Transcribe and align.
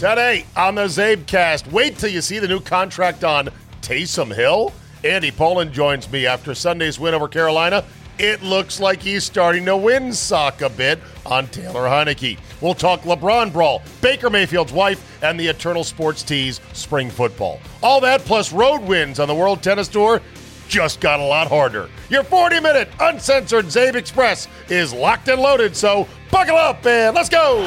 Today 0.00 0.44
on 0.56 0.74
the 0.74 0.82
Zabecast, 0.82 1.70
wait 1.70 1.96
till 1.96 2.10
you 2.10 2.20
see 2.20 2.40
the 2.40 2.48
new 2.48 2.58
contract 2.58 3.22
on 3.22 3.48
Taysom 3.80 4.34
Hill. 4.34 4.72
Andy 5.04 5.30
Pollin 5.30 5.72
joins 5.72 6.10
me 6.10 6.26
after 6.26 6.52
Sunday's 6.52 6.98
win 6.98 7.14
over 7.14 7.28
Carolina. 7.28 7.84
It 8.18 8.42
looks 8.42 8.80
like 8.80 9.00
he's 9.00 9.22
starting 9.22 9.64
to 9.66 9.76
win 9.76 10.12
sock 10.12 10.62
a 10.62 10.68
bit 10.68 10.98
on 11.24 11.46
Taylor 11.46 11.82
Heinicke. 11.82 12.38
We'll 12.60 12.74
talk 12.74 13.02
LeBron 13.02 13.52
brawl, 13.52 13.82
Baker 14.00 14.30
Mayfield's 14.30 14.72
wife, 14.72 15.22
and 15.22 15.38
the 15.38 15.46
Eternal 15.46 15.84
Sports 15.84 16.24
Tees 16.24 16.60
spring 16.72 17.08
football. 17.08 17.60
All 17.80 18.00
that 18.00 18.20
plus 18.22 18.52
road 18.52 18.82
wins 18.82 19.20
on 19.20 19.28
the 19.28 19.34
World 19.34 19.62
Tennis 19.62 19.86
Tour 19.86 20.20
just 20.68 21.00
got 21.00 21.20
a 21.20 21.24
lot 21.24 21.46
harder. 21.46 21.88
Your 22.10 22.24
40 22.24 22.58
minute 22.60 22.88
uncensored 22.98 23.66
Zabe 23.66 23.94
Express 23.94 24.48
is 24.68 24.92
locked 24.92 25.28
and 25.28 25.40
loaded, 25.40 25.76
so 25.76 26.08
buckle 26.32 26.56
up 26.56 26.84
and 26.84 27.14
let's 27.14 27.28
go. 27.28 27.62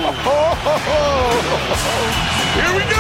Here 2.54 2.76
we 2.76 2.82
go. 2.92 2.98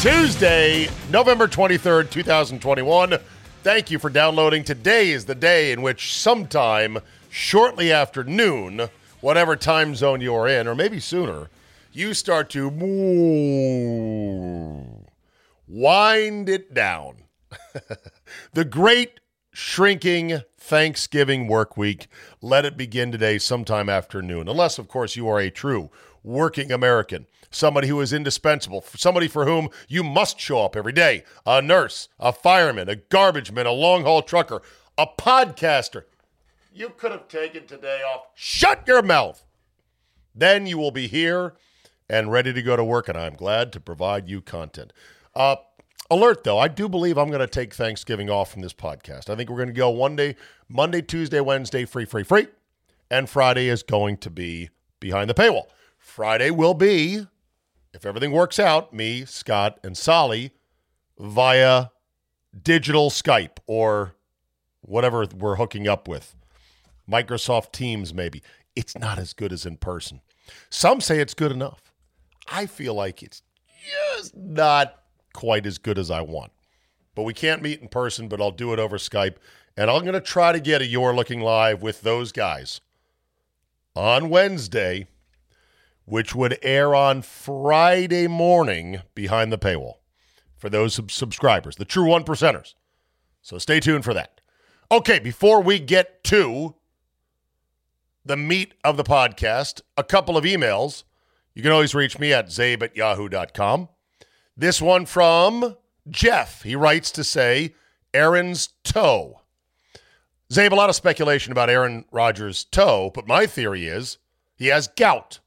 Tuesday, 0.00 0.88
November 1.10 1.48
23rd, 1.48 2.10
2021. 2.10 3.18
Thank 3.62 3.90
you 3.90 3.98
for 3.98 4.10
downloading. 4.10 4.62
Today 4.62 5.10
is 5.10 5.24
the 5.24 5.34
day 5.34 5.72
in 5.72 5.82
which 5.82 6.14
sometime 6.14 6.98
shortly 7.30 7.90
after 7.90 8.22
noon, 8.22 8.88
whatever 9.20 9.56
time 9.56 9.96
zone 9.96 10.20
you 10.20 10.34
are 10.34 10.46
in, 10.46 10.68
or 10.68 10.74
maybe 10.74 11.00
sooner, 11.00 11.50
you 11.92 12.14
start 12.14 12.50
to 12.50 12.68
wind 15.66 16.48
it 16.48 16.72
down. 16.72 17.16
the 18.52 18.64
great 18.64 19.18
shrinking 19.52 20.42
Thanksgiving 20.66 21.46
work 21.46 21.76
week. 21.76 22.08
Let 22.42 22.64
it 22.64 22.76
begin 22.76 23.12
today, 23.12 23.38
sometime 23.38 23.88
after 23.88 24.20
noon, 24.20 24.48
unless, 24.48 24.78
of 24.78 24.88
course, 24.88 25.14
you 25.14 25.28
are 25.28 25.38
a 25.38 25.48
true 25.48 25.90
working 26.24 26.72
American, 26.72 27.26
somebody 27.52 27.86
who 27.86 28.00
is 28.00 28.12
indispensable, 28.12 28.84
somebody 28.96 29.28
for 29.28 29.44
whom 29.44 29.68
you 29.86 30.02
must 30.02 30.40
show 30.40 30.64
up 30.64 30.74
every 30.74 30.90
day 30.90 31.22
a 31.46 31.62
nurse, 31.62 32.08
a 32.18 32.32
fireman, 32.32 32.88
a 32.88 32.96
garbage 32.96 33.52
man, 33.52 33.66
a 33.66 33.70
long 33.70 34.02
haul 34.02 34.22
trucker, 34.22 34.60
a 34.98 35.06
podcaster. 35.06 36.02
You 36.74 36.88
could 36.88 37.12
have 37.12 37.28
taken 37.28 37.66
today 37.66 38.02
off. 38.02 38.26
Shut 38.34 38.82
your 38.88 39.02
mouth. 39.02 39.44
Then 40.34 40.66
you 40.66 40.78
will 40.78 40.90
be 40.90 41.06
here 41.06 41.54
and 42.10 42.32
ready 42.32 42.52
to 42.52 42.60
go 42.60 42.74
to 42.74 42.82
work, 42.82 43.08
and 43.08 43.16
I'm 43.16 43.34
glad 43.34 43.72
to 43.72 43.78
provide 43.78 44.28
you 44.28 44.40
content. 44.40 44.92
Uh, 45.32 45.56
alert 46.10 46.44
though, 46.44 46.58
I 46.58 46.68
do 46.68 46.88
believe 46.88 47.18
I'm 47.18 47.28
going 47.28 47.40
to 47.40 47.46
take 47.46 47.74
Thanksgiving 47.74 48.30
off 48.30 48.52
from 48.52 48.62
this 48.62 48.72
podcast. 48.72 49.30
I 49.30 49.36
think 49.36 49.50
we're 49.50 49.56
going 49.56 49.68
to 49.68 49.74
go 49.74 49.90
one 49.90 50.16
day, 50.16 50.36
Monday, 50.68 51.02
Tuesday, 51.02 51.40
Wednesday, 51.40 51.84
free, 51.84 52.04
free, 52.04 52.22
free, 52.22 52.48
and 53.10 53.28
Friday 53.28 53.68
is 53.68 53.82
going 53.82 54.16
to 54.18 54.30
be 54.30 54.70
behind 55.00 55.30
the 55.30 55.34
paywall. 55.34 55.66
Friday 55.98 56.50
will 56.50 56.74
be, 56.74 57.26
if 57.92 58.06
everything 58.06 58.32
works 58.32 58.58
out, 58.58 58.92
me, 58.92 59.24
Scott, 59.24 59.78
and 59.82 59.96
Solly 59.96 60.52
via 61.18 61.86
digital 62.62 63.10
Skype 63.10 63.58
or 63.66 64.14
whatever 64.82 65.26
we're 65.36 65.56
hooking 65.56 65.88
up 65.88 66.08
with. 66.08 66.36
Microsoft 67.10 67.72
Teams, 67.72 68.12
maybe. 68.12 68.42
It's 68.74 68.96
not 68.98 69.18
as 69.18 69.32
good 69.32 69.52
as 69.52 69.64
in 69.64 69.76
person. 69.76 70.20
Some 70.70 71.00
say 71.00 71.20
it's 71.20 71.34
good 71.34 71.52
enough. 71.52 71.92
I 72.48 72.66
feel 72.66 72.94
like 72.94 73.22
it's 73.22 73.42
just 74.20 74.36
not 74.36 75.02
quite 75.36 75.66
as 75.66 75.78
good 75.78 75.98
as 75.98 76.10
I 76.10 76.22
want. 76.22 76.50
But 77.14 77.22
we 77.22 77.32
can't 77.32 77.62
meet 77.62 77.80
in 77.80 77.88
person, 77.88 78.26
but 78.26 78.40
I'll 78.40 78.50
do 78.50 78.72
it 78.72 78.80
over 78.80 78.98
Skype. 78.98 79.36
And 79.76 79.90
I'm 79.90 80.02
going 80.02 80.14
to 80.14 80.20
try 80.20 80.52
to 80.52 80.60
get 80.60 80.82
a 80.82 80.86
You're 80.86 81.14
Looking 81.14 81.40
Live 81.40 81.82
with 81.82 82.00
those 82.00 82.32
guys 82.32 82.80
on 83.94 84.28
Wednesday 84.28 85.06
which 86.06 86.34
would 86.34 86.58
air 86.62 86.94
on 86.94 87.20
Friday 87.20 88.26
morning 88.28 89.02
behind 89.14 89.52
the 89.52 89.58
paywall 89.58 89.96
for 90.56 90.70
those 90.70 90.94
sub- 90.94 91.10
subscribers, 91.10 91.76
the 91.76 91.84
true 91.84 92.06
one 92.06 92.24
percenters. 92.24 92.74
So 93.42 93.58
stay 93.58 93.80
tuned 93.80 94.04
for 94.04 94.14
that. 94.14 94.40
Okay, 94.90 95.18
before 95.18 95.60
we 95.60 95.78
get 95.80 96.22
to 96.24 96.76
the 98.24 98.36
meat 98.36 98.74
of 98.84 98.96
the 98.96 99.04
podcast, 99.04 99.82
a 99.96 100.04
couple 100.04 100.36
of 100.36 100.44
emails. 100.44 101.04
You 101.54 101.62
can 101.62 101.72
always 101.72 101.94
reach 101.94 102.18
me 102.18 102.32
at 102.32 102.48
zabe 102.48 102.82
at 102.82 102.96
yahoo.com. 102.96 103.88
This 104.56 104.80
one 104.80 105.06
from 105.06 105.76
Jeff. 106.08 106.62
He 106.62 106.76
writes 106.76 107.10
to 107.12 107.24
say 107.24 107.74
Aaron's 108.14 108.68
toe. 108.84 109.40
Zabe, 110.50 110.72
a 110.72 110.76
lot 110.76 110.88
of 110.88 110.96
speculation 110.96 111.52
about 111.52 111.68
Aaron 111.68 112.04
Rodgers' 112.12 112.64
toe, 112.64 113.10
but 113.14 113.26
my 113.26 113.46
theory 113.46 113.86
is 113.86 114.18
he 114.56 114.68
has 114.68 114.88
gout 114.88 115.40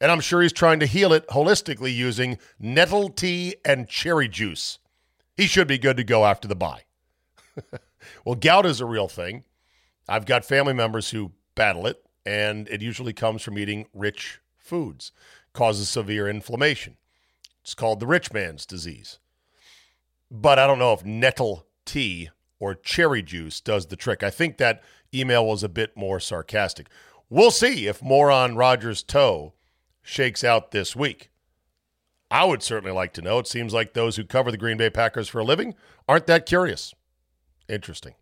and 0.00 0.12
I'm 0.12 0.20
sure 0.20 0.42
he's 0.42 0.52
trying 0.52 0.80
to 0.80 0.86
heal 0.86 1.12
it 1.12 1.26
holistically 1.28 1.94
using 1.94 2.38
nettle 2.58 3.08
tea 3.08 3.56
and 3.64 3.88
cherry 3.88 4.28
juice. 4.28 4.78
He 5.36 5.46
should 5.46 5.68
be 5.68 5.78
good 5.78 5.96
to 5.96 6.04
go 6.04 6.24
after 6.24 6.48
the 6.48 6.56
bye. 6.56 6.84
well, 8.24 8.34
gout 8.34 8.66
is 8.66 8.80
a 8.80 8.86
real 8.86 9.08
thing. 9.08 9.44
I've 10.08 10.26
got 10.26 10.44
family 10.44 10.72
members 10.72 11.10
who 11.10 11.32
battle 11.54 11.86
it, 11.86 12.02
and 12.24 12.68
it 12.68 12.82
usually 12.82 13.12
comes 13.12 13.42
from 13.42 13.58
eating 13.58 13.86
rich 13.92 14.40
foods, 14.56 15.12
causes 15.52 15.88
severe 15.88 16.28
inflammation. 16.28 16.96
It's 17.68 17.74
called 17.74 18.00
the 18.00 18.06
rich 18.06 18.32
man's 18.32 18.64
disease. 18.64 19.18
But 20.30 20.58
I 20.58 20.66
don't 20.66 20.78
know 20.78 20.94
if 20.94 21.04
nettle 21.04 21.66
tea 21.84 22.30
or 22.58 22.74
cherry 22.74 23.22
juice 23.22 23.60
does 23.60 23.88
the 23.88 23.96
trick. 23.96 24.22
I 24.22 24.30
think 24.30 24.56
that 24.56 24.82
email 25.14 25.46
was 25.46 25.62
a 25.62 25.68
bit 25.68 25.94
more 25.94 26.18
sarcastic. 26.18 26.88
We'll 27.28 27.50
see 27.50 27.86
if 27.86 28.00
more 28.00 28.30
on 28.30 28.56
Rodgers' 28.56 29.02
toe 29.02 29.52
shakes 30.00 30.42
out 30.42 30.70
this 30.70 30.96
week. 30.96 31.28
I 32.30 32.46
would 32.46 32.62
certainly 32.62 32.94
like 32.94 33.12
to 33.12 33.22
know. 33.22 33.38
It 33.38 33.46
seems 33.46 33.74
like 33.74 33.92
those 33.92 34.16
who 34.16 34.24
cover 34.24 34.50
the 34.50 34.56
Green 34.56 34.78
Bay 34.78 34.88
Packers 34.88 35.28
for 35.28 35.40
a 35.40 35.44
living 35.44 35.74
aren't 36.08 36.26
that 36.26 36.46
curious. 36.46 36.94
Interesting. 37.68 38.14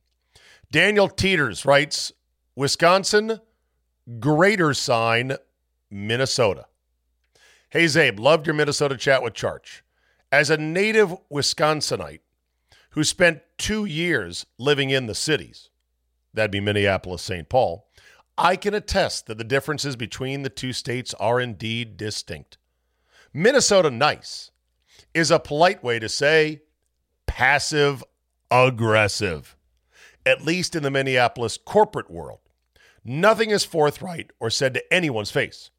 Daniel 0.72 1.08
Teeters 1.08 1.64
writes 1.64 2.12
Wisconsin, 2.56 3.38
greater 4.18 4.74
sign, 4.74 5.36
Minnesota. 5.88 6.66
Hey, 7.76 7.84
Zabe, 7.84 8.18
loved 8.18 8.46
your 8.46 8.54
Minnesota 8.54 8.96
chat 8.96 9.22
with 9.22 9.34
Charch. 9.34 9.82
As 10.32 10.48
a 10.48 10.56
native 10.56 11.14
Wisconsinite 11.30 12.20
who 12.92 13.04
spent 13.04 13.42
two 13.58 13.84
years 13.84 14.46
living 14.56 14.88
in 14.88 15.04
the 15.04 15.14
cities, 15.14 15.68
that'd 16.32 16.50
be 16.50 16.58
Minneapolis, 16.58 17.20
St. 17.20 17.50
Paul, 17.50 17.86
I 18.38 18.56
can 18.56 18.72
attest 18.72 19.26
that 19.26 19.36
the 19.36 19.44
differences 19.44 19.94
between 19.94 20.40
the 20.40 20.48
two 20.48 20.72
states 20.72 21.12
are 21.20 21.38
indeed 21.38 21.98
distinct. 21.98 22.56
Minnesota 23.34 23.90
nice 23.90 24.52
is 25.12 25.30
a 25.30 25.38
polite 25.38 25.84
way 25.84 25.98
to 25.98 26.08
say 26.08 26.62
passive 27.26 28.02
aggressive, 28.50 29.54
at 30.24 30.46
least 30.46 30.74
in 30.74 30.82
the 30.82 30.90
Minneapolis 30.90 31.58
corporate 31.58 32.10
world. 32.10 32.40
Nothing 33.04 33.50
is 33.50 33.66
forthright 33.66 34.30
or 34.40 34.48
said 34.48 34.72
to 34.72 34.94
anyone's 34.94 35.30
face. 35.30 35.70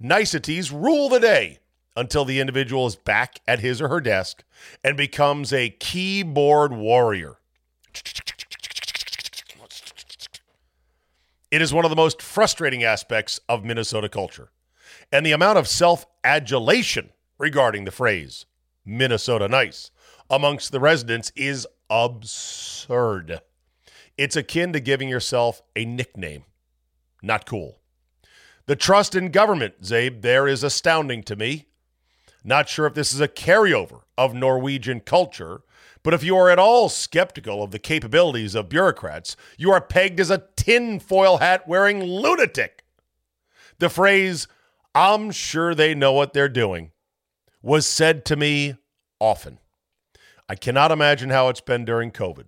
Niceties 0.00 0.70
rule 0.72 1.08
the 1.08 1.20
day. 1.20 1.58
until 1.96 2.24
the 2.24 2.40
individual 2.40 2.86
is 2.88 2.96
back 2.96 3.40
at 3.46 3.60
his 3.60 3.80
or 3.80 3.88
her 3.88 4.00
desk 4.00 4.42
and 4.82 4.96
becomes 4.96 5.52
a 5.52 5.70
keyboard 5.70 6.72
warrior. 6.72 7.36
It 11.50 11.62
is 11.62 11.72
one 11.72 11.84
of 11.84 11.90
the 11.90 11.96
most 11.96 12.20
frustrating 12.20 12.82
aspects 12.82 13.38
of 13.48 13.64
Minnesota 13.64 14.08
culture. 14.08 14.50
And 15.12 15.24
the 15.24 15.32
amount 15.32 15.58
of 15.58 15.68
self 15.68 16.04
adulation 16.24 17.10
regarding 17.38 17.84
the 17.84 17.92
phrase 17.92 18.46
Minnesota 18.84 19.46
nice 19.46 19.92
amongst 20.28 20.72
the 20.72 20.80
residents 20.80 21.30
is 21.36 21.66
absurd. 21.88 23.40
It's 24.18 24.34
akin 24.34 24.72
to 24.72 24.80
giving 24.80 25.08
yourself 25.08 25.62
a 25.76 25.84
nickname. 25.84 26.44
Not 27.22 27.46
cool. 27.46 27.78
The 28.66 28.76
trust 28.76 29.14
in 29.14 29.30
government, 29.30 29.82
Zabe, 29.82 30.22
there 30.22 30.48
is 30.48 30.64
astounding 30.64 31.22
to 31.24 31.36
me. 31.36 31.66
Not 32.42 32.68
sure 32.68 32.86
if 32.86 32.94
this 32.94 33.12
is 33.12 33.20
a 33.20 33.28
carryover 33.28 34.02
of 34.16 34.34
Norwegian 34.34 35.00
culture, 35.00 35.62
but 36.02 36.14
if 36.14 36.22
you 36.22 36.36
are 36.36 36.50
at 36.50 36.58
all 36.58 36.88
skeptical 36.88 37.62
of 37.62 37.70
the 37.70 37.78
capabilities 37.78 38.54
of 38.54 38.68
bureaucrats, 38.68 39.36
you 39.58 39.70
are 39.70 39.80
pegged 39.80 40.20
as 40.20 40.30
a 40.30 40.44
tinfoil 40.56 41.38
hat 41.38 41.66
wearing 41.66 42.02
lunatic. 42.02 42.84
The 43.78 43.88
phrase, 43.88 44.46
I'm 44.94 45.30
sure 45.30 45.74
they 45.74 45.94
know 45.94 46.12
what 46.12 46.32
they're 46.32 46.48
doing, 46.48 46.92
was 47.62 47.86
said 47.86 48.24
to 48.26 48.36
me 48.36 48.76
often. 49.18 49.58
I 50.48 50.54
cannot 50.54 50.92
imagine 50.92 51.30
how 51.30 51.48
it's 51.48 51.62
been 51.62 51.84
during 51.84 52.10
COVID. 52.10 52.44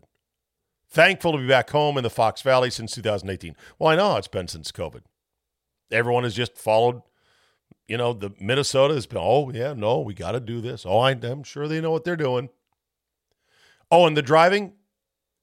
Thankful 0.89 1.33
to 1.33 1.39
be 1.39 1.49
back 1.49 1.71
home 1.71 1.97
in 1.97 2.05
the 2.05 2.11
Fox 2.11 2.43
Valley 2.43 2.71
since 2.71 2.95
2018. 2.95 3.57
Well, 3.79 3.91
I 3.91 3.97
know 3.97 4.17
it's 4.17 4.29
been 4.29 4.49
since 4.49 4.71
COVID. 4.71 5.03
Everyone 5.91 6.25
has 6.25 6.35
just 6.35 6.57
followed, 6.57 7.03
you 7.87 7.97
know, 7.97 8.13
the 8.13 8.33
Minnesota 8.41 8.95
has 8.95 9.07
been, 9.07 9.19
oh, 9.21 9.51
yeah, 9.53 9.73
no, 9.73 10.01
we 10.01 10.15
got 10.15 10.33
to 10.33 10.41
do 10.41 10.61
this. 10.61 10.85
Oh, 10.87 10.99
I, 10.99 11.13
I'm 11.13 11.45
sure 11.45 11.69
they 11.69 11.81
know 11.81 11.93
what 11.93 12.05
they're 12.05 12.17
doing. 12.17 12.49
Oh, 13.91 14.07
and 14.07 14.17
the 14.17 14.23
driving, 14.23 14.73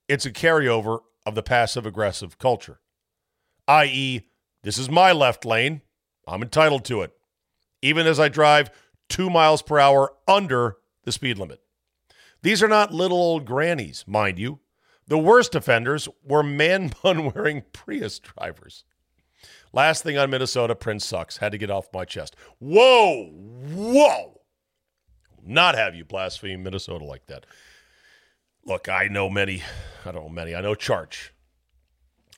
it's 0.08 0.26
a 0.26 0.32
carryover 0.32 1.00
of 1.26 1.36
the 1.36 1.44
passive 1.44 1.86
aggressive 1.86 2.38
culture, 2.38 2.80
i.e., 3.68 4.28
this 4.64 4.78
is 4.78 4.90
my 4.90 5.12
left 5.12 5.46
lane. 5.46 5.82
I'm 6.28 6.42
entitled 6.42 6.86
to 6.86 7.02
it, 7.02 7.14
even 7.82 8.08
as 8.08 8.20
I 8.20 8.30
drive 8.30 8.72
two 9.10 9.30
miles 9.30 9.62
per 9.62 9.78
hour 9.80 10.14
under 10.28 10.78
the 11.04 11.12
speed 11.12 11.38
limit. 11.38 11.62
These 12.42 12.64
are 12.64 12.68
not 12.68 12.94
little 12.94 13.18
old 13.18 13.46
grannies, 13.46 14.06
mind 14.08 14.40
you. 14.40 14.60
The 15.08 15.18
worst 15.18 15.56
offenders 15.56 16.08
were 16.24 16.44
man 16.44 16.92
bun 17.04 17.32
wearing 17.32 17.64
Prius 17.74 18.20
drivers. 18.20 18.86
Last 19.74 20.04
thing 20.04 20.18
on 20.20 20.30
Minnesota, 20.30 20.76
Prince 20.76 21.06
sucks. 21.06 21.38
Had 21.38 21.52
to 21.52 21.58
get 21.58 21.72
off 21.72 21.88
my 21.92 22.06
chest. 22.06 22.36
Whoa, 22.60 23.26
whoa. 23.26 24.42
Not 25.44 25.76
have 25.76 25.96
you 25.96 26.06
blaspheme 26.06 26.64
Minnesota 26.64 27.04
like 27.04 27.26
that. 27.26 27.46
Look, 28.66 28.88
I 28.88 29.08
know 29.08 29.30
many, 29.30 29.64
I 30.06 30.12
don't 30.12 30.24
know 30.24 30.30
many, 30.30 30.56
I 30.56 30.62
know 30.62 30.76
Charch. 30.76 31.32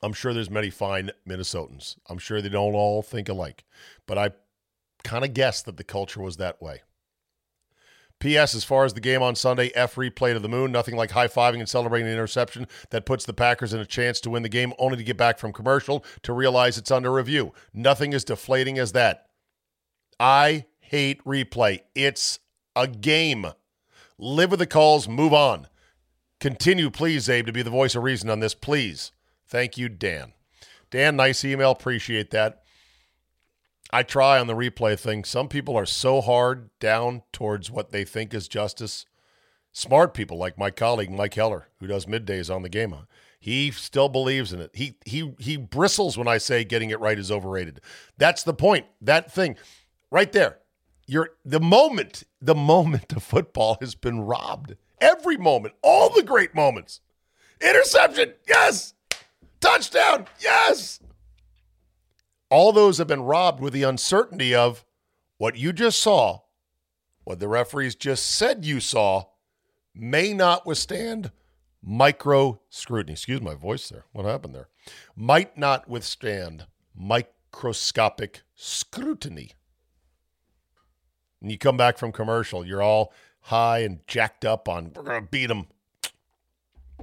I'm 0.02 0.14
sure 0.14 0.34
there's 0.34 0.50
many 0.50 0.70
fine 0.70 1.12
Minnesotans. 1.28 1.98
I'm 2.10 2.18
sure 2.18 2.42
they 2.42 2.50
don't 2.50 2.74
all 2.74 3.02
think 3.02 3.30
alike, 3.30 3.66
but 4.08 4.18
I 4.18 4.32
kind 5.04 5.24
of 5.24 5.34
guessed 5.34 5.66
that 5.66 5.78
the 5.78 5.84
culture 5.84 6.22
was 6.22 6.38
that 6.38 6.62
way. 6.62 6.82
P.S. 8.20 8.56
As 8.56 8.64
far 8.64 8.86
as 8.86 8.94
the 8.94 9.02
game 9.02 9.22
on 9.22 9.36
Sunday, 9.36 9.72
F 9.76 9.96
replay 9.96 10.34
to 10.34 10.40
the 10.40 10.50
moon. 10.50 10.72
Nothing 10.72 10.96
like 10.96 11.12
high 11.12 11.28
fiving 11.28 11.60
and 11.60 11.70
celebrating 11.70 12.08
an 12.08 12.14
interception 12.14 12.68
that 12.90 13.06
puts 13.06 13.26
the 13.26 13.34
Packers 13.34 13.74
in 13.74 13.80
a 13.80 13.86
chance 13.86 14.20
to 14.22 14.30
win 14.30 14.44
the 14.44 14.50
game, 14.50 14.74
only 14.80 14.98
to 14.98 15.04
get 15.04 15.18
back 15.18 15.38
from 15.38 15.54
commercial 15.54 16.04
to 16.24 16.34
realize 16.34 16.78
it's 16.78 16.92
under 16.92 17.12
review. 17.12 17.54
Nothing 17.74 18.14
as 18.14 18.24
deflating 18.24 18.80
as 18.80 18.94
that. 18.94 19.28
I 20.20 20.66
hate 20.80 21.24
replay. 21.26 21.82
It's 21.94 22.40
a 22.76 22.88
game. 22.88 23.48
Live 24.18 24.52
with 24.52 24.60
the 24.60 24.68
calls, 24.68 25.08
move 25.08 25.34
on. 25.34 25.68
Continue, 26.40 26.90
please, 26.90 27.30
Abe, 27.30 27.48
to 27.48 27.54
be 27.54 27.62
the 27.62 27.70
voice 27.70 27.96
of 27.96 28.04
reason 28.04 28.30
on 28.30 28.40
this, 28.40 28.54
please. 28.54 29.12
Thank 29.48 29.78
you, 29.78 29.90
Dan. 29.90 30.34
Dan, 30.90 31.16
nice 31.16 31.44
email. 31.44 31.72
Appreciate 31.72 32.32
that. 32.32 32.64
I 33.92 34.04
try 34.04 34.40
on 34.40 34.48
the 34.48 34.56
replay 34.56 35.00
thing. 35.00 35.24
Some 35.24 35.48
people 35.48 35.78
are 35.78 35.86
so 35.86 36.22
hard 36.22 36.70
down 36.80 37.24
towards 37.32 37.70
what 37.70 37.92
they 37.92 38.04
think 38.04 38.34
is 38.34 38.48
justice. 38.48 39.06
Smart 39.72 40.14
people 40.14 40.38
like 40.38 40.58
my 40.58 40.72
colleague 40.72 41.12
Mike 41.12 41.34
Heller, 41.34 41.68
who 41.80 41.88
does 41.88 42.06
middays 42.06 42.54
on 42.54 42.62
the 42.62 42.70
game. 42.70 42.96
He 43.40 43.72
still 43.72 44.10
believes 44.10 44.54
in 44.54 44.60
it. 44.60 44.72
He 44.74 44.98
he 45.06 45.36
he 45.38 45.58
bristles 45.58 46.18
when 46.18 46.28
I 46.28 46.40
say 46.40 46.64
getting 46.64 46.90
it 46.90 47.00
right 47.00 47.20
is 47.20 47.32
overrated. 47.32 47.82
That's 48.18 48.42
the 48.42 48.54
point. 48.54 48.86
That 49.02 49.32
thing 49.32 49.56
right 50.10 50.32
there. 50.32 50.60
You're 51.06 51.32
the 51.44 51.60
moment, 51.60 52.24
the 52.42 52.56
moment 52.56 53.14
of 53.14 53.22
football 53.22 53.78
has 53.82 53.94
been 53.94 54.22
robbed. 54.22 54.76
Every 55.00 55.38
moment, 55.38 55.76
all 55.84 56.10
the 56.10 56.24
great 56.24 56.56
moments. 56.56 57.02
Interception, 57.62 58.34
yes. 58.48 58.96
Touchdown, 59.60 60.26
yes 60.40 61.00
all 62.50 62.72
those 62.72 62.98
have 62.98 63.08
been 63.08 63.24
robbed 63.24 63.60
with 63.60 63.74
the 63.74 63.84
uncertainty 63.84 64.54
of 64.54 64.86
what 65.38 65.58
you 65.58 65.74
just 65.74 66.00
saw, 66.00 66.42
what 67.24 67.40
the 67.40 67.48
referees 67.48 67.96
just 67.96 68.26
said 68.26 68.66
you 68.66 68.80
saw, 68.80 69.26
may 69.94 70.34
not 70.34 70.66
withstand 70.66 71.32
micro 71.82 72.60
scrutiny. 72.70 73.14
Excuse 73.14 73.42
my 73.42 73.56
voice 73.56 73.90
there. 73.90 74.06
What 74.12 74.26
happened 74.26 74.56
there? 74.56 74.70
Might 75.16 75.58
not 75.58 75.88
withstand 75.88 76.68
microscopic 76.96 78.42
scrutiny. 78.56 79.52
And 81.42 81.52
you 81.52 81.58
come 81.58 81.78
back 81.78 81.98
from 81.98 82.12
commercial, 82.12 82.66
you're 82.66 82.82
all 82.82 83.14
high 83.42 83.80
and 83.80 84.00
jacked 84.08 84.46
up 84.46 84.68
on, 84.68 84.92
we're 84.96 85.04
going 85.04 85.22
to 85.22 85.30
beat 85.30 85.48
them. 85.48 85.68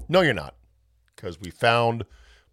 No, 0.08 0.20
you're 0.20 0.34
not. 0.34 0.56
Because 1.14 1.40
we 1.40 1.50
found 1.50 2.04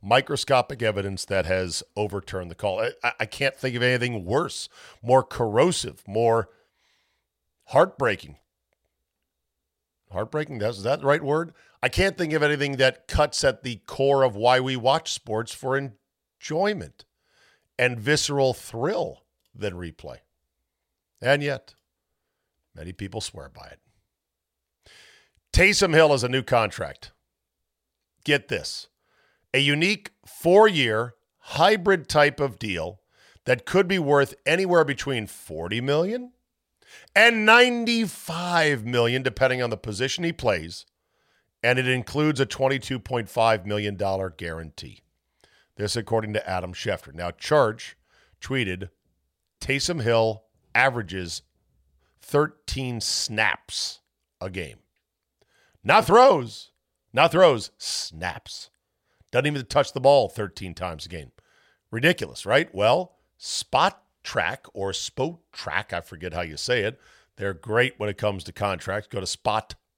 microscopic 0.02 0.82
evidence 0.82 1.26
that 1.26 1.46
has 1.46 1.84
overturned 1.96 2.50
the 2.50 2.56
call. 2.56 2.82
I, 3.04 3.14
I, 3.20 3.26
can't 3.26 3.56
think 3.56 3.76
of 3.76 3.84
anything 3.84 4.26
worse, 4.26 4.70
more 5.02 5.24
corrosive, 5.24 6.04
more 6.08 6.50
heartbreaking. 7.66 8.38
Heartbreaking, 10.12 10.60
that's, 10.60 10.78
is 10.78 10.84
that 10.84 11.02
the 11.02 11.06
right 11.06 11.24
word? 11.24 11.54
I 11.82 11.90
can't 11.90 12.18
think 12.18 12.34
of 12.34 12.44
anything 12.44 12.78
that 12.78 13.08
cuts 13.08 13.44
at 13.44 13.64
the 13.64 13.78
core 13.86 14.24
of 14.24 14.36
why 14.36 14.60
we 14.60 14.76
watch 14.76 15.12
sports 15.14 15.54
for 15.54 15.78
enjoyment 15.78 17.06
and 17.78 18.00
visceral 18.00 18.54
thrill 18.54 19.24
than 19.54 19.74
replay. 19.74 20.18
And 21.22 21.44
yet, 21.44 21.74
many 22.76 22.92
people 22.92 23.22
swear 23.22 23.50
by 23.50 23.68
it. 23.68 23.80
Taysom 25.54 25.94
Hill 25.94 26.10
has 26.10 26.24
a 26.24 26.30
new 26.30 26.44
contract. 26.44 27.12
Get 28.24 28.50
this 28.50 28.89
a 29.54 29.60
unique 29.60 30.12
four 30.26 30.68
year 30.68 31.16
hybrid 31.38 32.08
type 32.08 32.40
of 32.40 32.60
deal 32.60 33.00
that 33.46 33.66
could 33.66 33.88
be 33.88 34.00
worth 34.00 34.36
anywhere 34.46 34.84
between 34.84 35.26
40 35.26 35.82
million 35.82 36.32
and 37.16 37.46
95 37.46 38.86
million 38.86 39.24
depending 39.24 39.62
on 39.62 39.70
the 39.70 39.78
position 39.78 40.24
he 40.24 40.34
plays 40.34 40.86
and 41.64 41.78
it 41.80 41.88
includes 41.88 42.40
a 42.40 42.46
22.5 42.46 43.66
million 43.66 43.96
dollar 43.96 44.30
guarantee. 44.30 45.02
This 45.76 45.96
according 45.96 46.34
to 46.34 46.50
Adam 46.50 46.74
Schefter. 46.74 47.14
Now 47.14 47.32
Charch 47.32 47.96
tweeted 48.42 48.90
Taysom 49.62 50.02
Hill 50.02 50.44
averages 50.74 51.42
13 52.22 53.02
snaps 53.02 54.00
a 54.40 54.50
game. 54.50 54.78
Not 55.84 56.06
throws 56.06 56.72
not 57.12 57.32
throws 57.32 57.72
snaps 57.78 58.70
doesn't 59.32 59.48
even 59.48 59.66
touch 59.66 59.94
the 59.94 60.02
ball 60.02 60.30
13 60.30 60.74
times 60.74 61.06
a 61.06 61.10
game. 61.10 61.32
Ridiculous, 61.92 62.46
right? 62.46 62.74
Well, 62.74 63.16
Spot 63.38 64.02
Track 64.24 64.66
or 64.74 64.94
Spot 64.94 65.40
Track, 65.52 65.94
I 65.94 66.02
forget 66.02 66.34
how 66.34 66.42
you 66.42 66.58
say 66.58 66.82
it. 66.82 67.00
They're 67.38 67.54
great 67.54 67.94
when 67.98 68.10
it 68.10 68.18
comes 68.18 68.44
to 68.44 68.52
contracts. 68.52 69.08
Go 69.08 69.22
to 69.22 69.26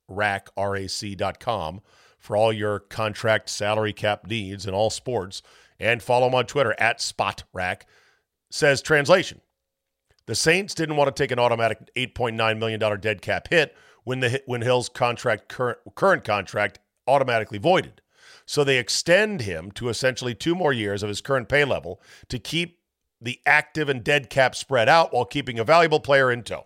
spotrac.com 0.09 1.81
for 2.19 2.37
all 2.37 2.53
your 2.53 2.79
contract 2.79 3.49
salary 3.49 3.93
cap 3.93 4.27
needs 4.27 4.67
in 4.67 4.73
all 4.73 4.91
sports 4.91 5.41
and 5.79 6.03
follow 6.03 6.27
them 6.27 6.35
on 6.35 6.45
Twitter 6.45 6.75
at 6.79 6.99
Spotrac. 6.99 7.81
Says 8.51 8.81
translation. 8.81 9.41
The 10.27 10.35
Saints 10.35 10.75
didn't 10.75 10.97
want 10.97 11.13
to 11.13 11.21
take 11.23 11.31
an 11.31 11.39
automatic 11.39 11.79
$8.9 11.95 12.59
million 12.59 12.99
dead 12.99 13.21
cap 13.21 13.47
hit 13.49 13.75
when 14.03 14.19
the 14.19 14.41
when 14.45 14.61
Hill's 14.61 14.89
contract 14.89 15.49
current 15.49 15.79
current 15.95 16.23
contract 16.23 16.79
automatically 17.07 17.57
voided. 17.57 18.00
So 18.51 18.65
they 18.65 18.79
extend 18.79 19.43
him 19.43 19.71
to 19.75 19.87
essentially 19.87 20.35
two 20.35 20.55
more 20.55 20.73
years 20.73 21.03
of 21.03 21.07
his 21.07 21.21
current 21.21 21.47
pay 21.47 21.63
level 21.63 22.01
to 22.27 22.37
keep 22.37 22.79
the 23.21 23.39
active 23.45 23.87
and 23.87 24.03
dead 24.03 24.29
cap 24.29 24.55
spread 24.55 24.89
out 24.89 25.13
while 25.13 25.23
keeping 25.23 25.57
a 25.57 25.63
valuable 25.63 26.01
player 26.01 26.29
in 26.29 26.43
tow. 26.43 26.65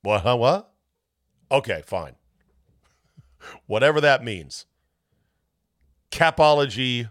What? 0.00 0.22
Huh, 0.22 0.38
what? 0.38 0.72
Okay, 1.50 1.82
fine. 1.84 2.14
Whatever 3.66 4.00
that 4.00 4.24
means. 4.24 4.64
Capology 6.10 7.10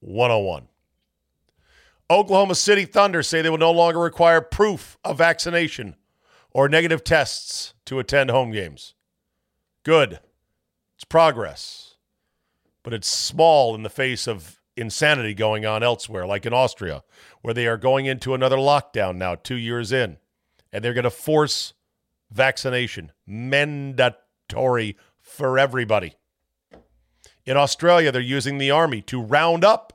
101. 0.00 0.68
Oklahoma 2.08 2.54
City 2.54 2.86
Thunder 2.86 3.22
say 3.22 3.42
they 3.42 3.50
will 3.50 3.58
no 3.58 3.70
longer 3.70 4.00
require 4.00 4.40
proof 4.40 4.96
of 5.04 5.18
vaccination 5.18 5.94
or 6.52 6.70
negative 6.70 7.04
tests 7.04 7.74
to 7.84 7.98
attend 7.98 8.30
home 8.30 8.50
games. 8.50 8.94
Good. 9.82 10.20
It's 10.96 11.04
progress. 11.04 11.93
But 12.84 12.94
it's 12.94 13.08
small 13.08 13.74
in 13.74 13.82
the 13.82 13.90
face 13.90 14.28
of 14.28 14.60
insanity 14.76 15.34
going 15.34 15.66
on 15.66 15.82
elsewhere, 15.82 16.26
like 16.26 16.46
in 16.46 16.52
Austria, 16.52 17.02
where 17.42 17.54
they 17.54 17.66
are 17.66 17.76
going 17.76 18.06
into 18.06 18.34
another 18.34 18.56
lockdown 18.56 19.16
now, 19.16 19.34
two 19.34 19.56
years 19.56 19.90
in, 19.90 20.18
and 20.72 20.84
they're 20.84 20.94
going 20.94 21.02
to 21.02 21.10
force 21.10 21.72
vaccination, 22.30 23.10
mandatory 23.26 24.96
for 25.20 25.58
everybody. 25.58 26.14
In 27.46 27.56
Australia, 27.56 28.12
they're 28.12 28.20
using 28.20 28.58
the 28.58 28.70
army 28.70 29.02
to 29.02 29.20
round 29.20 29.64
up 29.64 29.92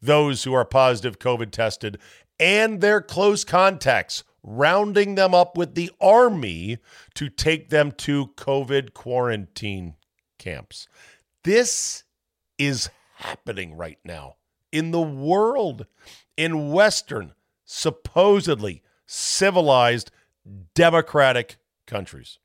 those 0.00 0.44
who 0.44 0.52
are 0.52 0.64
positive 0.64 1.18
COVID 1.18 1.50
tested 1.50 1.98
and 2.38 2.80
their 2.80 3.00
close 3.00 3.44
contacts, 3.44 4.24
rounding 4.42 5.14
them 5.14 5.34
up 5.34 5.56
with 5.56 5.74
the 5.74 5.90
army 6.00 6.78
to 7.14 7.28
take 7.28 7.70
them 7.70 7.92
to 7.92 8.28
COVID 8.36 8.92
quarantine 8.92 9.94
camps. 10.38 10.88
This 11.44 12.04
is 12.58 12.90
happening 13.16 13.76
right 13.76 13.98
now 14.04 14.36
in 14.72 14.90
the 14.90 15.00
world, 15.00 15.86
in 16.36 16.72
Western, 16.72 17.34
supposedly 17.64 18.82
civilized, 19.06 20.10
democratic 20.74 21.56
countries. 21.86 22.38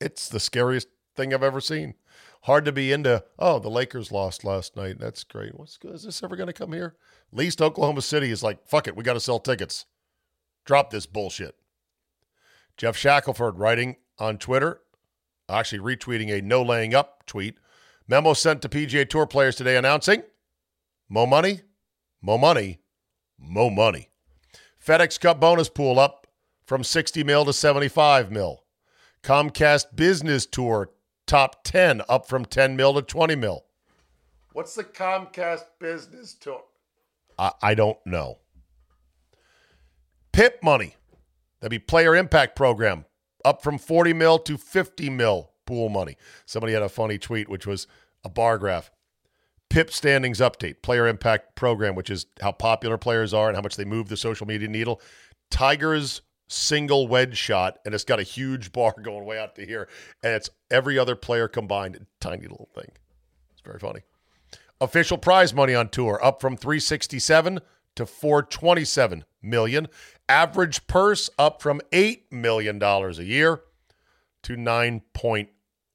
It's 0.00 0.28
the 0.28 0.40
scariest 0.40 0.88
thing 1.16 1.32
I've 1.32 1.42
ever 1.42 1.60
seen. 1.60 1.94
Hard 2.42 2.64
to 2.66 2.72
be 2.72 2.92
into, 2.92 3.24
oh, 3.38 3.58
the 3.58 3.70
Lakers 3.70 4.12
lost 4.12 4.44
last 4.44 4.76
night. 4.76 4.98
That's 5.00 5.24
great. 5.24 5.58
What's 5.58 5.78
good? 5.78 5.94
Is 5.94 6.04
this 6.04 6.22
ever 6.22 6.36
going 6.36 6.46
to 6.46 6.52
come 6.52 6.72
here? 6.72 6.94
At 7.32 7.38
least 7.38 7.60
Oklahoma 7.60 8.02
City 8.02 8.30
is 8.30 8.42
like, 8.42 8.68
fuck 8.68 8.86
it, 8.86 8.94
we 8.94 9.02
got 9.02 9.14
to 9.14 9.20
sell 9.20 9.40
tickets. 9.40 9.86
Drop 10.64 10.90
this 10.90 11.06
bullshit. 11.06 11.56
Geoff 12.76 12.96
Shackelford 12.96 13.58
writing 13.58 13.96
on 14.18 14.36
Twitter, 14.36 14.80
actually 15.48 15.78
retweeting 15.78 16.30
a 16.30 16.42
no 16.42 16.62
laying 16.62 16.94
up 16.94 17.24
tweet. 17.26 17.56
Memo 18.08 18.34
sent 18.34 18.62
to 18.62 18.68
PGA 18.68 19.08
Tour 19.08 19.26
players 19.26 19.56
today 19.56 19.76
announcing 19.76 20.22
mo 21.08 21.26
money, 21.26 21.62
mo 22.22 22.38
money, 22.38 22.78
mo 23.38 23.68
money. 23.68 24.10
FedEx 24.84 25.18
Cup 25.18 25.40
bonus 25.40 25.68
pool 25.68 25.98
up 25.98 26.26
from 26.64 26.84
60 26.84 27.24
mil 27.24 27.44
to 27.44 27.52
75 27.52 28.30
mil. 28.30 28.62
Comcast 29.22 29.96
Business 29.96 30.46
Tour 30.46 30.90
top 31.26 31.64
10 31.64 32.02
up 32.08 32.28
from 32.28 32.44
10 32.44 32.76
mil 32.76 32.94
to 32.94 33.02
20 33.02 33.34
mil. 33.34 33.64
What's 34.52 34.76
the 34.76 34.84
Comcast 34.84 35.64
Business 35.80 36.34
Tour? 36.34 36.62
I, 37.38 37.52
I 37.60 37.74
don't 37.74 37.98
know. 38.06 38.38
PIP 40.32 40.62
money, 40.62 40.94
that'd 41.60 41.70
be 41.70 41.80
Player 41.80 42.14
Impact 42.14 42.54
Program, 42.54 43.04
up 43.44 43.62
from 43.62 43.78
40 43.78 44.12
mil 44.12 44.38
to 44.38 44.56
50 44.56 45.10
mil 45.10 45.50
pool 45.66 45.88
money. 45.88 46.16
Somebody 46.46 46.72
had 46.72 46.82
a 46.82 46.88
funny 46.88 47.18
tweet, 47.18 47.48
which 47.48 47.66
was 47.66 47.86
a 48.24 48.28
bar 48.28 48.58
graph. 48.58 48.90
PIP 49.68 49.90
standings 49.90 50.38
update, 50.38 50.82
player 50.82 51.06
impact 51.06 51.56
program, 51.56 51.94
which 51.94 52.08
is 52.08 52.26
how 52.40 52.52
popular 52.52 52.96
players 52.96 53.34
are 53.34 53.48
and 53.48 53.56
how 53.56 53.62
much 53.62 53.76
they 53.76 53.84
move 53.84 54.08
the 54.08 54.16
social 54.16 54.46
media 54.46 54.68
needle. 54.68 55.00
Tigers 55.50 56.22
single 56.48 57.08
wedge 57.08 57.36
shot, 57.36 57.78
and 57.84 57.94
it's 57.94 58.04
got 58.04 58.20
a 58.20 58.24
huge 58.24 58.72
bar 58.72 58.94
going 59.02 59.24
way 59.24 59.38
out 59.38 59.54
to 59.56 59.66
here, 59.66 59.88
and 60.22 60.34
it's 60.34 60.50
every 60.70 60.98
other 60.98 61.16
player 61.16 61.48
combined. 61.48 62.06
Tiny 62.20 62.42
little 62.42 62.68
thing. 62.74 62.90
It's 63.52 63.60
very 63.64 63.78
funny. 63.78 64.00
Official 64.80 65.18
prize 65.18 65.54
money 65.54 65.74
on 65.74 65.88
tour 65.88 66.20
up 66.22 66.40
from 66.40 66.56
367 66.56 67.60
to 67.96 68.06
427 68.06 69.24
million. 69.42 69.88
Average 70.28 70.86
purse 70.86 71.30
up 71.38 71.62
from 71.62 71.80
$8 71.92 72.30
million 72.30 72.82
a 72.82 73.10
year 73.22 73.62
to 74.42 74.56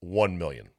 9.1 0.03 0.38
million. 0.38 0.70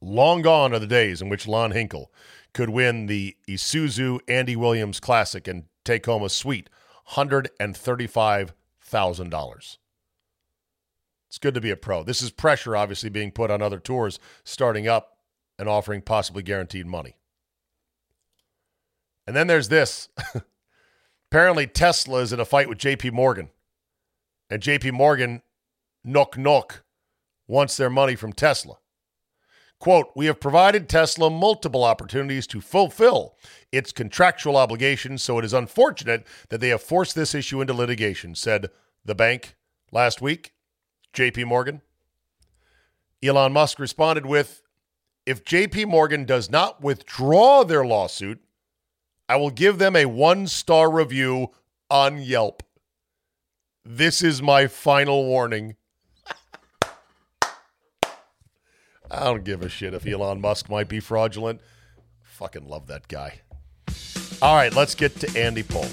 Long 0.00 0.42
gone 0.42 0.74
are 0.74 0.78
the 0.78 0.86
days 0.86 1.20
in 1.22 1.28
which 1.28 1.48
Lon 1.48 1.72
Hinkle 1.72 2.12
could 2.52 2.70
win 2.70 3.06
the 3.06 3.36
Isuzu 3.48 4.20
Andy 4.28 4.54
Williams 4.56 5.00
Classic 5.00 5.48
and 5.48 5.64
take 5.84 6.06
home 6.06 6.22
a 6.22 6.28
sweet 6.28 6.70
$135,000. 7.12 9.76
It's 11.28 11.38
good 11.38 11.54
to 11.54 11.60
be 11.60 11.70
a 11.70 11.76
pro. 11.76 12.02
This 12.02 12.22
is 12.22 12.30
pressure, 12.30 12.76
obviously, 12.76 13.10
being 13.10 13.30
put 13.30 13.50
on 13.50 13.62
other 13.62 13.78
tours 13.78 14.18
starting 14.44 14.88
up 14.88 15.18
and 15.58 15.68
offering 15.68 16.02
possibly 16.02 16.42
guaranteed 16.42 16.86
money. 16.86 17.16
And 19.26 19.34
then 19.34 19.46
there's 19.46 19.68
this. 19.68 20.08
Apparently, 21.30 21.66
Tesla 21.66 22.20
is 22.20 22.32
in 22.32 22.40
a 22.40 22.44
fight 22.44 22.68
with 22.68 22.78
JP 22.78 23.12
Morgan. 23.12 23.50
And 24.48 24.62
JP 24.62 24.92
Morgan, 24.92 25.42
knock 26.04 26.38
knock, 26.38 26.84
wants 27.46 27.76
their 27.76 27.90
money 27.90 28.16
from 28.16 28.32
Tesla. 28.32 28.76
Quote, 29.78 30.08
we 30.16 30.26
have 30.26 30.40
provided 30.40 30.88
Tesla 30.88 31.28
multiple 31.28 31.84
opportunities 31.84 32.46
to 32.46 32.60
fulfill 32.60 33.36
its 33.70 33.92
contractual 33.92 34.56
obligations, 34.56 35.22
so 35.22 35.38
it 35.38 35.44
is 35.44 35.52
unfortunate 35.52 36.26
that 36.48 36.60
they 36.60 36.70
have 36.70 36.82
forced 36.82 37.14
this 37.14 37.34
issue 37.34 37.60
into 37.60 37.74
litigation, 37.74 38.34
said 38.34 38.70
the 39.04 39.14
bank 39.14 39.54
last 39.92 40.22
week, 40.22 40.54
JP 41.12 41.46
Morgan. 41.46 41.82
Elon 43.22 43.52
Musk 43.52 43.78
responded 43.78 44.24
with, 44.24 44.62
if 45.26 45.44
JP 45.44 45.88
Morgan 45.88 46.24
does 46.24 46.50
not 46.50 46.82
withdraw 46.82 47.64
their 47.64 47.84
lawsuit, 47.84 48.40
I 49.28 49.36
will 49.36 49.50
give 49.50 49.78
them 49.78 49.96
a 49.96 50.06
one 50.06 50.46
star 50.46 50.90
review 50.90 51.48
on 51.90 52.18
Yelp. 52.18 52.62
This 53.84 54.22
is 54.22 54.40
my 54.40 54.68
final 54.68 55.24
warning. 55.26 55.76
I 59.10 59.24
don't 59.24 59.44
give 59.44 59.62
a 59.62 59.68
shit 59.68 59.94
if 59.94 60.06
Elon 60.06 60.40
Musk 60.40 60.68
might 60.68 60.88
be 60.88 61.00
fraudulent. 61.00 61.60
Fucking 62.22 62.66
love 62.68 62.86
that 62.88 63.08
guy. 63.08 63.40
All 64.42 64.54
right, 64.54 64.74
let's 64.74 64.94
get 64.94 65.14
to 65.20 65.40
Andy 65.40 65.62
Pollin. 65.62 65.90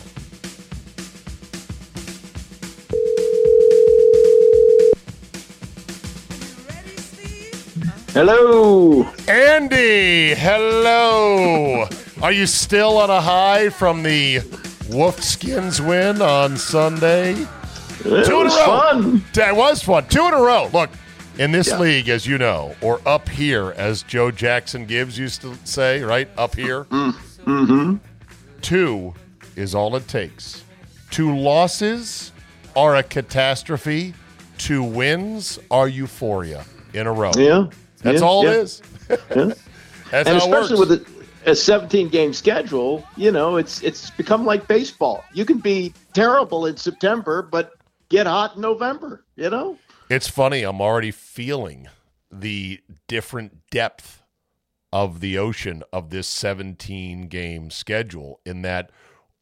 Hello. 8.14 9.04
Andy, 9.28 10.36
hello. 10.36 11.88
Are 12.22 12.32
you 12.32 12.46
still 12.46 12.98
on 13.00 13.10
a 13.10 13.20
high 13.20 13.70
from 13.70 14.04
the 14.04 14.38
Wolfskins 14.90 15.86
win 15.86 16.22
on 16.22 16.58
Sunday? 16.58 17.32
It 18.06 18.26
Two 18.26 18.42
in 18.42 18.42
a 18.42 18.44
was 18.44 18.56
row. 18.60 18.66
fun. 18.66 19.24
That 19.34 19.56
was 19.56 19.82
fun. 19.82 20.08
Two 20.10 20.28
in 20.28 20.34
a 20.34 20.42
row. 20.42 20.70
Look, 20.72 20.92
in 21.38 21.52
this 21.52 21.70
Yeah. 21.70 21.80
league, 21.80 22.10
as 22.10 22.26
you 22.26 22.38
know, 22.38 22.76
or 22.82 23.00
up 23.06 23.30
here, 23.30 23.74
as 23.78 24.04
Joe 24.04 24.32
Jackson 24.32 24.86
Gibbs 24.86 25.18
used 25.18 25.42
to 25.42 25.56
say, 25.64 26.02
right? 26.02 26.28
Up 26.38 26.56
here. 26.56 26.86
Mm-hmm. 26.86 27.96
Two 28.62 29.14
is 29.56 29.76
all 29.76 29.96
it 29.96 30.08
takes. 30.08 30.64
Two 31.12 31.36
losses 31.38 32.32
are 32.76 32.96
a 32.96 33.04
catastrophe. 33.04 34.14
Two 34.58 34.84
wins 34.84 35.60
are 35.70 35.88
euphoria 35.88 36.66
in 36.94 37.08
a 37.08 37.12
row. 37.14 37.32
Yeah. 37.36 37.66
That's 38.02 38.22
yeah, 38.22 38.28
all 38.28 38.44
yeah. 38.44 38.52
it 38.52 38.58
is. 38.58 38.82
Yeah. 39.36 39.54
That's 40.12 40.30
and 40.30 40.40
how 40.40 40.46
it 40.46 40.50
works. 40.52 40.72
especially 40.72 40.80
with 40.80 40.92
a, 41.46 41.52
a 41.52 41.56
17 41.56 42.10
game 42.10 42.34
schedule, 42.34 43.04
you 43.18 43.32
know, 43.32 43.58
it's 43.58 43.82
it's 43.82 44.12
become 44.12 44.46
like 44.46 44.68
baseball. 44.68 45.24
You 45.34 45.44
can 45.44 45.58
be 45.58 45.94
terrible 46.14 46.68
in 46.68 46.78
September, 46.78 47.42
but 47.42 47.74
get 48.10 48.28
hot 48.28 48.56
in 48.56 48.62
November. 48.62 49.24
You 49.36 49.50
know. 49.50 49.78
It's 50.10 50.28
funny. 50.28 50.64
I'm 50.64 50.82
already 50.82 51.12
feeling 51.12 51.88
the 52.32 52.82
different 53.08 53.70
depth 53.70 54.24
of 54.92 55.20
the 55.22 55.38
ocean 55.38 55.84
of 55.92 56.10
this 56.10 56.28
17 56.28 57.28
game 57.28 57.72
schedule 57.72 58.40
in 58.46 58.62
that 58.62 58.92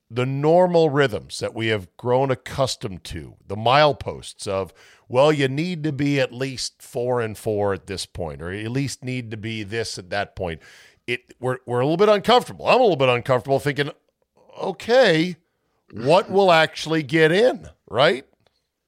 the 0.10 0.25
normal 0.25 0.89
rhythms 0.89 1.39
that 1.39 1.53
we 1.53 1.68
have 1.68 1.96
grown 1.96 2.32
accustomed 2.32 3.03
to, 3.06 3.36
the 3.48 3.56
mileposts 3.56 4.46
of, 4.46 4.74
well, 5.08 5.32
you 5.32 5.48
need 5.48 5.84
to 5.84 5.91
be 5.94 6.20
at 6.20 6.34
least 6.34 6.82
four 6.82 7.22
and 7.22 7.38
four 7.38 7.74
at 7.74 7.88
this 7.88 8.06
point, 8.06 8.41
or 8.41 8.51
at 8.51 8.72
least 8.72 9.06
need 9.06 9.32
to 9.32 9.38
be 9.38 9.63
this 9.63 9.98
at 9.98 10.10
that 10.10 10.36
point. 10.36 10.62
It 11.08 11.34
we're 11.39 11.58
we're 11.65 11.80
a 11.80 11.86
little 11.86 11.98
bit 11.98 12.10
uncomfortable. 12.10 12.68
I'm 12.68 12.80
a 12.80 12.84
little 12.84 12.98
bit 12.98 13.10
uncomfortable 13.10 13.60
thinking, 13.60 13.91
okay, 14.62 15.38
what 15.91 16.30
will 16.30 16.51
actually 16.51 17.03
get 17.03 17.32
in, 17.32 17.70
right? 17.89 18.25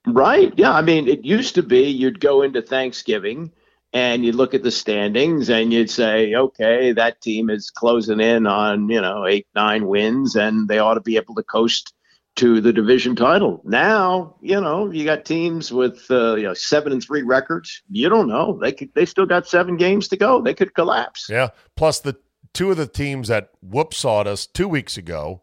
Right. 0.05 0.53
Yeah. 0.57 0.74
I 0.74 0.81
mean, 0.81 1.07
it 1.07 1.24
used 1.24 1.55
to 1.55 1.63
be 1.63 1.83
you'd 1.83 2.19
go 2.19 2.41
into 2.41 2.62
Thanksgiving 2.62 3.51
and 3.93 4.25
you'd 4.25 4.36
look 4.36 4.53
at 4.53 4.63
the 4.63 4.72
standings 4.72 5.50
and 5.50 5.72
you'd 5.72 5.89
say, 5.89 6.33
okay, 6.36 6.91
that 6.91 7.22
team 7.22 7.50
is 7.50 7.69
closing 7.69 8.19
in 8.19 8.48
on, 8.48 8.89
you 8.89 9.00
know, 9.00 9.25
eight, 9.25 9.48
nine 9.55 9.88
wins 9.88 10.36
and 10.36 10.67
they 10.67 10.79
ought 10.79 10.95
to 10.95 11.01
be 11.01 11.15
able 11.15 11.36
to 11.36 11.43
coast 11.43 11.93
to 12.36 12.60
the 12.60 12.74
division 12.74 13.15
title. 13.15 13.62
Now, 13.63 14.36
you 14.41 14.60
know, 14.60 14.89
you 14.91 15.05
got 15.05 15.24
teams 15.24 15.72
with, 15.72 16.05
uh, 16.10 16.36
you 16.36 16.43
know, 16.43 16.55
seven 16.55 16.91
and 16.91 17.03
three 17.03 17.22
records. 17.22 17.83
You 17.91 18.10
don't 18.10 18.27
know. 18.27 18.57
They 18.60 18.72
could, 18.72 18.89
they 18.95 19.05
still 19.05 19.27
got 19.27 19.48
seven 19.48 19.77
games 19.77 20.07
to 20.07 20.17
go. 20.17 20.41
They 20.41 20.55
could 20.55 20.74
collapse. 20.74 21.27
Yeah. 21.29 21.50
Plus 21.75 22.00
the 22.00 22.17
two 22.51 22.72
of 22.72 22.77
the 22.77 22.88
teams 22.88 23.27
that 23.27 23.51
whoopsawed 23.63 24.25
us 24.25 24.48
two 24.48 24.67
weeks 24.67 24.98
ago 24.98 25.41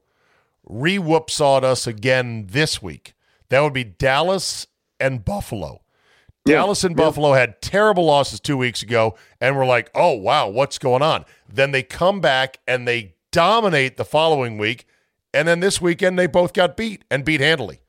re 0.65 0.99
whoopsawed 0.99 1.63
us 1.63 1.87
again 1.87 2.47
this 2.51 2.83
week. 2.83 3.15
That 3.51 3.61
would 3.61 3.73
be 3.75 3.85
Dallas 3.85 4.67
and 4.99 5.25
Buffalo. 5.25 5.83
Yeah. 6.47 6.57
Dallas 6.57 6.85
and 6.85 6.97
Buffalo 6.97 7.35
had 7.35 7.61
terrible 7.61 8.07
losses 8.07 8.41
two 8.41 8.57
weeks 8.57 8.83
ago, 8.83 9.17
and 9.41 9.57
we're 9.57 9.67
like, 9.67 9.91
oh, 9.95 10.15
wow, 10.15 10.49
what's 10.49 10.79
going 10.79 11.03
on? 11.03 11.25
Then 11.53 11.71
they 11.73 11.83
come 11.83 12.21
back 12.21 12.59
and 12.67 12.89
they 12.89 13.15
dominate 13.31 13.97
the 13.99 14.05
following 14.05 14.57
week. 14.57 14.87
And 15.35 15.47
then 15.47 15.61
this 15.61 15.81
weekend, 15.81 16.19
they 16.19 16.27
both 16.27 16.53
got 16.55 16.77
beat 16.77 17.05
and 17.11 17.25
beat 17.25 17.41
handily. 17.41 17.81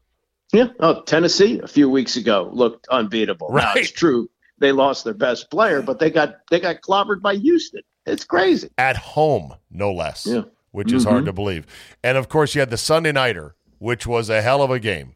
Yeah. 0.54 0.68
Oh, 0.82 1.02
Tennessee 1.04 1.60
a 1.64 1.68
few 1.68 1.90
weeks 1.90 2.18
ago 2.18 2.50
looked 2.52 2.88
unbeatable. 2.90 3.50
Now, 3.50 3.56
Right. 3.56 3.78
it's 3.78 3.92
true 3.92 4.30
they 4.60 4.72
lost 4.74 5.06
their 5.06 5.14
best 5.14 5.50
player, 5.50 5.82
but 5.82 5.98
they 6.00 6.10
got 6.12 6.36
they 6.52 6.60
got 6.60 6.82
clobbered 6.82 7.22
by 7.22 7.36
Houston. 7.36 7.82
It's 8.06 8.26
crazy. 8.26 8.70
At 8.78 8.98
home, 8.98 9.54
no 9.72 9.92
less, 9.94 10.28
Yeah. 10.28 10.42
which 10.72 10.92
is 10.92 11.06
hard 11.06 11.24
Mhm. 11.24 11.28
to 11.28 11.34
believe. 11.34 11.66
And 12.04 12.18
of 12.18 12.28
course, 12.30 12.54
you 12.54 12.60
had 12.60 12.70
the 12.70 12.78
Sunday 12.78 13.12
Nighter, 13.14 13.56
which 13.80 14.06
was 14.06 14.30
a 14.30 14.42
hell 14.42 14.62
of 14.62 14.70
a 14.70 14.80
game. 14.80 15.16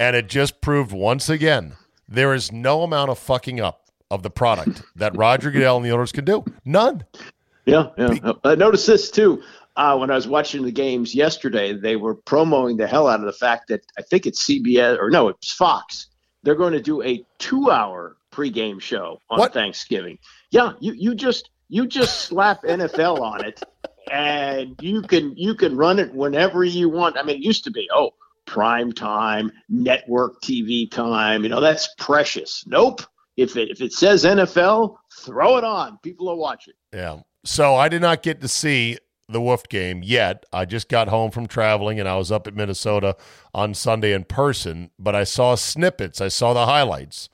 And 0.00 0.14
it 0.14 0.28
just 0.28 0.60
proved 0.60 0.92
once 0.92 1.28
again 1.28 1.74
there 2.08 2.32
is 2.32 2.52
no 2.52 2.82
amount 2.82 3.10
of 3.10 3.18
fucking 3.18 3.60
up 3.60 3.86
of 4.10 4.22
the 4.22 4.30
product 4.30 4.82
that 4.96 5.16
Roger 5.16 5.50
Goodell 5.50 5.76
and 5.76 5.84
the 5.84 5.90
owners 5.90 6.12
can 6.12 6.24
do. 6.24 6.44
None. 6.64 7.04
Yeah, 7.66 7.88
yeah. 7.98 8.32
I 8.44 8.54
noticed 8.54 8.86
this 8.86 9.10
too. 9.10 9.42
Uh, 9.76 9.96
when 9.96 10.10
I 10.10 10.14
was 10.14 10.26
watching 10.26 10.64
the 10.64 10.72
games 10.72 11.14
yesterday, 11.14 11.72
they 11.72 11.96
were 11.96 12.14
promoting 12.14 12.78
the 12.78 12.86
hell 12.86 13.06
out 13.06 13.20
of 13.20 13.26
the 13.26 13.32
fact 13.32 13.68
that 13.68 13.82
I 13.96 14.02
think 14.02 14.26
it's 14.26 14.44
CBS 14.44 14.98
or 14.98 15.10
no, 15.10 15.28
it's 15.28 15.52
Fox. 15.52 16.06
They're 16.42 16.56
going 16.56 16.72
to 16.72 16.80
do 16.80 17.02
a 17.02 17.24
two-hour 17.38 18.16
pregame 18.32 18.80
show 18.80 19.20
on 19.30 19.38
What? 19.38 19.52
Thanksgiving. 19.52 20.18
Yeah, 20.50 20.72
you 20.80 20.94
you 20.94 21.14
just 21.14 21.50
you 21.68 21.86
just 21.86 22.22
slap 22.22 22.62
NFL 22.62 23.20
on 23.20 23.44
it, 23.44 23.62
and 24.10 24.74
you 24.80 25.02
can 25.02 25.36
you 25.36 25.54
can 25.54 25.76
run 25.76 25.98
it 25.98 26.12
whenever 26.14 26.64
you 26.64 26.88
want. 26.88 27.18
I 27.18 27.22
mean, 27.22 27.36
it 27.36 27.42
used 27.42 27.64
to 27.64 27.70
be 27.70 27.88
oh 27.92 28.14
prime 28.48 28.92
time, 28.92 29.52
network 29.68 30.40
TV 30.42 30.90
time. 30.90 31.44
You 31.44 31.50
know 31.50 31.60
that's 31.60 31.88
precious. 31.98 32.64
Nope. 32.66 33.02
If 33.36 33.56
it 33.56 33.70
if 33.70 33.80
it 33.80 33.92
says 33.92 34.24
NFL, 34.24 34.96
throw 35.20 35.58
it 35.58 35.64
on. 35.64 35.98
People 36.02 36.26
will 36.26 36.38
watch 36.38 36.66
it. 36.66 36.74
Yeah. 36.92 37.20
So 37.44 37.76
I 37.76 37.88
did 37.88 38.02
not 38.02 38.22
get 38.22 38.40
to 38.40 38.48
see 38.48 38.98
the 39.28 39.40
Wolf 39.40 39.68
game 39.68 40.02
yet. 40.02 40.44
I 40.52 40.64
just 40.64 40.88
got 40.88 41.08
home 41.08 41.30
from 41.30 41.46
traveling 41.46 42.00
and 42.00 42.08
I 42.08 42.16
was 42.16 42.32
up 42.32 42.46
at 42.46 42.54
Minnesota 42.54 43.16
on 43.54 43.74
Sunday 43.74 44.12
in 44.12 44.24
person, 44.24 44.90
but 44.98 45.14
I 45.14 45.24
saw 45.24 45.54
snippets. 45.54 46.20
I 46.20 46.28
saw 46.28 46.54
the 46.54 46.66
highlights. 46.66 47.28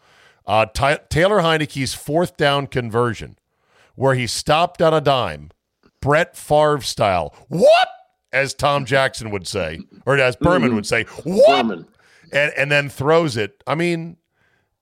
Uh, 0.46 0.66
Taylor 0.66 1.40
Heinicke's 1.40 1.94
fourth 1.94 2.36
down 2.36 2.66
conversion, 2.66 3.38
where 3.94 4.14
he 4.14 4.26
stopped 4.26 4.82
on 4.82 4.92
a 4.92 5.00
dime, 5.00 5.50
Brett 6.00 6.36
Favre 6.36 6.82
style. 6.82 7.34
What? 7.48 7.88
As 8.34 8.52
Tom 8.52 8.84
Jackson 8.84 9.30
would 9.30 9.46
say, 9.46 9.80
or 10.04 10.18
as 10.18 10.36
Berman 10.36 10.68
mm-hmm. 10.68 10.76
would 10.76 10.86
say, 10.86 11.04
what? 11.22 11.62
Berman. 11.62 11.86
and 12.32 12.52
and 12.56 12.70
then 12.70 12.88
throws 12.88 13.36
it. 13.36 13.62
I 13.66 13.74
mean, 13.76 14.16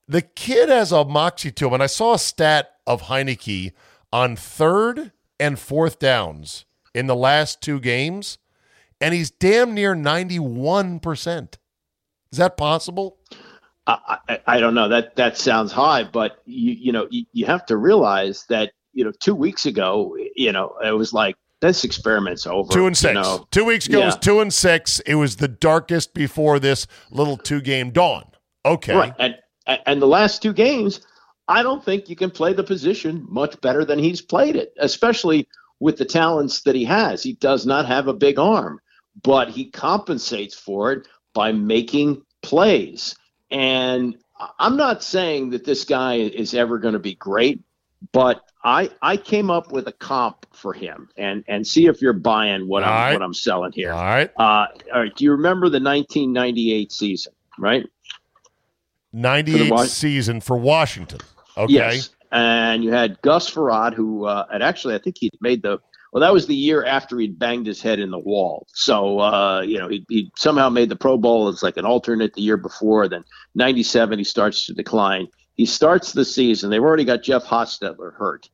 the 0.09 0.23
kid 0.23 0.69
has 0.69 0.91
a 0.91 1.05
moxie 1.05 1.53
to 1.53 1.67
him. 1.67 1.75
And 1.75 1.83
I 1.83 1.87
saw 1.87 2.15
a 2.15 2.19
stat 2.19 2.77
of 2.87 3.03
Heinicke 3.03 3.73
on 4.13 4.37
third 4.37 5.13
and 5.39 5.59
fourth 5.59 5.99
downs 5.99 6.65
in 6.95 7.07
the 7.07 7.17
last 7.17 7.61
two 7.61 7.79
games, 7.79 8.39
and 9.01 9.15
he's 9.15 9.31
damn 9.31 9.75
near 9.75 9.95
ninety 9.95 10.39
one 10.39 10.99
percent. 10.99 11.59
Is 12.31 12.39
that 12.39 12.57
possible? 12.57 13.19
I, 13.87 14.19
I, 14.29 14.41
I 14.47 14.61
don't 14.61 14.75
know. 14.75 14.89
That 14.89 15.17
that 15.17 15.37
sounds 15.37 15.73
high, 15.73 16.05
but 16.05 16.43
you 16.47 16.73
you 16.73 16.93
know 16.93 17.07
you, 17.11 17.25
you 17.33 17.47
have 17.47 17.67
to 17.67 17.77
realize 17.77 18.45
that 18.49 18.73
you 18.93 19.05
know 19.05 19.13
two 19.21 19.35
weeks 19.35 19.67
ago 19.67 20.17
you 20.37 20.53
know 20.53 20.75
it 20.85 20.93
was 20.93 21.13
like 21.13 21.37
this 21.63 21.85
experiment's 21.85 22.47
over. 22.47 22.71
Two 22.71 22.87
and 22.87 22.91
you 22.95 22.97
six. 23.01 23.15
know. 23.15 23.47
Two 23.51 23.65
weeks 23.65 23.87
ago 23.87 24.03
it 24.03 24.05
was 24.05 24.15
Yeah. 24.17 24.21
two 24.21 24.41
and 24.41 24.53
six. 24.53 24.99
It 25.01 25.15
was 25.15 25.37
the 25.37 25.49
darkest 25.49 26.13
before 26.13 26.59
this 26.59 26.87
little 27.11 27.39
two 27.39 27.63
game 27.63 27.91
dawn. 27.91 28.25
Okay. 28.67 28.95
Right, 28.95 29.15
and- 29.19 29.37
and 29.87 30.03
the 30.03 30.07
last 30.09 30.43
two 30.43 30.53
games, 30.53 31.01
I 31.49 31.63
don't 31.63 31.85
think 31.85 32.09
you 32.11 32.17
can 32.17 32.31
play 32.31 32.53
the 32.53 32.65
position 32.65 33.25
much 33.29 33.59
better 33.61 33.85
than 33.85 33.99
he's 33.99 34.21
played 34.21 34.57
it, 34.57 34.73
especially 34.81 35.47
with 35.81 35.97
the 35.97 36.05
talents 36.05 36.63
that 36.63 36.75
he 36.75 36.85
has. 36.85 37.23
He 37.23 37.35
does 37.35 37.65
not 37.65 37.87
have 37.87 38.09
a 38.09 38.13
big 38.13 38.39
arm, 38.41 38.81
but 39.23 39.49
he 39.49 39.71
compensates 39.71 40.55
for 40.55 40.93
it 40.93 41.07
by 41.33 41.53
making 41.53 42.23
plays. 42.43 43.15
And 43.53 44.17
I'm 44.59 44.77
not 44.77 45.03
saying 45.05 45.51
that 45.51 45.65
this 45.65 45.85
guy 45.85 46.15
is 46.17 46.55
ever 46.55 46.79
going 46.79 46.95
to 46.95 47.01
be 47.01 47.15
great, 47.15 47.61
but 48.13 48.43
I 48.65 48.91
I 49.01 49.17
came 49.17 49.51
up 49.51 49.71
with 49.73 49.87
a 49.87 49.93
comp 49.93 50.47
for 50.55 50.73
him, 50.73 51.09
and 51.17 51.45
and 51.49 51.67
see 51.67 51.87
if 51.87 52.03
you're 52.03 52.13
buying 52.13 52.67
what 52.69 52.83
All 52.83 52.91
I'm 52.91 52.95
right. 52.95 53.13
what 53.13 53.23
I'm 53.23 53.35
selling 53.35 53.73
here. 53.73 53.93
All 53.93 54.03
right. 54.05 54.31
Uh, 54.37 54.67
all 54.93 55.01
right. 55.03 55.15
Do 55.15 55.25
you 55.25 55.33
remember 55.33 55.69
the 55.69 55.81
1998 55.81 56.91
season? 56.93 57.33
Right. 57.59 57.87
Ninety 59.13 59.61
eight 59.61 59.71
Wa- 59.71 59.85
season 59.85 60.41
for 60.41 60.57
Washington. 60.57 61.21
Okay. 61.57 61.73
Yes. 61.73 62.11
And 62.31 62.83
you 62.83 62.93
had 62.93 63.21
Gus 63.21 63.51
Frerotte, 63.51 63.93
who 63.93 64.25
uh, 64.25 64.47
had 64.51 64.63
actually, 64.63 64.95
I 64.95 64.99
think 64.99 65.17
he'd 65.19 65.37
made 65.43 65.61
the, 65.63 65.79
well, 66.13 66.23
that 66.23 66.33
was 66.33 66.47
the 66.47 66.55
year 66.55 66.83
after 66.83 67.19
he'd 67.19 67.39
banged 67.39 67.67
his 67.67 67.83
head 67.83 67.99
in 67.99 68.11
the 68.11 68.19
wall. 68.19 68.67
So, 68.73 69.19
uh, 69.21 69.61
you 69.61 69.79
know, 69.79 69.87
he, 69.89 70.07
he 70.09 70.33
somehow 70.39 70.71
made 70.71 70.89
the 70.89 70.97
Pro 70.97 71.19
Bowl 71.19 71.49
as 71.49 71.63
like 71.63 71.77
an 71.77 71.85
alternate 71.85 72.33
the 72.33 72.41
year 72.41 72.57
before. 72.57 73.07
Then 73.07 73.23
97, 73.55 74.17
he 74.19 74.25
starts 74.25 74.65
to 74.65 74.73
decline. 74.73 75.29
He 75.55 75.67
starts 75.67 76.13
the 76.13 76.25
season. 76.25 76.71
They've 76.71 76.83
already 76.83 77.05
got 77.05 77.23
Jeff 77.23 77.45
Hostetler 77.45 78.15
hurt. 78.15 78.49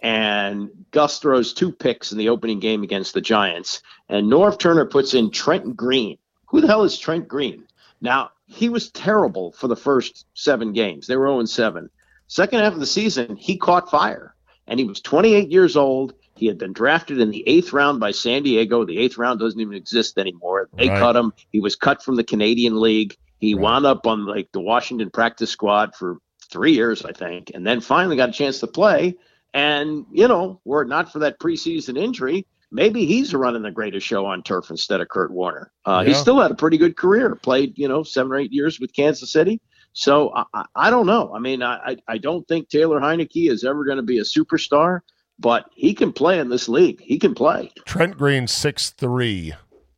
And 0.00 0.68
Gus 0.90 1.18
throws 1.18 1.52
two 1.54 1.72
picks 1.72 2.12
in 2.12 2.18
the 2.18 2.28
opening 2.28 2.60
game 2.60 2.82
against 2.82 3.14
the 3.14 3.20
Giants. 3.20 3.82
And 4.08 4.30
Norv 4.30 4.58
Turner 4.58 4.84
puts 4.84 5.14
in 5.14 5.30
Trent 5.30 5.76
Green. 5.76 6.18
Who 6.46 6.60
the 6.60 6.66
hell 6.66 6.84
is 6.84 6.98
Trent 6.98 7.26
Green? 7.26 7.64
Now, 8.00 8.30
he 8.46 8.68
was 8.68 8.90
terrible 8.90 9.52
for 9.52 9.66
the 9.66 9.76
first 9.76 10.26
seven 10.34 10.72
games. 10.72 11.06
They 11.06 11.16
were 11.16 11.26
0 11.28 11.44
7. 11.46 11.88
Second 12.26 12.60
half 12.60 12.74
of 12.74 12.80
the 12.80 12.86
season, 12.86 13.36
he 13.36 13.56
caught 13.56 13.90
fire, 13.90 14.34
and 14.66 14.78
he 14.78 14.84
was 14.86 15.00
28 15.00 15.50
years 15.50 15.76
old. 15.76 16.14
He 16.36 16.46
had 16.46 16.58
been 16.58 16.72
drafted 16.72 17.20
in 17.20 17.30
the 17.30 17.46
eighth 17.48 17.72
round 17.72 18.00
by 18.00 18.10
San 18.10 18.42
Diego. 18.42 18.84
The 18.84 18.98
eighth 18.98 19.16
round 19.18 19.40
doesn't 19.40 19.60
even 19.60 19.74
exist 19.74 20.18
anymore. 20.18 20.68
They 20.76 20.88
Right. 20.88 20.98
cut 20.98 21.16
him. 21.16 21.32
He 21.50 21.60
was 21.60 21.76
cut 21.76 22.02
from 22.02 22.16
the 22.16 22.24
Canadian 22.24 22.80
League. 22.80 23.16
He 23.38 23.54
Right. 23.54 23.62
wound 23.62 23.86
up 23.86 24.06
on 24.06 24.26
like 24.26 24.50
the 24.52 24.60
Washington 24.60 25.10
practice 25.10 25.50
squad 25.50 25.94
for 25.94 26.18
three 26.44 26.72
years, 26.72 27.04
I 27.04 27.12
think, 27.12 27.50
and 27.54 27.66
then 27.66 27.80
finally 27.80 28.16
got 28.16 28.28
a 28.30 28.32
chance 28.32 28.60
to 28.60 28.66
play. 28.66 29.16
And 29.52 30.06
you 30.12 30.28
know, 30.28 30.60
were 30.64 30.82
it 30.82 30.88
not 30.88 31.12
for 31.12 31.20
that 31.20 31.38
preseason 31.38 31.96
injury, 31.98 32.46
maybe 32.72 33.06
he's 33.06 33.32
running 33.34 33.62
the 33.62 33.70
greatest 33.70 34.06
show 34.06 34.26
on 34.26 34.42
turf 34.42 34.70
instead 34.70 35.00
of 35.00 35.08
Kurt 35.08 35.30
Warner. 35.30 35.70
Uh, 35.84 36.02
He 36.02 36.10
still 36.14 36.40
had 36.40 36.50
a 36.50 36.54
pretty 36.56 36.76
good 36.78 36.96
career. 36.96 37.36
Played, 37.36 37.78
you 37.78 37.86
know, 37.88 38.02
seven 38.02 38.32
or 38.32 38.36
eight 38.36 38.52
years 38.52 38.80
with 38.80 38.92
Kansas 38.94 39.30
City. 39.32 39.60
So 39.92 40.32
I, 40.52 40.64
I- 40.74 40.90
don't 40.90 41.06
know. 41.06 41.32
I 41.32 41.38
mean, 41.38 41.62
I, 41.62 41.74
I- 41.92 41.96
I 42.08 42.18
don't 42.18 42.46
think 42.48 42.68
Taylor 42.68 43.00
Heinicke 43.00 43.48
is 43.48 43.62
ever 43.62 43.84
going 43.84 43.98
to 43.98 44.02
be 44.02 44.18
a 44.18 44.22
superstar, 44.22 45.00
but 45.38 45.66
he 45.76 45.94
can 45.94 46.12
play 46.12 46.40
in 46.40 46.48
this 46.48 46.68
league. 46.68 47.00
He 47.00 47.18
can 47.20 47.32
play 47.34 47.70
Trent 47.86 48.16
Green 48.18 48.48
six 48.48 48.90
three, 48.90 49.52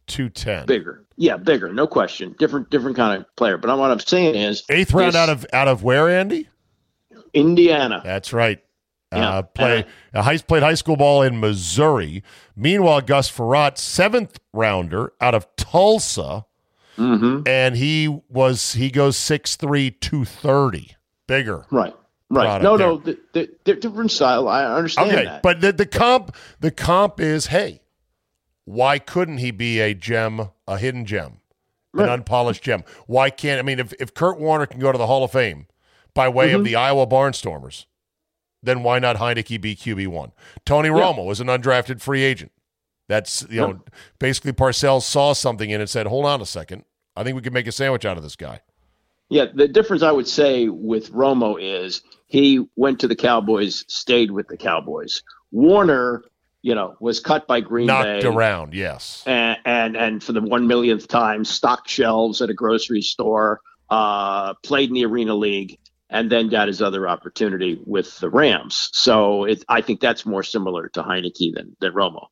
two 0.06 0.28
ten. 0.28 0.66
bigger. 0.66 1.04
Yeah, 1.16 1.36
bigger, 1.36 1.72
no 1.72 1.86
question. 1.86 2.34
Different, 2.38 2.68
different 2.70 2.96
kind 2.96 3.20
of 3.20 3.36
player. 3.36 3.56
But 3.56 3.76
what 3.78 3.90
I'm 3.90 4.00
saying 4.00 4.34
is, 4.34 4.64
Eighth 4.68 4.92
round 4.92 5.16
out 5.16 5.28
of 5.28 5.46
out 5.52 5.68
of 5.68 5.82
where, 5.82 6.08
Andy? 6.08 6.48
Indiana. 7.32 8.02
That's 8.04 8.32
right. 8.32 8.62
Yeah. 9.12 9.28
Uh, 9.30 9.42
play 9.42 9.84
uh, 10.14 10.22
high, 10.22 10.36
played 10.38 10.62
high 10.62 10.74
school 10.74 10.96
ball 10.96 11.22
in 11.22 11.38
Missouri. 11.38 12.22
Meanwhile, 12.56 13.02
Gus 13.02 13.30
Frerotte, 13.30 13.78
seventh 13.78 14.40
rounder 14.52 15.12
out 15.20 15.34
of 15.34 15.46
Tulsa, 15.56 16.44
hmm 16.96 17.42
and 17.46 17.76
he 17.76 18.08
was 18.28 18.72
he 18.72 18.90
goes 18.90 19.16
six 19.16 19.54
three 19.56 19.90
two 19.92 20.24
thirty, 20.24 20.96
bigger. 21.28 21.66
Right, 21.70 21.94
right. 22.30 22.60
No, 22.60 22.76
there. 22.76 22.88
no, 22.88 22.96
the, 22.98 23.18
the, 23.32 23.50
they're 23.64 23.76
different 23.76 24.10
style. 24.10 24.48
I 24.48 24.64
understand 24.64 25.12
Okay, 25.12 25.24
that. 25.24 25.42
but 25.42 25.60
the, 25.60 25.72
the 25.72 25.86
comp 25.86 26.34
the 26.60 26.70
comp 26.72 27.20
is 27.20 27.46
hey, 27.46 27.82
why 28.66 28.98
couldn't 28.98 29.38
he 29.38 29.50
be 29.50 29.80
a 29.80 29.94
gem, 29.94 30.50
a 30.68 30.76
hidden 30.76 31.06
gem, 31.06 31.38
an 31.94 32.08
unpolished 32.10 32.62
gem? 32.62 32.84
Why 33.06 33.30
can't 33.30 33.58
I 33.58 33.62
mean 33.62 33.78
if 33.78 33.94
if 33.98 34.12
Kurt 34.12 34.38
Warner 34.38 34.66
can 34.66 34.80
go 34.80 34.92
to 34.92 34.98
the 34.98 35.06
Hall 35.06 35.24
of 35.24 35.32
Fame 35.32 35.66
by 36.14 36.28
way 36.28 36.48
Mm-hmm. 36.48 36.56
of 36.56 36.64
the 36.64 36.76
Iowa 36.76 37.06
Barnstormers, 37.06 37.86
then 38.62 38.82
why 38.82 38.98
not 38.98 39.16
Heinicke 39.16 39.60
be 39.60 39.74
QB 39.74 40.08
one? 40.08 40.32
Tony 40.66 40.88
Romo 40.90 41.24
was 41.24 41.40
an 41.40 41.46
undrafted 41.46 42.00
free 42.02 42.22
agent. 42.22 42.52
That's 43.08 43.46
you 43.48 43.60
know 43.60 43.80
basically 44.18 44.52
Parcells 44.52 45.02
saw 45.02 45.32
something 45.32 45.70
in 45.70 45.80
it 45.80 45.84
and 45.84 45.90
said, 45.90 46.06
hold 46.08 46.26
on 46.26 46.40
a 46.42 46.46
second, 46.46 46.84
I 47.16 47.22
think 47.22 47.36
we 47.36 47.42
can 47.42 47.52
make 47.52 47.66
a 47.68 47.72
sandwich 47.72 48.04
out 48.04 48.16
of 48.16 48.22
this 48.24 48.36
guy. 48.36 48.60
Yeah, 49.28 49.46
the 49.52 49.66
difference 49.68 50.02
I 50.02 50.12
would 50.12 50.28
say 50.28 50.68
with 50.68 51.12
Romo 51.12 51.56
is 51.60 52.02
he 52.26 52.64
went 52.76 53.00
to 53.00 53.08
the 53.08 53.16
Cowboys, 53.16 53.84
stayed 53.88 54.30
with 54.30 54.46
the 54.48 54.56
Cowboys. 54.56 55.22
Warner, 55.50 56.22
you 56.66 56.74
know, 56.74 56.96
was 56.98 57.20
cut 57.20 57.46
by 57.46 57.60
Green 57.60 57.86
Knocked 57.86 58.22
Bay. 58.22 58.26
around, 58.26 58.74
yes. 58.74 59.22
and, 59.24 59.56
and 59.64 59.96
and 59.96 60.20
for 60.20 60.32
the 60.32 60.42
one 60.42 60.66
millionth 60.66 61.06
time, 61.06 61.44
stocked 61.44 61.88
shelves 61.88 62.42
at 62.42 62.50
a 62.50 62.54
grocery 62.54 63.02
store, 63.02 63.60
uh, 63.88 64.52
played 64.64 64.88
in 64.88 64.96
the 64.96 65.04
Arena 65.04 65.36
League, 65.36 65.78
and 66.10 66.28
then 66.28 66.48
got 66.48 66.66
his 66.66 66.82
other 66.82 67.08
opportunity 67.08 67.80
with 67.86 68.18
the 68.18 68.28
Rams. 68.28 68.90
So 68.92 69.44
it, 69.44 69.64
I 69.68 69.80
think 69.80 70.00
that's 70.00 70.26
more 70.26 70.42
similar 70.42 70.88
to 70.88 71.04
Heinicke 71.04 71.54
than, 71.54 71.76
than 71.78 71.92
Romo. 71.92 72.26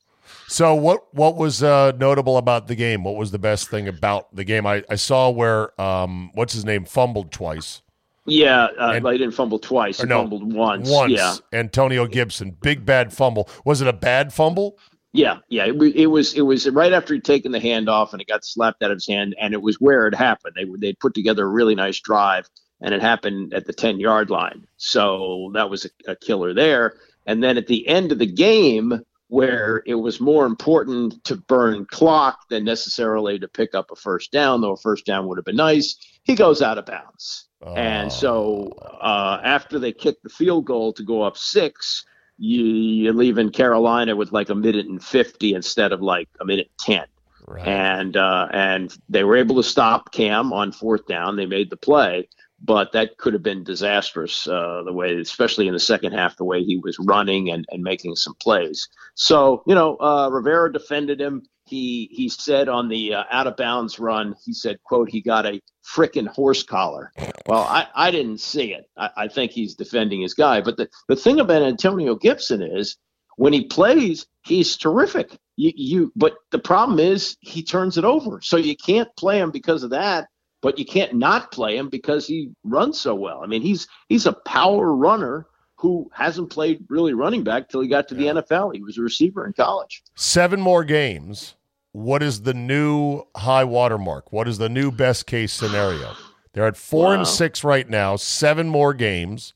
So 0.49 0.75
what 0.75 1.15
what 1.15 1.37
was 1.37 1.63
uh, 1.63 1.93
notable 1.93 2.37
about 2.37 2.67
the 2.67 2.75
game? 2.75 3.05
What 3.05 3.15
was 3.15 3.31
the 3.31 3.39
best 3.39 3.69
thing 3.69 3.87
about 3.87 4.35
the 4.35 4.43
game? 4.43 4.67
I, 4.67 4.83
I 4.91 4.97
saw 4.97 5.31
where 5.31 5.81
um, 5.81 6.33
what's 6.35 6.55
his 6.55 6.65
name 6.65 6.87
fumbled 6.87 7.31
twice. 7.31 7.83
Yeah, 8.27 8.69
uh, 8.79 8.93
and, 8.95 9.07
he 9.07 9.19
didn't 9.19 9.35
fumble 9.35 9.59
twice. 9.59 10.01
He 10.01 10.07
no, 10.07 10.21
fumbled 10.21 10.53
once. 10.53 10.89
Once. 10.91 11.13
Yeah. 11.13 11.35
Antonio 11.53 12.07
Gibson, 12.07 12.57
big 12.63 12.87
bad 12.87 13.13
fumble. 13.13 13.49
Was 13.65 13.83
it 13.83 13.89
a 13.89 13.93
bad 13.93 14.33
fumble? 14.33 14.79
Yeah, 15.13 15.39
yeah. 15.49 15.67
It, 15.67 15.75
it 15.95 16.07
was 16.07 16.35
it 16.35 16.41
was 16.43 16.69
right 16.71 16.93
after 16.93 17.15
he'd 17.15 17.25
taken 17.25 17.53
the 17.53 17.61
hand 17.61 17.89
off 17.89 18.13
and 18.13 18.23
it 18.23 18.27
got 18.27 18.45
slapped 18.45 18.83
out 18.83 18.91
of 18.91 18.97
his 18.97 19.07
hand, 19.07 19.37
and 19.41 19.53
it 19.53 19.63
was 19.63 19.77
where 19.77 20.07
it 20.07 20.15
happened. 20.15 20.55
They 20.57 20.67
they 20.79 20.93
put 20.95 21.15
together 21.15 21.45
a 21.45 21.49
really 21.49 21.75
nice 21.75 22.01
drive, 22.01 22.49
and 22.81 22.95
it 22.95 23.03
happened 23.03 23.53
at 23.53 23.67
the 23.67 23.73
ten 23.73 24.01
yard 24.01 24.31
line. 24.31 24.67
So 24.77 25.51
that 25.55 25.69
was 25.69 25.85
a, 25.85 26.13
a 26.13 26.17
killer 26.17 26.55
there. 26.55 26.95
And 27.27 27.43
then 27.43 27.57
at 27.57 27.67
the 27.67 27.87
end 27.89 28.13
of 28.13 28.19
the 28.19 28.27
game, 28.27 29.01
where 29.29 29.83
it 29.87 29.95
was 29.95 30.21
more 30.21 30.47
important 30.47 31.23
to 31.25 31.37
burn 31.37 31.87
clock 31.87 32.41
than 32.51 32.65
necessarily 32.65 33.39
to 33.39 33.49
pick 33.49 33.75
up 33.75 33.91
a 33.91 33.97
first 33.97 34.31
down, 34.33 34.61
though 34.61 34.73
a 34.73 34.77
first 34.77 35.07
down 35.07 35.27
would 35.27 35.39
have 35.39 35.45
been 35.45 35.57
nice. 35.57 35.97
He 36.25 36.35
goes 36.35 36.63
out 36.63 36.79
of 36.79 36.87
bounds. 36.87 37.49
Oh. 37.63 37.75
And 37.75 38.13
so 38.13 38.73
uh, 39.01 39.41
after 39.45 39.79
they 39.79 39.93
kick 39.93 40.23
the 40.23 40.29
field 40.29 40.65
goal 40.65 40.93
to 40.95 41.03
go 41.03 41.23
up 41.23 41.37
six, 41.37 42.05
you, 42.39 42.65
you 42.65 43.13
leave 43.13 43.39
in 43.39 43.51
Carolina 43.51 44.17
with 44.17 44.33
like 44.33 44.49
a 44.49 44.55
minute 44.55 44.87
and 44.87 45.03
50 45.03 45.55
instead 45.55 45.93
of 45.93 46.01
like 46.01 46.29
a 46.41 46.45
minute 46.45 46.71
10. 46.79 47.07
Right. 47.47 47.67
And 47.67 48.17
uh, 48.17 48.49
and 48.53 48.97
they 49.09 49.23
were 49.23 49.37
able 49.37 49.57
to 49.57 49.63
stop 49.63 50.13
Cam 50.13 50.53
on 50.53 50.73
fourth 50.73 51.07
down. 51.07 51.37
They 51.37 51.45
made 51.45 51.69
the 51.69 51.77
play, 51.77 52.27
but 52.63 52.93
that 52.93 53.19
could 53.19 53.35
have 53.35 53.43
been 53.43 53.65
disastrous 53.65 54.47
uh, 54.47 54.83
the 54.85 54.95
way, 54.95 55.15
especially 55.17 55.67
in 55.67 55.75
the 55.75 55.81
second 55.81 56.13
half, 56.13 56.39
the 56.39 56.45
way 56.45 56.65
he 56.65 56.79
was 56.79 56.99
running 56.99 57.51
and, 57.51 57.67
and 57.69 57.83
making 57.83 58.17
some 58.17 58.35
plays. 58.41 58.89
So 59.15 59.63
you 59.67 59.75
know, 59.75 59.99
uh, 59.99 60.31
Rivera 60.31 60.73
defended 60.73 61.21
him. 61.21 61.43
He 61.75 62.09
he 62.13 62.29
said 62.29 62.69
on 62.69 62.89
the 62.89 63.15
uh, 63.15 63.25
out 63.33 63.49
of 63.49 63.57
bounds 63.57 63.99
run, 63.99 64.37
he 64.45 64.53
said, 64.53 64.81
"quote 64.85 65.11
He 65.11 65.21
got 65.21 65.45
a 65.45 65.61
frickin' 65.85 66.29
horse 66.29 66.63
collar." 66.63 67.11
Well, 67.49 67.63
I, 67.63 67.89
I 67.97 68.13
didn't 68.13 68.39
see 68.39 68.73
it. 68.73 68.89
I, 68.97 69.11
I 69.17 69.29
think 69.29 69.51
he's 69.51 69.75
defending 69.75 70.21
his 70.21 70.35
guy. 70.35 70.61
But 70.61 70.77
the 70.77 70.89
the 71.09 71.17
thing 71.17 71.41
about 71.41 71.63
Antonio 71.63 72.15
Gibson 72.15 72.63
is 72.63 72.97
when 73.39 73.53
he 73.53 73.65
plays, 73.65 74.25
he's 74.45 74.77
terrific. 74.77 75.37
You, 75.57 75.73
you 75.75 76.13
but 76.15 76.37
the 76.53 76.61
problem 76.61 77.01
is 77.01 77.37
he 77.41 77.65
turns 77.65 77.99
it 77.99 78.05
over, 78.05 78.41
so 78.41 78.57
you 78.57 78.77
can't 78.77 79.09
play 79.17 79.41
him 79.41 79.51
because 79.51 79.83
of 79.83 79.91
that 79.91 80.29
but 80.63 80.79
you 80.79 80.85
can't 80.87 81.13
not 81.13 81.53
play 81.53 81.77
him 81.77 81.91
because 81.91 82.27
he 82.27 82.51
runs 82.65 82.99
so 82.99 83.15
well. 83.15 83.43
I 83.43 83.47
mean, 83.47 83.61
he's 83.61 83.87
he's 84.09 84.25
a 84.25 84.33
power 84.33 84.95
runner 84.95 85.47
who 85.85 86.11
hasn't 86.15 86.49
played 86.49 86.83
really 86.89 87.13
running 87.13 87.45
back 87.45 87.69
till 87.69 87.83
he 87.83 87.89
got 87.89 88.09
to 88.09 88.15
yeah. 88.15 88.33
the 88.33 88.43
NFL. 88.43 88.75
He 88.75 88.83
was 88.83 88.97
a 88.97 89.03
receiver 89.03 89.45
in 89.45 89.53
college. 89.53 90.03
Seven 90.15 90.59
more 90.59 90.83
games. 90.83 91.57
What 91.95 92.25
is 92.25 92.43
the 92.43 92.55
new 92.55 93.23
high 93.37 93.63
watermark? 93.63 94.33
What 94.33 94.49
is 94.49 94.59
the 94.59 94.69
new 94.69 94.91
best 94.91 95.29
case 95.29 95.53
scenario? 95.53 96.15
They're 96.53 96.67
at 96.67 96.77
four 96.77 97.07
wow. 97.07 97.13
and 97.13 97.27
six 97.27 97.63
right 97.63 97.89
now. 97.89 98.17
Seven 98.17 98.69
more 98.69 98.93
games. 98.95 99.55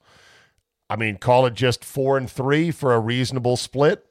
I 0.88 0.94
mean, 0.94 1.16
call 1.16 1.46
it 1.46 1.55
just 1.55 1.85
four 1.85 2.16
and 2.16 2.31
three 2.31 2.70
for 2.70 2.94
a 2.94 3.01
reasonable 3.01 3.57
split. 3.57 4.07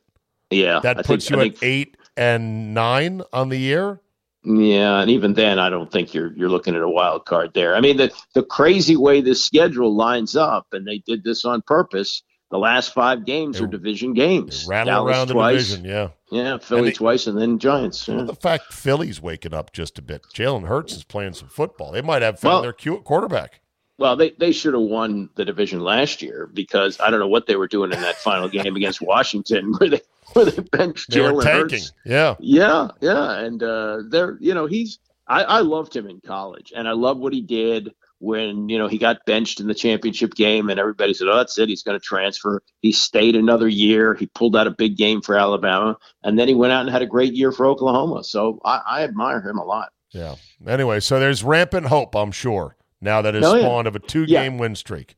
Yeah, 0.50 0.82
that 0.82 0.98
I 0.98 1.04
puts 1.04 1.30
think, 1.30 1.38
you 1.38 1.42
I 1.42 1.46
at 1.46 1.58
think... 1.58 1.64
eight 1.64 1.98
and 2.18 2.74
nine 2.74 3.22
on 3.32 3.48
the 3.48 3.58
year. 3.58 4.02
Yeah, 4.44 5.00
and 5.00 5.10
even 5.10 5.36
then, 5.36 5.58
I 5.58 5.70
don't 5.70 5.90
think 5.90 6.14
you're 6.14 6.34
you're 6.34 6.50
looking 6.50 6.76
at 6.76 6.82
a 6.82 6.90
wild 6.90 7.26
card 7.26 7.54
there. 7.54 7.78
I 7.78 7.80
mean, 7.80 7.96
the 7.96 8.14
the 8.34 8.44
crazy 8.44 8.98
way 8.98 9.22
this 9.22 9.42
schedule 9.42 9.96
lines 9.96 10.36
up, 10.36 10.68
and 10.74 10.86
they 10.86 10.98
did 10.98 11.24
this 11.24 11.46
on 11.46 11.62
purpose. 11.62 12.24
The 12.50 12.58
last 12.58 12.94
five 12.94 13.26
games 13.26 13.58
they, 13.58 13.66
are 13.66 13.68
division 13.68 14.14
games. 14.14 14.66
Rattle 14.68 14.94
Dallas 14.94 15.12
around 15.12 15.28
twice, 15.28 15.70
the 15.70 15.78
division, 15.78 15.86
yeah, 15.86 16.10
yeah. 16.32 16.58
Philly 16.58 16.90
they, 16.90 16.94
twice, 16.94 17.28
and 17.28 17.38
then 17.38 17.60
Giants. 17.60 18.08
Yeah. 18.08 18.24
the 18.24 18.36
fact 18.36 18.72
Philly's 18.72 19.22
waking 19.22 19.54
up 19.54 19.74
just 19.74 20.00
a 20.00 20.02
bit. 20.02 20.24
Jalen 20.34 20.68
Hurts 20.68 20.94
is 20.94 21.04
playing 21.04 21.34
some 21.34 21.50
football. 21.50 21.92
They 21.92 22.02
might 22.02 22.22
have 22.22 22.40
found 22.40 22.54
well, 22.54 22.62
their 22.62 22.74
cute 22.74 23.04
quarterback. 23.04 23.60
Well, 23.98 24.16
they, 24.16 24.30
they 24.32 24.52
should 24.52 24.74
have 24.74 24.84
won 24.84 25.30
the 25.36 25.44
division 25.44 25.82
last 25.82 26.22
year 26.22 26.50
because 26.54 27.00
I 27.02 27.10
don't 27.10 27.20
know 27.20 27.28
what 27.28 27.48
they 27.48 27.56
were 27.56 27.68
doing 27.68 27.92
in 27.92 28.00
that 28.02 28.16
final 28.16 28.48
game 28.48 28.76
against 28.76 29.02
Washington 29.02 29.74
where 29.78 29.90
they 29.90 30.02
where 30.34 30.46
they 30.46 30.62
benched 30.62 31.10
they 31.10 31.20
Jalen 31.20 31.44
Hurts. 31.44 31.92
Yeah, 32.06 32.36
yeah, 32.40 32.90
yeah, 33.02 33.40
and 33.40 33.62
uh, 33.62 34.04
they're 34.08 34.38
you 34.40 34.54
know 34.54 34.68
he's 34.68 35.00
I, 35.28 35.44
I 35.44 35.60
loved 35.62 35.94
him 35.94 36.08
in 36.08 36.22
college 36.22 36.72
and 36.76 36.88
I 36.88 36.94
love 36.94 37.18
what 37.18 37.34
he 37.34 37.42
did 37.42 37.94
when 38.20 38.70
you 38.70 38.78
know 38.78 38.88
he 38.88 38.98
got 38.98 39.26
benched 39.26 39.60
in 39.60 39.68
the 39.68 39.74
championship 39.74 40.34
game 40.34 40.70
and 40.70 40.80
everybody 40.80 41.14
said, 41.14 41.28
"Oh, 41.28 41.38
that's 41.38 41.58
it. 41.58 41.70
He's 41.70 41.84
going 41.84 42.00
to 42.00 42.04
transfer." 42.04 42.62
He 42.82 42.92
stayed 42.92 43.36
another 43.36 43.68
year. 43.68 44.14
He 44.14 44.28
pulled 44.28 44.56
out 44.56 44.68
a 44.68 44.72
big 44.72 44.98
game 44.98 45.22
for 45.22 45.38
Alabama, 45.38 45.98
and 46.24 46.38
then 46.38 46.48
he 46.48 46.54
went 46.54 46.74
out 46.74 46.82
and 46.82 46.90
had 46.90 47.02
a 47.02 47.08
great 47.08 47.34
year 47.34 47.52
for 47.52 47.66
Oklahoma. 47.66 48.24
So 48.24 48.60
I, 48.66 48.82
I 48.88 49.04
admire 49.04 49.42
him 49.42 49.58
a 49.58 49.66
lot. 49.66 49.92
Yeah. 50.12 50.36
Anyway, 50.66 51.00
so 51.00 51.20
there's 51.20 51.44
rampant 51.44 51.88
hope, 51.88 52.16
I'm 52.16 52.32
sure, 52.32 52.76
now 53.02 53.22
that 53.22 53.36
it's 53.36 53.46
oh, 53.46 53.60
spawned 53.60 53.86
yeah. 53.86 53.90
of 53.90 53.96
a 53.96 54.00
two-game 54.00 54.54
yeah. 54.54 54.60
win 54.60 54.76
streak 54.76 55.18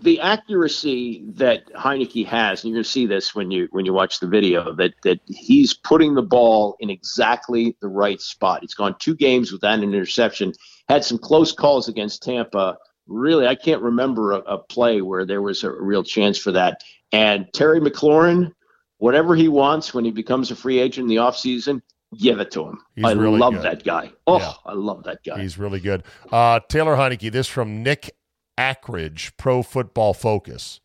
the 0.00 0.20
accuracy 0.20 1.24
that 1.26 1.72
Heinicke 1.72 2.26
has, 2.26 2.62
and 2.62 2.70
you're 2.70 2.76
going 2.76 2.84
to 2.84 2.90
see 2.90 3.06
this 3.06 3.34
when 3.34 3.50
you 3.50 3.68
when 3.70 3.86
you 3.86 3.92
watch 3.92 4.20
the 4.20 4.26
video, 4.26 4.74
that 4.74 4.94
that 5.04 5.20
he's 5.26 5.72
putting 5.72 6.14
the 6.14 6.22
ball 6.22 6.76
in 6.80 6.90
exactly 6.90 7.76
the 7.80 7.88
right 7.88 8.20
spot. 8.20 8.60
He's 8.60 8.74
gone 8.74 8.96
two 8.98 9.14
games 9.14 9.52
without 9.52 9.78
an 9.78 9.84
interception. 9.84 10.52
Had 10.88 11.04
some 11.04 11.18
close 11.18 11.52
calls 11.52 11.88
against 11.88 12.22
Tampa. 12.22 12.76
Really, 13.06 13.46
I 13.46 13.54
can't 13.54 13.82
remember 13.82 14.32
a, 14.32 14.38
a 14.38 14.58
play 14.58 15.00
where 15.00 15.24
there 15.24 15.42
was 15.42 15.64
a 15.64 15.70
real 15.70 16.02
chance 16.02 16.38
for 16.38 16.52
that. 16.52 16.82
And 17.12 17.46
Terry 17.52 17.80
McLaurin, 17.80 18.52
whatever 18.98 19.34
he 19.34 19.48
wants 19.48 19.94
when 19.94 20.04
he 20.04 20.10
becomes 20.10 20.50
a 20.50 20.56
free 20.56 20.78
agent 20.78 21.04
in 21.04 21.08
the 21.08 21.16
offseason, 21.16 21.82
give 22.18 22.40
it 22.40 22.50
to 22.52 22.64
him. 22.64 22.80
He's 22.94 23.04
I 23.04 23.12
really 23.12 23.38
love 23.38 23.54
good. 23.54 23.62
that 23.62 23.84
guy. 23.84 24.10
Oh, 24.26 24.38
yeah. 24.38 24.52
I 24.64 24.72
love 24.72 25.04
that 25.04 25.22
guy. 25.24 25.40
He's 25.40 25.58
really 25.58 25.80
good. 25.80 26.02
Uh, 26.30 26.60
Taylor 26.68 26.96
Heinicke, 26.96 27.30
this 27.30 27.46
from 27.46 27.82
Nick 27.82 28.14
Ackridge, 28.58 29.32
Pro 29.36 29.62
Football 29.62 30.14
Focus. 30.14 30.80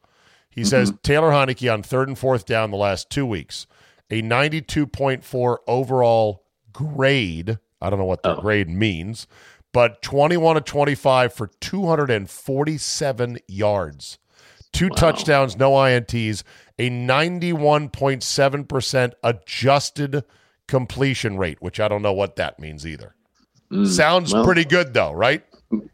He 0.50 0.62
mm-hmm. 0.62 0.68
says 0.68 0.94
Taylor 1.04 1.32
Heinicke 1.32 1.72
on 1.72 1.84
third 1.84 2.08
and 2.08 2.18
fourth 2.18 2.46
down 2.46 2.72
the 2.72 2.78
last 2.78 3.10
two 3.10 3.26
weeks, 3.26 3.68
a 4.10 4.22
92.4 4.22 5.58
overall 5.68 6.44
grade. 6.74 7.58
I 7.82 7.90
don't 7.90 8.00
know 8.00 8.06
what 8.06 8.24
the 8.24 8.38
oh. 8.38 8.42
grade 8.42 8.70
means, 8.70 9.28
but 9.74 10.02
21 10.02 10.56
to 10.56 10.62
25 10.62 11.34
for 11.34 11.48
247 11.48 13.40
yards, 13.48 14.18
two 14.72 14.88
wow. 14.90 14.96
touchdowns, 14.96 15.58
no 15.58 15.72
INTs, 15.72 16.44
a 16.80 16.90
91.7% 16.90 19.12
adjusted 19.24 20.24
completion 20.68 21.38
rate, 21.38 21.62
which 21.62 21.80
I 21.80 21.88
don't 21.88 22.02
know 22.02 22.14
what 22.14 22.38
that 22.38 22.58
means 22.60 22.88
either. 22.88 23.16
Mm, 23.72 23.88
Sounds 23.88 24.34
well, 24.34 24.44
pretty 24.44 24.66
good 24.66 24.94
though, 24.94 25.12
right? 25.12 25.44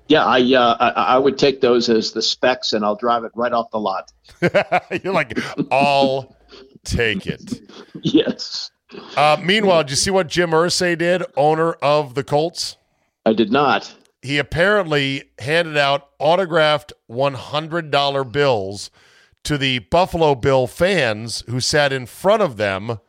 Yeah, 0.07 0.25
I, 0.25 0.41
uh, 0.53 0.77
I, 0.79 0.89
I 0.89 1.17
would 1.17 1.37
take 1.37 1.61
those 1.61 1.89
as 1.89 2.11
the 2.11 2.21
specs, 2.21 2.73
and 2.73 2.83
I'll 2.83 2.95
drive 2.95 3.23
it 3.23 3.31
right 3.35 3.53
off 3.53 3.69
the 3.71 3.79
lot. 3.79 4.11
You're 5.03 5.13
like, 5.13 5.37
I'll 5.71 6.35
take 6.83 7.27
it. 7.27 7.61
Yes. 8.03 8.69
Uh, 9.17 9.37
meanwhile, 9.43 9.83
did 9.83 9.89
you 9.89 9.95
see 9.95 10.11
what 10.11 10.27
Jim 10.27 10.51
Irsay 10.51 10.97
did, 10.97 11.23
owner 11.35 11.73
of 11.73 12.13
the 12.13 12.23
Colts? 12.23 12.76
I 13.27 13.33
did 13.33 13.51
not. 13.51 13.93
He 14.21 14.37
apparently 14.37 15.31
handed 15.39 15.75
out 15.75 16.11
autographed 16.17 16.93
$100 17.11 18.31
bills 18.31 18.89
to 19.43 19.57
the 19.57 19.79
Buffalo 19.79 20.33
Bill 20.33 20.65
fans 20.65 21.43
who 21.47 21.59
sat 21.59 21.91
in 21.91 22.05
front 22.05 22.41
of 22.41 22.55
them 22.55 22.99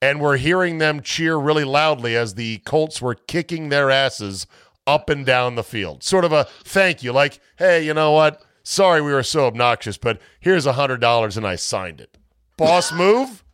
and 0.00 0.18
were 0.18 0.38
hearing 0.38 0.78
them 0.78 1.02
cheer 1.02 1.36
really 1.36 1.64
loudly 1.64 2.16
as 2.16 2.34
the 2.34 2.58
Colts 2.64 3.02
were 3.02 3.14
kicking 3.14 3.68
their 3.68 3.90
asses 3.90 4.46
up 4.86 5.10
and 5.10 5.26
down 5.26 5.56
the 5.56 5.62
field. 5.62 6.02
Sort 6.02 6.24
of 6.24 6.32
a 6.32 6.44
thank 6.64 7.02
you, 7.02 7.12
like, 7.12 7.38
hey, 7.58 7.84
you 7.84 7.92
know 7.92 8.12
what? 8.12 8.42
Sorry 8.62 9.02
we 9.02 9.12
were 9.12 9.22
so 9.22 9.44
obnoxious, 9.44 9.98
but 9.98 10.18
here's 10.40 10.64
a 10.64 10.72
hundred 10.72 11.02
dollars 11.02 11.36
and 11.36 11.46
I 11.46 11.56
signed 11.56 12.00
it. 12.00 12.16
Boss 12.56 12.92
move? 12.92 13.44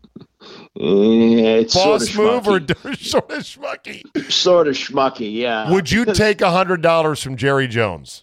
Yeah, 0.75 1.63
Boss 1.63 1.73
sort 1.73 2.03
of 2.03 2.17
move 2.17 2.49
or 2.49 2.95
sort 2.95 3.31
of 3.31 3.39
schmucky? 3.43 4.31
Sort 4.33 4.69
of 4.69 4.75
schmucky, 4.75 5.35
yeah. 5.35 5.71
Would 5.71 5.91
you 5.91 6.07
take 6.07 6.41
a 6.41 6.51
hundred 6.51 6.81
dollars 6.81 7.23
from 7.23 7.37
Jerry 7.37 7.69
Jones? 7.69 8.23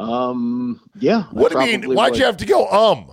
Um, 0.00 0.80
yeah. 0.98 1.24
What 1.30 1.52
do 1.52 1.60
you 1.60 1.78
mean? 1.78 1.94
Why'd 1.94 2.12
would. 2.12 2.18
you 2.18 2.24
have 2.24 2.38
to 2.38 2.46
go 2.46 2.66
um? 2.68 3.12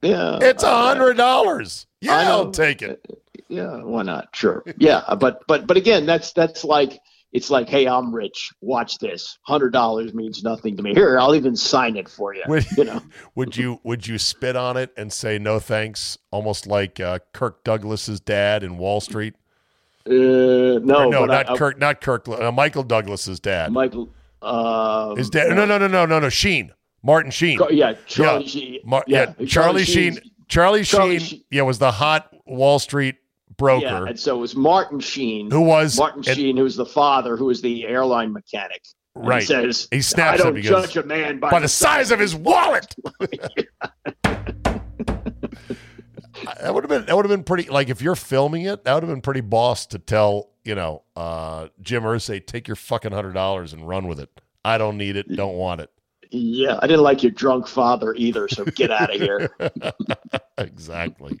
Yeah, 0.00 0.38
it's 0.40 0.62
a 0.62 0.70
hundred 0.70 1.16
dollars. 1.16 1.86
Yeah, 2.00 2.30
I'll 2.30 2.52
take 2.52 2.82
it. 2.82 3.04
Yeah, 3.48 3.82
why 3.82 4.02
not? 4.02 4.28
Sure. 4.34 4.62
Yeah, 4.78 5.02
but 5.18 5.42
but 5.48 5.66
but 5.66 5.76
again, 5.76 6.06
that's 6.06 6.32
that's 6.32 6.64
like 6.64 7.00
it's 7.32 7.50
like, 7.50 7.68
hey, 7.68 7.86
I'm 7.86 8.14
rich. 8.14 8.52
Watch 8.60 8.98
this. 8.98 9.38
Hundred 9.42 9.72
dollars 9.72 10.12
means 10.14 10.42
nothing 10.42 10.76
to 10.76 10.82
me. 10.82 10.94
Here, 10.94 11.18
I'll 11.18 11.34
even 11.34 11.54
sign 11.54 11.96
it 11.96 12.08
for 12.08 12.34
you. 12.34 12.42
Would, 12.48 12.66
you 12.76 12.84
know, 12.84 13.00
would 13.34 13.56
you 13.56 13.80
would 13.84 14.06
you 14.06 14.18
spit 14.18 14.56
on 14.56 14.76
it 14.76 14.92
and 14.96 15.12
say 15.12 15.38
no 15.38 15.58
thanks, 15.60 16.18
almost 16.30 16.66
like 16.66 16.98
uh, 16.98 17.20
Kirk 17.32 17.62
Douglas's 17.64 18.20
dad 18.20 18.62
in 18.62 18.78
Wall 18.78 19.00
Street? 19.00 19.34
Uh, 20.06 20.10
no, 20.12 21.06
or 21.06 21.10
no, 21.10 21.24
not 21.26 21.50
I, 21.50 21.56
Kirk, 21.56 21.78
not 21.78 22.00
Kirk. 22.00 22.26
Uh, 22.28 22.50
Michael 22.50 22.82
Douglas's 22.82 23.38
dad. 23.38 23.70
Michael. 23.70 24.12
Uh, 24.42 25.14
His 25.14 25.28
dad. 25.28 25.54
No, 25.54 25.66
no, 25.66 25.78
no, 25.78 25.86
no, 25.86 26.06
no, 26.06 26.18
no. 26.18 26.28
Sheen. 26.28 26.72
Martin 27.02 27.30
Sheen. 27.30 27.58
yeah, 27.70 27.94
Charlie 28.06 28.46
Sheen. 28.46 28.80
Mar- 28.84 29.04
yeah, 29.06 29.32
Charlie, 29.46 29.84
Sheen. 29.84 30.18
Charlie, 30.48 30.84
Charlie 30.84 31.18
Sheen, 31.18 31.20
Sheen. 31.20 31.44
yeah, 31.50 31.62
was 31.62 31.78
the 31.78 31.92
hot 31.92 32.34
Wall 32.46 32.78
Street 32.78 33.16
broker. 33.60 33.84
Yeah, 33.84 34.04
and 34.06 34.18
so 34.18 34.36
it 34.36 34.40
was 34.40 34.56
Martin 34.56 34.98
Sheen. 34.98 35.50
Who 35.50 35.60
was- 35.60 35.96
Martin 35.98 36.24
and- 36.26 36.36
Sheen, 36.36 36.56
who 36.56 36.64
was 36.64 36.74
the 36.76 36.86
father, 36.86 37.36
who 37.36 37.44
was 37.44 37.60
the 37.62 37.86
airline 37.86 38.32
mechanic. 38.32 38.82
And 39.14 39.26
Right. 39.26 39.40
He 39.42 39.46
says, 39.46 39.86
He 39.90 40.02
snaps 40.02 40.40
I 40.40 40.44
don't 40.44 40.56
him, 40.56 40.62
he 40.62 40.68
goes, 40.68 40.86
judge 40.86 40.96
a 40.96 41.06
man 41.06 41.38
by, 41.38 41.50
by 41.50 41.60
the 41.60 41.68
size 41.68 42.10
of 42.10 42.18
his 42.18 42.34
wallet. 42.34 42.94
that 46.60 46.74
would 46.74 46.84
have 46.84 46.88
been 46.88 47.04
that 47.06 47.16
would 47.16 47.24
have 47.24 47.30
been 47.30 47.44
pretty 47.44 47.68
like 47.68 47.88
if 47.88 48.00
you're 48.02 48.14
filming 48.16 48.62
it, 48.62 48.84
that 48.84 48.94
would 48.94 49.02
have 49.02 49.10
been 49.10 49.20
pretty 49.20 49.40
boss 49.40 49.86
to 49.86 49.98
tell, 49.98 50.50
you 50.64 50.74
know, 50.74 51.02
uh 51.16 51.68
Jim 51.80 52.02
Irsay, 52.04 52.44
take 52.46 52.68
your 52.68 52.76
fucking 52.76 53.12
hundred 53.12 53.32
dollars 53.32 53.72
and 53.72 53.86
run 53.86 54.06
with 54.06 54.20
it. 54.20 54.30
I 54.64 54.78
don't 54.78 54.96
need 54.96 55.16
it, 55.16 55.34
don't 55.34 55.56
want 55.56 55.80
it. 55.80 55.90
Yeah, 56.30 56.78
I 56.80 56.86
didn't 56.86 57.02
like 57.02 57.22
your 57.24 57.32
drunk 57.32 57.66
father 57.66 58.14
either, 58.14 58.48
so 58.48 58.64
get 58.64 58.90
out 58.92 59.12
of 59.14 59.20
here. 59.20 59.50
exactly. 60.58 61.40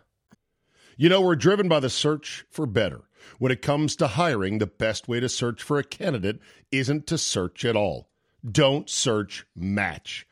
You 1.01 1.09
know, 1.09 1.19
we're 1.19 1.35
driven 1.35 1.67
by 1.67 1.79
the 1.79 1.89
search 1.89 2.45
for 2.51 2.67
better. 2.67 3.01
When 3.39 3.51
it 3.51 3.63
comes 3.63 3.95
to 3.95 4.05
hiring, 4.05 4.59
the 4.59 4.67
best 4.67 5.07
way 5.07 5.19
to 5.19 5.29
search 5.29 5.63
for 5.63 5.79
a 5.79 5.83
candidate 5.83 6.39
isn't 6.71 7.07
to 7.07 7.17
search 7.17 7.65
at 7.65 7.75
all. 7.75 8.11
Don't 8.47 8.87
search, 8.87 9.47
match 9.55 10.27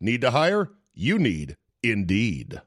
Need 0.00 0.20
to 0.22 0.30
hire? 0.30 0.70
You 0.94 1.18
need 1.18 1.56
Indeed. 1.82 2.60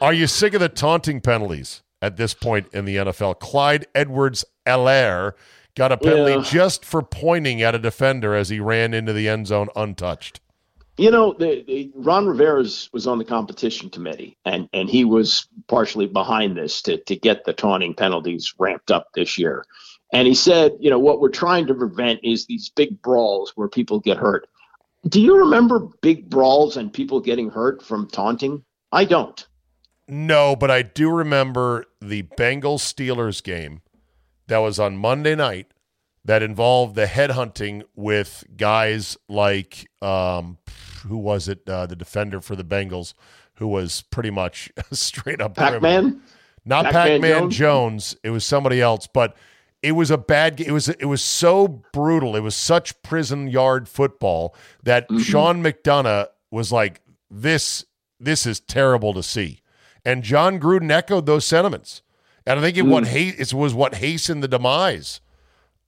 Are 0.00 0.12
you 0.12 0.26
sick 0.26 0.54
of 0.54 0.60
the 0.60 0.68
taunting 0.68 1.20
penalties 1.20 1.82
at 2.02 2.16
this 2.16 2.34
point 2.34 2.68
in 2.72 2.84
the 2.84 2.96
NFL? 2.96 3.38
Clyde 3.40 3.86
Edwards 3.94 4.44
Alaire 4.66 5.32
got 5.74 5.92
a 5.92 5.96
penalty 5.96 6.32
Yeah. 6.32 6.42
just 6.42 6.84
for 6.84 7.02
pointing 7.02 7.62
at 7.62 7.74
a 7.74 7.78
defender 7.78 8.34
as 8.34 8.48
he 8.48 8.60
ran 8.60 8.94
into 8.94 9.12
the 9.12 9.28
end 9.28 9.46
zone 9.46 9.68
untouched. 9.76 10.40
You 10.98 11.10
know, 11.10 11.34
the, 11.34 11.62
the, 11.66 11.90
Ron 11.94 12.26
Rivera's 12.26 12.88
was 12.92 13.06
on 13.06 13.18
the 13.18 13.24
competition 13.24 13.90
committee, 13.90 14.38
and, 14.46 14.66
and 14.72 14.88
he 14.88 15.04
was 15.04 15.46
partially 15.68 16.06
behind 16.06 16.56
this 16.56 16.80
to, 16.82 16.96
to 17.04 17.14
get 17.14 17.44
the 17.44 17.52
taunting 17.52 17.92
penalties 17.92 18.54
ramped 18.58 18.90
up 18.90 19.08
this 19.14 19.36
year. 19.36 19.66
And 20.14 20.26
he 20.26 20.34
said, 20.34 20.72
you 20.80 20.88
know, 20.88 20.98
what 20.98 21.20
we're 21.20 21.28
trying 21.28 21.66
to 21.66 21.74
prevent 21.74 22.20
is 22.22 22.46
these 22.46 22.70
big 22.70 23.02
brawls 23.02 23.52
where 23.56 23.68
people 23.68 24.00
get 24.00 24.16
hurt. 24.16 24.48
Do 25.08 25.20
you 25.20 25.36
remember 25.36 25.88
big 26.00 26.28
brawls 26.28 26.76
and 26.76 26.92
people 26.92 27.20
getting 27.20 27.50
hurt 27.50 27.82
from 27.82 28.08
taunting? 28.08 28.64
I 28.92 29.04
don't. 29.04 29.46
No, 30.08 30.56
but 30.56 30.70
I 30.70 30.82
do 30.82 31.10
remember 31.10 31.84
the 32.00 32.22
Bengals 32.22 32.80
Steelers 32.80 33.42
game 33.42 33.82
that 34.46 34.58
was 34.58 34.78
on 34.78 34.96
Monday 34.96 35.34
night 35.34 35.66
that 36.24 36.42
involved 36.42 36.94
the 36.94 37.06
headhunting 37.06 37.82
with 37.94 38.44
guys 38.56 39.16
like 39.28 39.88
um, 40.02 40.58
who 41.06 41.16
was 41.16 41.48
it? 41.48 41.68
Uh, 41.68 41.86
the 41.86 41.96
defender 41.96 42.40
for 42.40 42.56
the 42.56 42.64
Bengals, 42.64 43.14
who 43.54 43.68
was 43.68 44.02
pretty 44.02 44.30
much 44.30 44.70
straight 44.92 45.40
up 45.40 45.56
Pac 45.56 45.80
Man? 45.80 46.20
not 46.64 46.84
Pac-Man 46.86 47.20
Pac-Man 47.20 47.40
Jones? 47.50 47.56
Jones. 47.56 48.16
It 48.24 48.30
was 48.30 48.44
somebody 48.44 48.80
else, 48.80 49.06
but 49.06 49.36
it 49.86 49.92
was 49.92 50.10
a 50.10 50.18
bad. 50.18 50.56
Game. 50.56 50.68
It 50.68 50.72
was 50.72 50.88
it 50.88 51.04
was 51.06 51.22
so 51.22 51.82
brutal. 51.92 52.34
It 52.36 52.40
was 52.40 52.54
such 52.56 53.00
prison 53.02 53.48
yard 53.48 53.88
football 53.88 54.54
that 54.82 55.08
Mm-hmm. 55.08 55.22
Sean 55.22 55.62
McDonough 55.62 56.26
was 56.50 56.72
like, 56.72 57.00
"This 57.30 57.84
this 58.18 58.46
is 58.46 58.60
terrible 58.60 59.14
to 59.14 59.22
see," 59.22 59.60
and 60.04 60.22
Jon 60.22 60.58
Gruden 60.58 60.90
echoed 60.90 61.26
those 61.26 61.44
sentiments. 61.44 62.02
And 62.46 62.58
I 62.58 62.62
think 62.62 62.76
it 62.76 62.84
Mm. 62.84 62.90
what 62.90 63.08
ha- 63.08 63.34
it 63.38 63.52
was 63.54 63.74
what 63.74 63.96
hastened 63.96 64.42
the 64.42 64.48
demise 64.48 65.20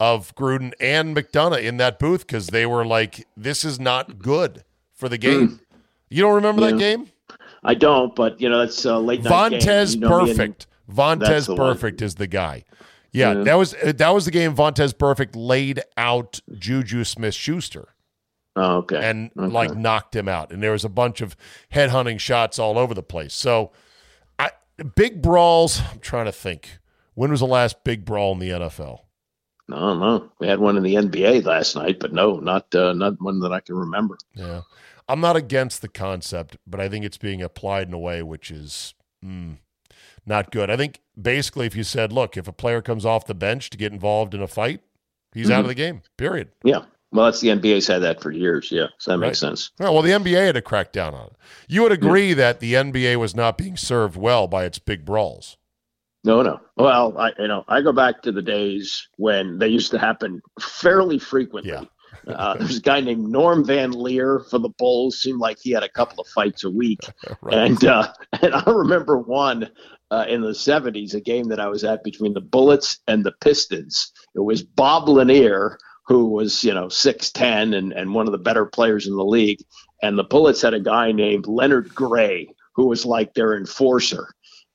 of 0.01 0.35
Gruden 0.35 0.73
and 0.81 1.17
McDonough 1.17 1.63
in 1.63 1.77
that 1.79 1.99
booth 1.99 2.27
because 2.27 2.49
they 2.49 2.67
were 2.67 2.85
like, 2.87 3.27
"This 3.37 3.65
is 3.65 3.79
not 3.81 4.19
good 4.19 4.65
for 4.95 5.09
the 5.09 5.19
game." 5.19 5.61
You 6.11 6.23
don't 6.23 6.35
remember 6.35 6.63
that 6.63 6.75
Mm. 6.75 6.79
Game? 6.79 7.07
I 7.65 7.75
don't, 7.75 8.15
but, 8.15 8.41
you 8.41 8.49
know, 8.49 8.61
that's 8.61 8.85
a 8.85 8.97
late 8.99 9.23
night 9.25 9.51
game. 9.51 9.61
Vontaze 9.61 9.95
You 9.95 10.01
know 10.01 10.09
Burfict. 10.11 10.67
Vontaze 10.91 11.47
the 11.47 11.55
one. 11.57 11.77
Burfict 11.77 12.01
is 12.01 12.15
the 12.15 12.27
guy. 12.29 12.65
Yeah, 13.13 13.33
Yeah. 13.33 13.45
that 13.45 13.55
was 13.55 13.75
that 13.83 14.11
was 14.11 14.25
the 14.25 14.31
game. 14.31 14.55
Vontaze 14.55 14.93
Burfict 14.95 15.31
laid 15.35 15.81
out 15.97 16.41
Juju 16.59 17.05
Smith 17.05 17.35
Schuster 17.35 17.89
Oh, 18.57 18.79
okay. 18.79 18.97
and 19.03 19.31
Okay. 19.39 19.53
like 19.53 19.75
knocked 19.77 20.15
him 20.17 20.29
out. 20.29 20.51
And 20.53 20.63
there 20.63 20.73
was 20.73 20.85
a 20.85 20.89
bunch 20.89 21.21
of 21.21 21.37
headhunting 21.73 22.21
shots 22.21 22.59
all 22.59 22.77
over 22.79 22.93
the 22.95 23.03
place. 23.03 23.33
So, 23.35 23.73
I, 24.39 24.51
big 24.97 25.23
brawls. 25.23 25.81
I'm 25.93 26.01
trying 26.01 26.27
to 26.27 26.33
think. 26.33 26.79
When 27.15 27.31
was 27.31 27.41
the 27.41 27.47
last 27.47 27.83
big 27.85 28.05
brawl 28.05 28.33
in 28.33 28.39
the 28.39 28.51
NFL? 28.51 29.01
No, 29.69 29.99
no. 29.99 30.31
We 30.39 30.47
had 30.47 30.61
one 30.61 30.77
in 30.77 30.83
the 30.83 30.95
NBA 30.95 31.45
last 31.45 31.77
night, 31.77 31.99
but 32.01 32.13
no, 32.13 32.37
not 32.39 32.75
uh, 32.75 32.93
not 32.95 33.21
one 33.21 33.41
that 33.41 33.53
I 33.53 33.61
can 33.61 33.75
remember. 33.77 34.17
Yeah, 34.35 34.63
I'm 35.09 35.21
not 35.21 35.37
against 35.37 35.83
the 35.83 35.89
concept, 35.89 36.57
but 36.67 36.81
I 36.81 36.89
think 36.89 37.05
it's 37.05 37.19
being 37.19 37.43
applied 37.43 37.89
in 37.89 37.95
a 37.95 37.99
way 37.99 38.23
which 38.23 38.51
is 38.51 38.95
mm, 39.25 39.59
not 40.29 40.51
good. 40.51 40.71
I 40.71 40.77
think 40.77 41.01
basically, 41.21 41.67
if 41.67 41.75
you 41.75 41.83
said, 41.85 42.13
"Look, 42.13 42.37
if 42.37 42.47
a 42.47 42.53
player 42.53 42.81
comes 42.83 43.05
off 43.05 43.27
the 43.27 43.35
bench 43.35 43.71
to 43.71 43.77
get 43.79 43.93
involved 43.93 44.35
in 44.35 44.43
a 44.43 44.47
fight, 44.49 44.81
he's 45.33 45.51
out 45.51 45.61
of 45.63 45.69
the 45.69 45.75
game." 45.75 46.03
Period. 46.17 46.51
Yeah. 46.65 46.83
Well, 47.11 47.25
that's 47.25 47.41
the 47.41 47.49
NBA's 47.49 47.87
had 47.87 48.03
that 48.03 48.21
for 48.21 48.31
years. 48.31 48.71
Yeah. 48.71 48.89
So 48.99 49.13
that 49.13 49.19
makes 49.19 49.39
sense. 49.39 49.71
Oh, 49.81 49.91
well, 49.93 50.03
the 50.03 50.11
NBA 50.11 50.45
had 50.47 50.55
to 50.57 50.61
crack 50.63 50.93
down 50.93 51.15
on 51.15 51.29
it. 51.29 51.33
You 51.67 51.83
would 51.83 51.93
agree 51.93 52.35
that 52.35 52.61
the 52.61 52.75
NBA 52.75 53.17
was 53.17 53.35
not 53.35 53.57
being 53.57 53.79
served 53.79 54.17
well 54.17 54.47
by 54.47 54.67
its 54.67 54.79
big 54.79 55.07
brawls. 55.07 55.57
No, 56.25 56.43
no. 56.43 56.61
Well, 56.77 57.17
I 57.17 57.33
you 57.39 57.49
know 57.49 57.65
I 57.69 57.81
go 57.81 57.93
back 57.93 58.23
to 58.23 58.33
the 58.33 58.43
days 58.43 59.09
when 59.17 59.59
they 59.59 59.69
used 59.69 59.91
to 59.93 59.99
happen 59.99 60.43
fairly 60.61 61.19
frequently. 61.19 61.71
Yeah. 61.71 61.85
Uh, 62.27 62.55
there 62.55 62.67
was 62.67 62.79
a 62.79 62.83
guy 62.83 63.01
named 63.01 63.27
Norm 63.31 63.65
Van 63.65 63.93
Lier 63.93 64.41
for 64.51 64.59
the 64.59 64.69
Bulls. 64.69 65.23
Seemed 65.23 65.39
like 65.41 65.59
he 65.63 65.71
had 65.71 65.83
a 65.83 65.89
couple 65.89 66.21
of 66.21 66.27
fights 66.29 66.65
a 66.65 66.71
week, 66.71 66.99
Right. 67.41 67.55
and 67.57 67.85
uh, 67.85 68.13
and 68.43 68.55
I 68.55 68.65
remember 68.67 69.19
one 69.19 69.71
uh, 70.11 70.25
in 70.29 70.41
the 70.41 70.49
'70s, 70.51 71.15
a 71.15 71.21
game 71.21 71.49
that 71.49 71.61
I 71.61 71.69
was 71.69 71.85
at 71.85 72.05
between 72.05 72.35
the 72.35 72.41
Bullets 72.41 72.99
and 73.07 73.25
the 73.25 73.33
Pistons. 73.41 74.13
It 74.35 74.41
was 74.41 74.63
Bob 74.63 75.09
Lanier, 75.09 75.79
who 76.07 76.29
was 76.29 76.65
you 76.65 76.75
know 76.75 76.89
six 76.89 77.31
ten 77.31 77.75
and 77.75 77.93
and 77.93 78.15
one 78.15 78.27
of 78.27 78.33
the 78.33 78.39
better 78.39 78.67
players 78.67 79.07
in 79.07 79.17
the 79.17 79.25
league, 79.25 79.61
and 80.03 80.19
the 80.19 80.25
Bullets 80.25 80.63
had 80.63 80.75
a 80.75 80.81
guy 80.81 81.13
named 81.13 81.47
Leonard 81.47 81.95
Gray, 81.95 82.49
who 82.75 82.87
was 82.87 83.05
like 83.05 83.35
their 83.35 83.57
enforcer, 83.57 84.29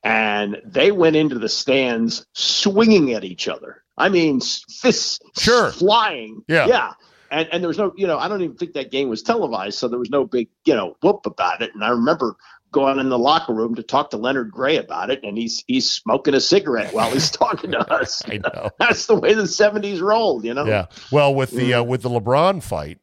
and 0.03 0.57
they 0.65 0.91
went 0.91 1.15
into 1.15 1.39
the 1.39 1.49
stands 1.49 2.25
swinging 2.33 3.13
at 3.13 3.23
each 3.23 3.47
other. 3.47 3.83
I 3.97 4.09
mean, 4.09 4.41
fists 4.41 5.19
Sure. 5.37 5.71
flying. 5.71 6.43
Yeah. 6.47 6.67
yeah. 6.67 6.93
And, 7.31 7.47
and 7.51 7.63
there 7.63 7.67
was 7.67 7.77
no, 7.77 7.93
you 7.95 8.05
know, 8.05 8.17
I 8.19 8.27
don't 8.27 8.41
even 8.41 8.57
think 8.57 8.73
that 8.73 8.91
game 8.91 9.09
was 9.09 9.23
televised, 9.23 9.77
so 9.77 9.87
there 9.87 9.99
was 9.99 10.09
no 10.09 10.25
big, 10.25 10.49
you 10.65 10.75
know, 10.75 10.95
whoop 11.01 11.25
about 11.25 11.61
it. 11.61 11.71
And 11.73 11.83
I 11.83 11.89
remember 11.89 12.35
going 12.73 12.99
in 12.99 13.07
the 13.07 13.17
locker 13.17 13.53
room 13.53 13.75
to 13.75 13.83
talk 13.83 14.09
to 14.09 14.17
Leonard 14.17 14.51
Gray 14.51 14.75
about 14.75 15.09
it, 15.09 15.21
and 15.23 15.37
he's 15.37 15.63
he's 15.67 15.89
smoking 15.89 16.33
a 16.33 16.41
cigarette 16.41 16.93
while 16.93 17.09
he's 17.11 17.31
talking 17.43 17.71
to 17.71 17.79
us. 17.93 18.21
I 18.27 18.39
know. 18.39 18.69
That's 18.79 19.05
the 19.05 19.15
way 19.15 19.33
the 19.33 19.43
'70s 19.43 20.01
rolled, 20.01 20.43
you 20.43 20.53
know. 20.53 20.65
Yeah. 20.65 20.87
Well, 21.11 21.33
with 21.33 21.51
the 21.51 21.73
uh, 21.75 21.83
Mm. 21.83 21.87
with 21.87 22.01
the 22.01 22.09
LeBron 22.09 22.61
fight, 22.61 22.97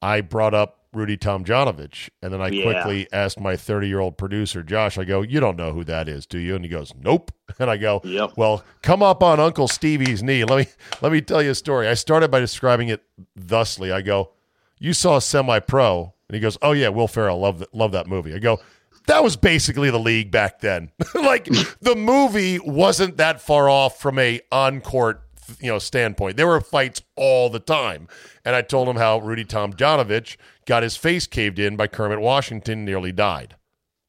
I 0.00 0.20
brought 0.20 0.54
up 0.54 0.76
Rudy 0.92 1.16
Tomjanovich, 1.16 2.08
and 2.22 2.32
then 2.32 2.40
I 2.40 2.48
Yeah. 2.48 2.62
quickly 2.62 3.08
asked 3.12 3.38
my 3.40 3.56
30 3.56 3.88
year 3.88 4.00
old 4.00 4.16
producer 4.16 4.62
Josh. 4.62 4.96
I 4.98 5.04
go, 5.04 5.22
"You 5.22 5.40
don't 5.40 5.56
know 5.56 5.72
who 5.72 5.82
that 5.84 6.08
is, 6.08 6.24
do 6.24 6.38
you?" 6.38 6.54
And 6.54 6.64
he 6.64 6.70
goes, 6.70 6.92
"Nope." 7.02 7.32
And 7.58 7.68
I 7.70 7.76
go, 7.78 8.00
Yep. 8.04 8.32
"Well, 8.36 8.62
come 8.82 9.02
up 9.02 9.22
on 9.22 9.40
Uncle 9.40 9.68
Stevie's 9.68 10.22
knee. 10.22 10.44
Let 10.44 10.58
me 10.66 10.72
let 11.02 11.10
me 11.12 11.20
tell 11.20 11.42
you 11.42 11.50
a 11.50 11.54
story." 11.54 11.88
I 11.88 11.94
started 11.94 12.30
by 12.30 12.40
describing 12.40 12.88
it 12.88 13.02
thusly. 13.36 13.90
I 13.90 14.00
go, 14.02 14.30
"You 14.78 14.92
saw 14.92 15.18
Semi 15.18 15.58
Pro," 15.60 16.12
and 16.28 16.34
he 16.34 16.40
goes, 16.40 16.56
"Oh 16.62 16.72
yeah, 16.72 16.88
Will 16.88 17.08
Ferrell, 17.08 17.40
love 17.40 17.58
that, 17.60 17.74
love 17.74 17.92
that 17.92 18.06
movie." 18.06 18.34
I 18.34 18.38
go. 18.38 18.60
That 19.08 19.24
was 19.24 19.36
basically 19.36 19.90
the 19.90 19.98
league 19.98 20.30
back 20.30 20.60
then. 20.60 20.90
like 21.14 21.46
the 21.80 21.96
movie 21.96 22.58
wasn't 22.58 23.16
that 23.16 23.40
far 23.40 23.68
off 23.68 23.98
from 24.00 24.18
a 24.18 24.40
on-court 24.52 25.22
you 25.60 25.68
know 25.68 25.78
standpoint. 25.78 26.36
There 26.36 26.46
were 26.46 26.60
fights 26.60 27.02
all 27.16 27.50
the 27.50 27.58
time, 27.58 28.08
and 28.44 28.54
I 28.54 28.62
told 28.62 28.88
him 28.88 28.96
how 28.96 29.18
Rudy 29.18 29.44
Tomjanovich 29.44 30.36
got 30.66 30.82
his 30.82 30.96
face 30.96 31.26
caved 31.26 31.58
in 31.58 31.76
by 31.76 31.86
Kermit 31.86 32.20
Washington, 32.20 32.84
nearly 32.84 33.12
died. 33.12 33.56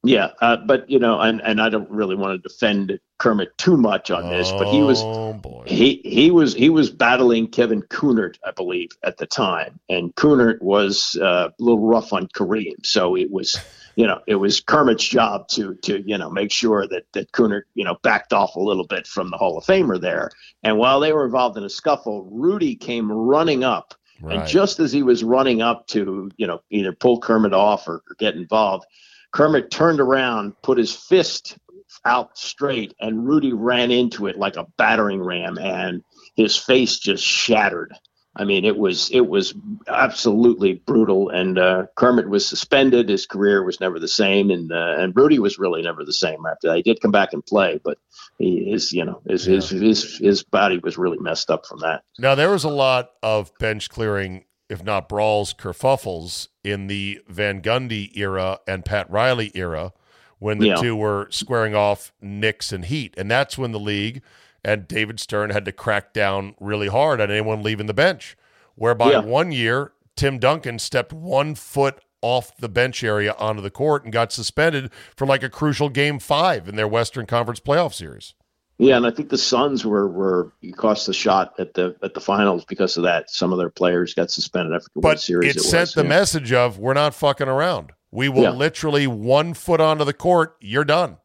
Yeah, 0.03 0.31
uh, 0.41 0.57
but 0.57 0.89
you 0.89 0.99
know, 0.99 1.19
and 1.19 1.41
and 1.41 1.61
I 1.61 1.69
don't 1.69 1.89
really 1.89 2.15
want 2.15 2.41
to 2.41 2.49
defend 2.49 2.99
Kermit 3.17 3.57
too 3.57 3.75
much 3.75 4.11
on 4.11 4.29
this, 4.29 4.49
but 4.51 4.67
he 4.67 4.81
was 4.81 5.01
oh 5.03 5.33
boy, 5.33 5.65
he 5.67 6.01
he 6.05 6.31
was 6.31 6.53
he 6.53 6.69
was 6.69 6.89
battling 6.89 7.47
Kevin 7.47 7.81
Kunnert, 7.83 8.37
I 8.45 8.51
believe, 8.51 8.89
at 9.03 9.17
the 9.17 9.25
time, 9.25 9.79
and 9.89 10.15
Kunnert 10.15 10.61
was 10.61 11.17
uh, 11.21 11.49
a 11.49 11.63
little 11.63 11.85
rough 11.85 12.13
on 12.13 12.27
Kareem, 12.27 12.85
so 12.85 13.15
it 13.17 13.29
was 13.29 13.59
you 13.99 14.07
know 14.07 14.21
it 14.27 14.35
was 14.35 14.61
Kermit's 14.61 15.05
job 15.05 15.49
to 15.49 15.75
to 15.83 16.01
you 16.07 16.17
know 16.17 16.29
make 16.29 16.53
sure 16.53 16.87
that 16.87 17.03
that 17.11 17.33
Kunnert 17.33 17.63
you 17.73 17.83
know 17.83 17.97
backed 18.01 18.31
off 18.31 18.55
a 18.55 18.61
little 18.61 18.87
bit 18.87 19.05
from 19.05 19.29
the 19.29 19.35
Hall 19.35 19.57
of 19.57 19.65
Famer 19.65 19.99
there, 19.99 20.31
and 20.63 20.77
while 20.77 21.01
they 21.01 21.11
were 21.11 21.25
involved 21.25 21.57
in 21.57 21.65
a 21.65 21.69
scuffle, 21.69 22.23
Rudy 22.31 22.77
came 22.77 23.11
running 23.11 23.65
up. 23.65 23.93
right. 24.21 24.37
And 24.37 24.47
just 24.47 24.79
as 24.79 24.93
he 24.93 25.03
was 25.03 25.21
running 25.21 25.61
up 25.61 25.85
to, 25.87 26.31
you 26.37 26.47
know, 26.47 26.61
either 26.69 26.93
pull 26.93 27.19
Kermit 27.19 27.53
off 27.53 27.89
or, 27.89 27.95
or 27.95 28.15
get 28.19 28.35
involved, 28.35 28.85
Kermit 29.33 29.69
turned 29.69 29.99
around, 29.99 30.53
put 30.61 30.77
his 30.77 30.95
fist 30.95 31.57
out 32.05 32.37
straight, 32.37 32.93
and 33.01 33.27
Rudy 33.27 33.51
ran 33.51 33.91
into 33.91 34.27
it 34.27 34.37
like 34.37 34.55
a 34.55 34.67
battering 34.77 35.21
ram, 35.21 35.57
and 35.57 36.03
his 36.37 36.55
face 36.55 36.99
just 36.99 37.25
shattered. 37.25 37.93
I 38.39 38.45
mean, 38.45 38.63
it 38.63 38.77
was 38.77 39.09
it 39.11 39.27
was 39.27 39.53
absolutely 39.87 40.75
brutal, 40.75 41.29
and 41.29 41.59
uh, 41.59 41.87
Kermit 41.95 42.29
was 42.29 42.47
suspended. 42.47 43.09
His 43.09 43.25
career 43.25 43.63
was 43.63 43.81
never 43.81 43.99
the 43.99 44.07
same, 44.07 44.49
and 44.49 44.71
uh, 44.71 44.95
and 44.97 45.13
Rudy 45.15 45.39
was 45.39 45.59
really 45.59 45.81
never 45.81 46.05
the 46.05 46.13
same 46.13 46.45
after 46.49 46.69
that. 46.69 46.77
He 46.77 46.81
did 46.83 47.01
come 47.01 47.11
back 47.11 47.33
and 47.33 47.45
play, 47.45 47.81
but 47.83 47.97
he, 48.37 48.71
his 48.71 48.93
you 48.93 49.03
know 49.03 49.21
his, 49.27 49.43
his 49.43 49.69
his 49.69 50.17
his 50.17 50.43
body 50.43 50.77
was 50.79 50.97
really 50.97 51.17
messed 51.19 51.51
up 51.51 51.65
from 51.65 51.79
that. 51.79 52.03
Now 52.17 52.33
there 52.33 52.49
was 52.49 52.63
a 52.63 52.69
lot 52.69 53.09
of 53.21 53.51
bench 53.59 53.89
clearing, 53.89 54.45
if 54.69 54.83
not 54.85 55.09
brawls, 55.09 55.53
kerfuffles 55.53 56.47
in 56.63 56.87
the 56.87 57.19
Van 57.27 57.61
Gundy 57.61 58.15
era 58.15 58.59
and 58.65 58.85
Pat 58.85 59.11
Riley 59.11 59.51
era 59.53 59.91
when 60.39 60.59
the 60.59 60.67
Yeah. 60.67 60.75
two 60.75 60.95
were 60.95 61.27
squaring 61.29 61.75
off 61.75 62.13
Knicks 62.21 62.71
and 62.71 62.85
Heat, 62.85 63.13
and 63.17 63.29
that's 63.29 63.57
when 63.57 63.73
the 63.73 63.79
league 63.79 64.21
and 64.63 64.87
David 64.87 65.19
Stern 65.19 65.49
had 65.51 65.65
to 65.65 65.71
crack 65.71 66.13
down 66.13 66.55
really 66.59 66.87
hard 66.87 67.21
on 67.21 67.29
anyone 67.31 67.63
leaving 67.63 67.85
the 67.87 67.93
bench. 67.93 68.35
Whereby 68.75 69.11
Yeah. 69.11 69.19
one 69.19 69.51
year 69.51 69.91
Tim 70.15 70.37
Duncan 70.39 70.79
stepped 70.79 71.13
one 71.13 71.55
foot 71.55 71.99
off 72.21 72.55
the 72.57 72.67
bench 72.69 73.03
area 73.03 73.33
onto 73.39 73.61
the 73.61 73.69
court 73.69 74.03
and 74.03 74.11
got 74.11 74.31
suspended 74.33 74.91
for 75.15 75.25
like 75.25 75.43
a 75.43 75.49
crucial 75.49 75.87
game 75.89 76.19
five 76.19 76.67
in 76.67 76.75
their 76.75 76.87
Western 76.87 77.25
Conference 77.25 77.59
playoff 77.61 77.93
series. 77.93 78.33
Yeah, 78.77 78.95
and 78.97 79.05
I 79.05 79.11
think 79.11 79.29
the 79.29 79.37
Suns 79.37 79.85
were 79.85 80.07
were 80.07 80.51
cost 80.77 81.05
the 81.07 81.13
shot 81.13 81.53
at 81.59 81.73
the 81.73 81.95
at 82.01 82.13
the 82.13 82.21
finals 82.21 82.63
because 82.65 82.95
of 82.97 83.03
that. 83.03 83.29
Some 83.29 83.51
of 83.51 83.59
their 83.59 83.69
players 83.69 84.13
got 84.13 84.31
suspended. 84.31 84.73
I 84.73 84.79
forget 84.79 84.89
what 84.95 85.01
But 85.01 85.19
series 85.19 85.55
it 85.55 85.59
it, 85.59 85.63
sent 85.63 85.81
was. 85.81 85.93
the 85.95 86.03
yeah. 86.03 86.09
message 86.09 86.53
of 86.53 86.77
we're 86.79 86.93
not 86.93 87.13
fucking 87.13 87.47
around. 87.49 87.91
We 88.11 88.27
will 88.29 88.43
Yeah. 88.43 88.49
literally 88.51 89.05
one 89.07 89.53
foot 89.53 89.79
onto 89.81 90.03
the 90.05 90.13
court, 90.13 90.55
you're 90.61 90.85
done. 90.85 91.17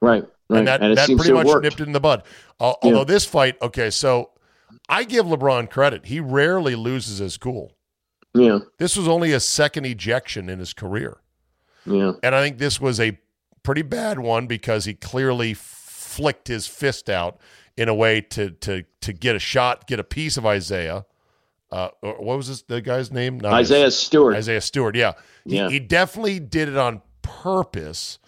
right, 0.00 0.24
right, 0.52 0.58
And 0.60 0.68
that, 0.68 0.82
it 0.82 0.96
that 0.96 1.08
pretty 1.16 1.32
much 1.32 1.46
worked. 1.46 1.64
nipped 1.64 1.80
it 1.80 1.86
in 1.86 1.92
the 1.92 2.00
bud. 2.00 2.22
Al- 2.60 2.78
Yeah. 2.82 2.90
Although 2.90 3.04
this 3.04 3.24
fight, 3.24 3.56
okay, 3.62 3.90
so 3.90 4.30
I 4.88 5.04
give 5.04 5.26
LeBron 5.26 5.70
credit. 5.70 6.06
He 6.06 6.20
rarely 6.20 6.74
loses 6.74 7.18
his 7.18 7.36
cool. 7.36 7.72
Yeah, 8.34 8.60
This 8.78 8.96
was 8.96 9.06
only 9.06 9.32
a 9.32 9.40
second 9.40 9.84
ejection 9.84 10.48
in 10.48 10.58
his 10.58 10.72
career. 10.72 11.18
yeah, 11.84 12.12
And 12.22 12.34
I 12.34 12.40
think 12.42 12.56
this 12.58 12.80
was 12.80 12.98
a 12.98 13.18
pretty 13.62 13.82
bad 13.82 14.18
one 14.18 14.46
because 14.46 14.86
he 14.86 14.94
clearly 14.94 15.52
flicked 15.54 16.48
his 16.48 16.66
fist 16.66 17.10
out 17.10 17.38
in 17.76 17.88
a 17.88 17.94
way 17.94 18.20
to 18.20 18.50
to 18.50 18.84
to 19.02 19.12
get 19.12 19.34
a 19.36 19.38
shot, 19.38 19.86
get 19.86 19.98
a 20.00 20.04
piece 20.04 20.36
of 20.36 20.46
Isaiah. 20.46 21.04
Uh, 21.70 21.88
what 22.02 22.36
was 22.36 22.48
this, 22.48 22.62
the 22.62 22.80
guy's 22.82 23.10
name? 23.10 23.38
Not 23.40 23.52
Isaiah 23.54 23.90
Stewart. 23.90 24.34
Isaiah 24.36 24.60
Stewart, 24.60 24.94
yeah. 24.94 25.12
He, 25.46 25.56
Yeah. 25.56 25.68
he 25.70 25.78
definitely 25.78 26.38
did 26.38 26.68
it 26.68 26.76
on 26.76 27.00
purpose, 27.22 28.18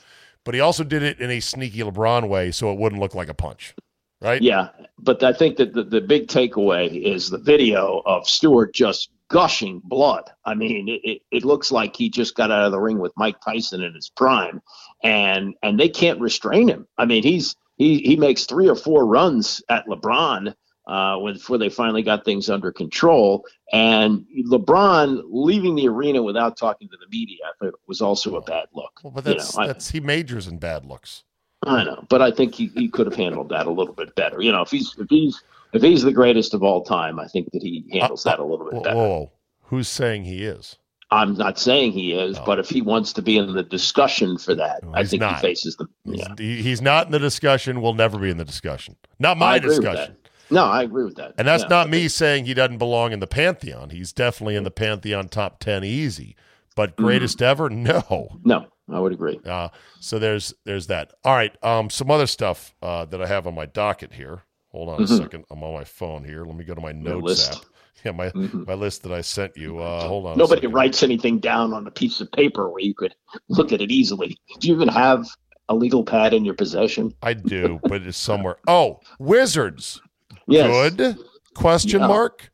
but 0.45 0.55
he 0.55 0.61
also 0.61 0.85
did 0.85 1.03
it 1.03 1.21
in 1.21 1.31
a 1.31 1.41
sneaky 1.41 1.81
LeBron 1.81 2.29
way 2.29 2.51
so 2.51 2.73
it 2.73 2.79
wouldn't 2.79 3.01
look 3.01 3.15
like 3.15 3.29
a 3.29 3.35
punch, 3.35 3.75
right? 4.21 4.41
Yeah, 4.41 4.69
but 4.99 5.23
I 5.23 5.33
think 5.33 5.57
that 5.57 5.75
the, 5.75 5.85
the 5.85 6.01
big 6.01 6.29
takeaway 6.29 7.03
is 7.03 7.31
the 7.31 7.39
video 7.39 8.03
of 8.07 8.29
Stewart 8.29 8.75
just 8.75 9.11
gushing 9.29 9.81
blood. 9.85 10.31
I 10.45 10.55
mean, 10.55 10.89
it, 10.89 11.01
it, 11.03 11.23
it 11.31 11.45
looks 11.45 11.73
like 11.73 11.97
he 11.97 12.11
just 12.11 12.35
got 12.35 12.51
out 12.51 12.65
of 12.65 12.73
the 12.73 12.81
ring 12.81 12.99
with 12.99 13.13
Mike 13.17 13.37
Tyson 13.45 13.83
in 13.83 13.95
his 13.95 14.11
prime, 14.11 14.63
and 15.03 15.55
and 15.63 15.79
they 15.79 15.89
can't 15.89 16.21
restrain 16.21 16.69
him. 16.69 16.87
I 16.99 17.07
mean, 17.07 17.23
he's 17.23 17.57
he 17.77 17.99
he 17.99 18.17
makes 18.17 18.45
three 18.45 18.69
or 18.69 18.77
four 18.77 19.07
runs 19.07 19.63
at 19.69 19.87
LeBron. 19.87 20.55
Uh, 20.87 21.17
when, 21.17 21.33
before 21.33 21.57
they 21.57 21.71
finally 21.71 22.03
got 22.03 22.27
things 22.27 22.51
under 22.51 22.71
control, 22.71 23.43
and 23.73 24.27
LeBron 24.51 25.23
leaving 25.31 25.75
the 25.77 25.89
arena 25.89 26.23
without 26.23 26.59
talking 26.59 26.89
to 26.91 26.97
the 26.99 27.07
media 27.11 27.39
I 27.47 27.65
thought 27.65 27.81
was 27.89 28.03
also 28.03 28.37
a 28.37 28.43
bad 28.43 28.67
look. 28.75 28.93
Well, 29.03 29.11
but 29.15 29.27
You 29.27 29.33
that's 29.35 29.57
I- 29.57 29.73
he 29.93 30.01
majors 30.01 30.47
in 30.47 30.59
bad 30.59 30.85
looks. 30.85 31.25
I 31.67 31.85
know, 31.85 32.05
but 32.11 32.21
I 32.21 32.31
think 32.31 32.55
he, 32.55 32.67
he 32.75 32.89
could 32.91 33.07
have 33.07 33.15
handled 33.17 33.49
that 33.49 33.67
a 33.67 33.71
little 33.71 33.95
bit 33.95 34.15
better. 34.15 34.43
You 34.43 34.53
know, 34.53 34.61
if 34.61 34.71
he's 34.71 34.95
if 34.99 35.07
he's 35.09 35.43
if 35.73 35.81
he's 35.81 36.03
the 36.03 36.13
greatest 36.13 36.53
of 36.53 36.63
all 36.63 36.83
time, 36.85 37.19
I 37.19 37.27
think 37.29 37.51
that 37.53 37.63
he 37.63 37.87
handles 37.91 38.23
that 38.25 38.39
a 38.39 38.45
little 38.45 38.67
bit 38.67 38.75
Whoa, 38.75 38.83
better. 38.83 38.97
whoa, 38.97 39.33
who's 39.63 39.89
saying 39.89 40.25
he 40.25 40.45
is? 40.45 40.77
I'm 41.11 41.35
not 41.35 41.59
saying 41.59 41.93
he 41.93 42.13
is, 42.13 42.39
Oh. 42.39 42.43
but 42.45 42.59
if 42.59 42.69
he 42.69 42.83
wants 42.83 43.15
to 43.15 43.23
be 43.23 43.39
in 43.39 43.55
the 43.55 43.63
discussion 43.63 44.37
for 44.37 44.55
that, 44.57 44.83
No, 44.83 44.93
I 44.95 45.01
he's 45.01 45.11
think 45.11 45.21
not. 45.21 45.37
he 45.37 45.41
faces 45.41 45.77
the. 45.77 45.87
He's, 46.05 46.19
Yeah, 46.19 46.35
he- 46.37 46.61
he's 46.63 46.83
not 46.83 47.07
in 47.07 47.13
the 47.13 47.19
discussion. 47.19 47.81
Will 47.81 47.95
never 47.95 48.19
be 48.19 48.29
in 48.29 48.37
the 48.37 48.45
discussion. 48.45 48.97
Not 49.19 49.39
my 49.39 49.59
discussion. 49.59 50.17
No, 50.51 50.65
I 50.65 50.83
agree 50.83 51.05
with 51.05 51.17
that. 51.17 51.35
And 51.39 51.49
that's 51.49 51.63
Yeah. 51.65 51.69
not 51.71 51.91
me 51.91 52.09
saying 52.09 52.45
he 52.45 52.55
doesn't 52.55 52.79
belong 52.79 53.13
in 53.13 53.21
the 53.21 53.27
pantheon. 53.27 53.91
He's 53.91 54.13
definitely 54.13 54.57
in 54.57 54.65
the 54.65 54.71
pantheon 54.71 55.29
top 55.29 55.59
ten 55.61 55.85
easy. 55.85 56.37
But 56.77 56.93
Mm-hmm. 56.97 57.05
greatest 57.05 57.41
ever? 57.43 57.71
No. 57.71 58.39
No, 58.45 58.67
I 58.93 58.99
would 59.01 59.13
agree. 59.13 59.41
Uh, 59.47 59.69
so 60.01 60.19
there's 60.19 60.53
there's 60.65 60.89
that. 60.89 61.13
All 61.25 61.35
right. 61.35 61.57
Um, 61.63 61.89
some 61.91 62.11
other 62.11 62.27
stuff 62.27 62.75
uh, 62.83 63.05
that 63.07 63.23
I 63.23 63.27
have 63.27 63.47
on 63.47 63.55
my 63.55 63.67
docket 63.67 64.13
here. 64.15 64.43
Hold 64.73 64.89
on 64.89 65.01
a 65.01 65.05
Mhm. 65.05 65.19
second. 65.19 65.45
I'm 65.51 65.63
on 65.63 65.73
my 65.73 65.85
phone 65.85 66.25
here. 66.25 66.45
Let 66.45 66.57
me 66.57 66.65
go 66.65 66.75
to 66.75 66.81
my 66.81 66.91
Your 66.91 67.17
notes 67.21 67.25
list. 67.25 67.53
app. 67.53 67.65
Yeah, 68.05 68.11
my 68.13 68.29
Mhm. 68.31 68.67
my 68.67 68.75
list 68.75 69.03
that 69.05 69.13
I 69.13 69.23
sent 69.23 69.57
you. 69.57 69.79
Uh, 69.79 70.07
hold 70.09 70.27
on. 70.27 70.37
Nobody 70.37 70.67
writes 70.67 71.03
anything 71.03 71.39
down 71.39 71.73
on 71.73 71.87
a 71.87 71.91
piece 71.91 72.21
of 72.21 72.31
paper 72.33 72.69
where 72.69 72.83
you 72.83 72.93
could 72.93 73.15
look 73.49 73.73
at 73.73 73.81
it 73.81 73.91
easily. 73.91 74.37
Do 74.59 74.69
you 74.69 74.75
even 74.75 74.89
have 74.89 75.25
a 75.71 75.75
legal 75.75 76.05
pad 76.05 76.35
in 76.35 76.45
your 76.45 76.53
possession? 76.55 77.15
I 77.23 77.33
do, 77.33 77.81
but 77.89 78.03
it's 78.03 78.19
somewhere. 78.19 78.57
Oh, 78.69 79.01
Wizards. 79.19 80.03
Yes. 80.47 80.95
Good? 80.95 81.19
Question 81.55 82.01
mark. 82.03 82.51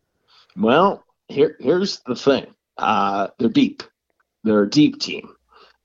Well, 0.56 1.04
here 1.28 1.56
here's 1.60 2.00
the 2.06 2.14
thing. 2.14 2.46
Uh, 2.76 3.28
they're 3.38 3.48
deep. 3.48 3.82
They're 4.44 4.62
a 4.64 4.70
deep 4.70 5.00
team. 5.00 5.28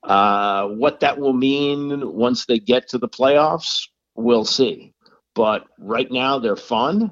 Uh, 0.02 0.68
what 0.68 1.00
that 1.00 1.18
will 1.18 1.32
mean 1.32 2.12
once 2.14 2.46
they 2.46 2.58
get 2.58 2.88
to 2.88 2.98
the 2.98 3.08
playoffs, 3.08 3.88
we'll 4.14 4.44
see. 4.44 4.94
But 5.34 5.64
right 5.78 6.10
now, 6.10 6.38
they're 6.38 6.56
fun. 6.56 7.10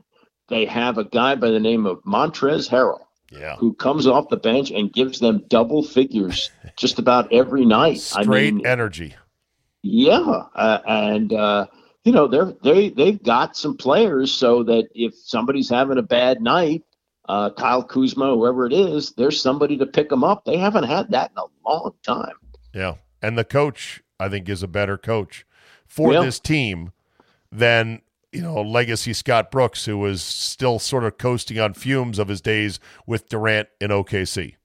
They 0.49 0.64
have 0.66 0.99
a 0.99 1.05
guy 1.05 1.34
by 1.34 1.51
the 1.51 1.59
name 1.61 1.86
of 1.86 2.03
Montrez 2.05 2.68
Harrell, 2.68 3.01
Yeah. 3.32 3.57
who 3.57 3.74
comes 3.74 4.07
off 4.07 4.28
the 4.28 4.36
bench 4.36 4.70
and 4.70 4.92
gives 4.92 5.18
them 5.20 5.42
double 5.49 5.82
figures 5.82 6.51
just 6.76 6.99
about 6.99 7.32
every 7.32 7.64
night. 7.64 7.99
Straight 8.01 8.49
I 8.49 8.51
mean, 8.53 8.66
energy. 8.66 9.14
yeah, 9.82 10.18
uh, 10.55 10.78
and 10.86 11.32
uh, 11.32 11.66
you 12.05 12.13
know 12.13 12.27
they're 12.29 12.53
they 12.63 12.91
they've 12.91 13.23
got 13.23 13.57
some 13.57 13.77
players 13.77 14.33
so 14.33 14.63
that 14.65 14.89
if 14.95 15.15
somebody's 15.15 15.69
having 15.71 15.99
a 15.99 16.03
bad 16.03 16.41
night, 16.43 16.83
uh, 17.29 17.51
Kyle 17.51 17.83
Kuzma, 17.83 18.35
whoever 18.35 18.67
it 18.67 18.73
is, 18.73 19.13
there's 19.13 19.41
somebody 19.41 19.77
to 19.79 19.87
pick 19.87 20.09
them 20.11 20.23
up. 20.25 20.45
They 20.45 20.59
haven't 20.59 20.85
had 20.85 21.11
that 21.11 21.31
in 21.33 21.39
a 21.39 21.69
long 21.69 21.93
time. 22.03 22.35
Yeah. 22.75 22.95
And 23.23 23.39
the 23.39 23.45
coach, 23.45 24.03
I 24.21 24.29
think, 24.29 24.49
is 24.49 24.63
a 24.63 24.69
better 24.69 24.99
coach 24.99 25.47
for 25.87 26.13
Yeah. 26.13 26.21
this 26.23 26.39
team 26.39 26.93
than, 27.51 28.03
you 28.33 28.43
know, 28.43 28.61
legacy 28.61 29.15
Scott 29.15 29.51
Brooks, 29.51 29.87
who 29.87 29.97
was 29.97 30.23
still 30.23 30.79
sort 30.79 31.05
of 31.05 31.17
coasting 31.17 31.59
on 31.59 31.73
fumes 31.73 32.19
of 32.19 32.29
his 32.29 32.43
days 32.43 32.81
with 33.07 33.29
Durant 33.31 33.69
in 33.81 33.91
OKC. 33.91 34.57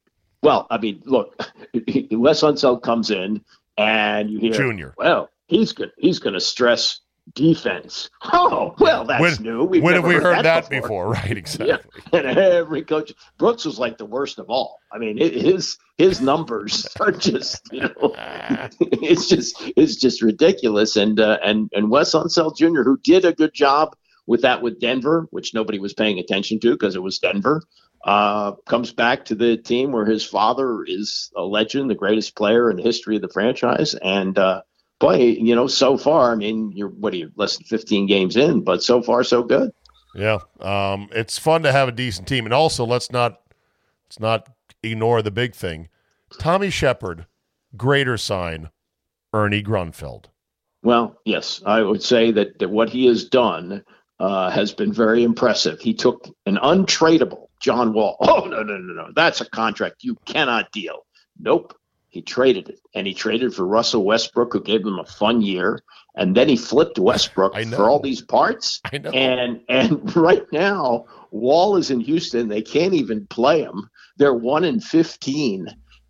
Well, 0.44 0.68
I 0.70 0.78
mean, 0.78 1.02
look, 1.06 1.38
Wes 2.12 2.42
Unseld 2.42 2.82
comes 2.82 3.12
in 3.12 3.42
and 3.78 4.30
you 4.30 4.40
hear 4.40 4.52
Junior. 4.54 4.94
Well, 4.98 5.30
he's 5.48 5.72
good. 5.72 5.92
He's 5.98 6.20
going 6.20 6.34
to 6.34 6.42
stress 6.42 7.00
defense. 7.34 8.10
Oh, 8.34 8.76
well, 8.80 9.06
that's 9.06 9.22
when 9.22 9.44
new. 9.44 9.64
We've 9.64 9.84
when 9.84 9.96
have 9.96 10.06
we 10.06 10.16
heard 10.16 10.44
that 10.46 10.70
before? 10.70 11.10
Right, 11.20 11.26
Yeah, 11.32 11.38
exactly. 11.38 12.02
and 12.14 12.26
every 12.38 12.84
coach, 12.84 13.14
Brooks 13.38 13.66
was 13.66 13.80
like 13.80 13.98
the 13.98 14.06
worst 14.06 14.40
of 14.40 14.50
all. 14.50 14.80
I 14.92 14.98
mean, 14.98 15.18
his 15.18 15.78
his 15.98 16.22
numbers 16.22 16.88
are 17.00 17.12
just, 17.12 17.62
you 17.72 17.82
know, 17.82 18.16
it's 18.80 19.28
just 19.28 19.56
it's 19.76 19.96
just 19.96 20.22
ridiculous. 20.22 20.96
And 20.96 21.20
uh, 21.20 21.40
and 21.44 21.70
and 21.74 21.90
Wes 21.90 22.14
Unseld 22.14 22.58
Jr., 22.58 22.84
who 22.84 22.98
did 23.04 23.26
a 23.26 23.34
good 23.34 23.54
job 23.54 23.96
with 24.28 24.42
that 24.42 24.62
with 24.62 24.80
Denver, 24.80 25.28
which 25.32 25.54
nobody 25.54 25.80
was 25.80 25.94
paying 25.94 26.20
attention 26.20 26.60
to 26.62 26.72
because 26.72 26.96
it 26.96 27.04
was 27.04 27.20
Denver, 27.20 27.64
uh, 28.06 28.54
comes 28.68 28.92
back 28.94 29.26
to 29.26 29.36
the 29.36 29.58
team 29.58 29.92
where 29.92 30.06
his 30.06 30.24
father 30.26 30.84
is 30.86 31.32
a 31.36 31.44
legend, 31.44 31.90
the 31.90 31.96
greatest 31.96 32.36
player 32.36 32.70
in 32.70 32.78
the 32.78 32.84
history 32.84 33.16
of 33.16 33.22
the 33.22 33.30
franchise, 33.30 33.94
and. 33.96 34.38
Uh, 34.38 34.62
Boy, 35.00 35.16
you 35.16 35.56
know, 35.56 35.68
so 35.68 35.98
far, 35.98 36.32
I 36.32 36.36
mean, 36.36 36.72
you're 36.74 36.90
what 36.90 37.14
are 37.14 37.18
you 37.18 37.32
less 37.36 37.58
than 37.58 37.66
15 37.66 38.06
games 38.06 38.36
in, 38.36 38.62
but 38.62 38.84
so 38.84 39.02
far 39.02 39.24
so 39.24 39.44
good. 39.44 39.72
Yeah. 40.14 40.40
Um, 40.60 41.10
it's 41.12 41.38
fun 41.38 41.64
to 41.64 41.72
have 41.72 41.88
a 41.88 41.94
decent 41.94 42.28
team. 42.28 42.46
And 42.46 42.54
also 42.54 42.86
let's 42.86 43.12
not 43.12 43.42
let's 44.08 44.20
not 44.20 44.50
ignore 44.84 45.22
the 45.22 45.32
big 45.32 45.56
thing. 45.56 45.90
Tommy 46.38 46.70
Sheppard, 46.70 47.26
greater 47.78 48.18
sign, 48.18 48.70
Ernie 49.34 49.64
Grunfeld. 49.64 50.26
Well, 50.84 51.20
yes, 51.26 51.62
I 51.66 51.82
would 51.82 52.04
say 52.04 52.32
that, 52.32 52.60
that 52.60 52.70
what 52.70 52.90
he 52.90 53.06
has 53.08 53.26
done 53.26 53.84
uh, 54.20 54.50
has 54.50 54.74
been 54.74 54.94
very 54.94 55.24
impressive. 55.24 55.80
He 55.80 55.94
took 55.94 56.28
an 56.46 56.58
untradeable 56.58 57.48
John 57.60 57.94
Wall. 57.94 58.18
Oh, 58.30 58.46
no, 58.46 58.64
no, 58.64 58.78
no, 58.78 58.94
no. 58.94 59.10
That's 59.16 59.42
a 59.42 59.50
contract 59.50 60.04
you 60.04 60.16
cannot 60.26 60.72
deal. 60.72 61.06
Nope. 61.40 61.74
He 62.10 62.22
traded 62.22 62.70
it. 62.70 62.80
And 62.94 63.06
he 63.08 63.14
traded 63.14 63.54
for 63.54 63.66
Russell 63.66 64.04
Westbrook, 64.04 64.54
who 64.54 64.62
gave 64.62 64.82
him 64.82 65.00
a 65.00 65.06
fun 65.06 65.42
year. 65.42 65.80
And 66.16 66.36
then 66.36 66.50
he 66.50 66.58
flipped 66.58 66.98
Westbrook 67.00 67.54
for 67.70 67.90
all 67.90 68.00
these 68.00 68.22
parts. 68.22 68.82
I 68.92 68.98
know. 68.98 69.12
And 69.12 69.62
and 69.70 70.16
right 70.16 70.46
now, 70.52 71.06
Wall 71.32 71.78
is 71.78 71.92
in 71.92 72.00
Houston. 72.00 72.48
They 72.48 72.62
can't 72.62 72.94
even 72.94 73.28
play 73.28 73.62
him. 73.62 73.90
They're 74.18 74.34
one 74.34 74.64
in 74.66 74.80
fifteen. 74.82 75.68